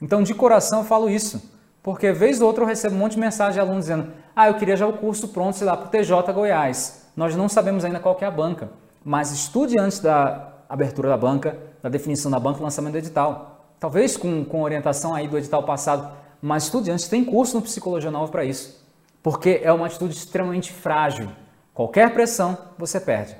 Então, 0.00 0.22
de 0.22 0.34
coração, 0.34 0.80
eu 0.80 0.84
falo 0.84 1.10
isso. 1.10 1.50
Porque, 1.82 2.12
vez 2.12 2.40
ou 2.40 2.46
outra, 2.46 2.64
eu 2.64 2.68
recebo 2.68 2.94
um 2.94 2.98
monte 2.98 3.12
de 3.12 3.20
mensagem 3.20 3.54
de 3.54 3.60
alunos 3.60 3.84
dizendo 3.84 4.12
ah, 4.34 4.48
eu 4.48 4.54
queria 4.54 4.76
já 4.76 4.86
o 4.86 4.94
curso 4.94 5.28
pronto, 5.28 5.56
sei 5.56 5.66
lá, 5.66 5.76
para 5.76 5.86
o 5.86 5.90
TJ 5.90 6.32
Goiás. 6.32 7.06
Nós 7.14 7.36
não 7.36 7.48
sabemos 7.48 7.84
ainda 7.84 8.00
qual 8.00 8.16
é 8.20 8.24
a 8.24 8.30
banca, 8.30 8.70
mas 9.04 9.30
estude 9.30 9.78
antes 9.78 10.00
da 10.00 10.51
abertura 10.72 11.10
da 11.10 11.16
banca, 11.18 11.58
da 11.82 11.90
definição 11.90 12.30
da 12.30 12.40
banca, 12.40 12.62
lançamento 12.62 12.92
do 12.92 12.98
edital. 12.98 13.66
Talvez 13.78 14.16
com, 14.16 14.42
com 14.42 14.62
orientação 14.62 15.14
aí 15.14 15.28
do 15.28 15.36
edital 15.36 15.62
passado, 15.64 16.16
mas 16.40 16.64
estude 16.64 16.90
antes. 16.90 17.08
Tem 17.08 17.22
curso 17.22 17.56
no 17.56 17.62
Psicologia 17.62 18.10
Nova 18.10 18.32
para 18.32 18.42
isso. 18.42 18.82
Porque 19.22 19.60
é 19.62 19.70
uma 19.70 19.84
atitude 19.84 20.16
extremamente 20.16 20.72
frágil. 20.72 21.28
Qualquer 21.74 22.14
pressão, 22.14 22.56
você 22.78 22.98
perde. 22.98 23.36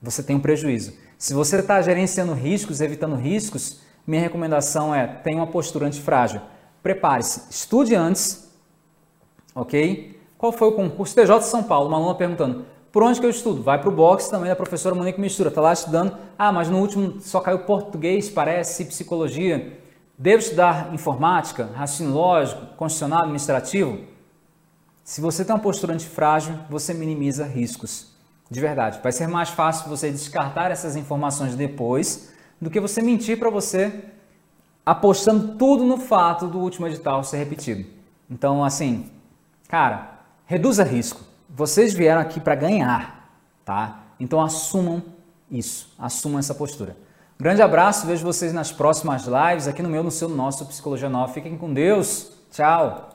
Você 0.00 0.22
tem 0.22 0.36
um 0.36 0.40
prejuízo. 0.40 0.94
Se 1.18 1.34
você 1.34 1.58
está 1.58 1.80
gerenciando 1.82 2.32
riscos, 2.32 2.80
evitando 2.80 3.16
riscos, 3.16 3.80
minha 4.06 4.22
recomendação 4.22 4.94
é 4.94 5.06
tenha 5.06 5.36
uma 5.36 5.46
postura 5.46 5.86
antifrágil. 5.86 6.40
Prepare-se, 6.82 7.42
estude 7.50 7.94
antes, 7.94 8.50
ok? 9.54 10.18
Qual 10.38 10.50
foi 10.50 10.68
o 10.68 10.72
concurso? 10.72 11.14
TJ 11.14 11.42
São 11.42 11.62
Paulo, 11.62 11.88
uma 11.88 11.98
aluna 11.98 12.14
perguntando, 12.14 12.64
por 12.92 13.02
onde 13.02 13.18
que 13.18 13.24
eu 13.24 13.30
estudo? 13.30 13.62
Vai 13.62 13.80
para 13.80 13.88
o 13.88 13.92
box 13.92 14.28
também 14.28 14.50
da 14.50 14.54
professora 14.54 14.94
Monique 14.94 15.18
Mistura, 15.18 15.48
está 15.48 15.62
lá 15.62 15.72
estudando. 15.72 16.14
Ah, 16.38 16.52
mas 16.52 16.68
no 16.68 16.78
último 16.78 17.18
só 17.22 17.40
caiu 17.40 17.60
português, 17.60 18.28
parece, 18.28 18.84
psicologia. 18.84 19.80
Devo 20.18 20.42
estudar 20.42 20.92
informática, 20.92 21.70
raciocínio 21.74 22.12
lógico, 22.12 22.66
constitucional, 22.76 23.20
administrativo? 23.20 23.98
Se 25.02 25.22
você 25.22 25.42
tem 25.42 25.54
uma 25.54 25.62
postura 25.62 25.94
antifrágil, 25.94 26.54
você 26.68 26.92
minimiza 26.92 27.46
riscos. 27.46 28.12
De 28.50 28.60
verdade. 28.60 29.00
Vai 29.02 29.10
ser 29.10 29.26
mais 29.26 29.48
fácil 29.48 29.88
você 29.88 30.10
descartar 30.10 30.70
essas 30.70 30.94
informações 30.94 31.56
depois 31.56 32.30
do 32.60 32.68
que 32.68 32.78
você 32.78 33.00
mentir 33.00 33.38
para 33.38 33.48
você 33.48 34.04
apostando 34.84 35.56
tudo 35.56 35.82
no 35.84 35.96
fato 35.96 36.46
do 36.46 36.58
último 36.58 36.86
edital 36.86 37.24
ser 37.24 37.38
repetido. 37.38 37.88
Então, 38.30 38.62
assim, 38.62 39.10
cara, 39.66 40.20
reduza 40.44 40.84
risco. 40.84 41.31
Vocês 41.54 41.92
vieram 41.92 42.20
aqui 42.20 42.40
para 42.40 42.54
ganhar. 42.54 43.30
tá? 43.64 44.00
Então 44.18 44.40
assumam 44.40 45.02
isso, 45.50 45.92
assumam 45.98 46.38
essa 46.38 46.54
postura. 46.54 46.96
grande 47.38 47.60
abraço, 47.60 48.06
vejo 48.06 48.24
vocês 48.24 48.52
nas 48.52 48.72
próximas 48.72 49.26
lives 49.26 49.68
aqui 49.68 49.82
no 49.82 49.88
meu, 49.90 50.02
no 50.02 50.10
seu, 50.10 50.28
no 50.28 50.36
nosso 50.36 50.64
Psicologia 50.64 51.10
Nova. 51.10 51.32
Fiquem 51.32 51.58
com 51.58 51.72
Deus. 51.72 52.32
Tchau. 52.50 53.11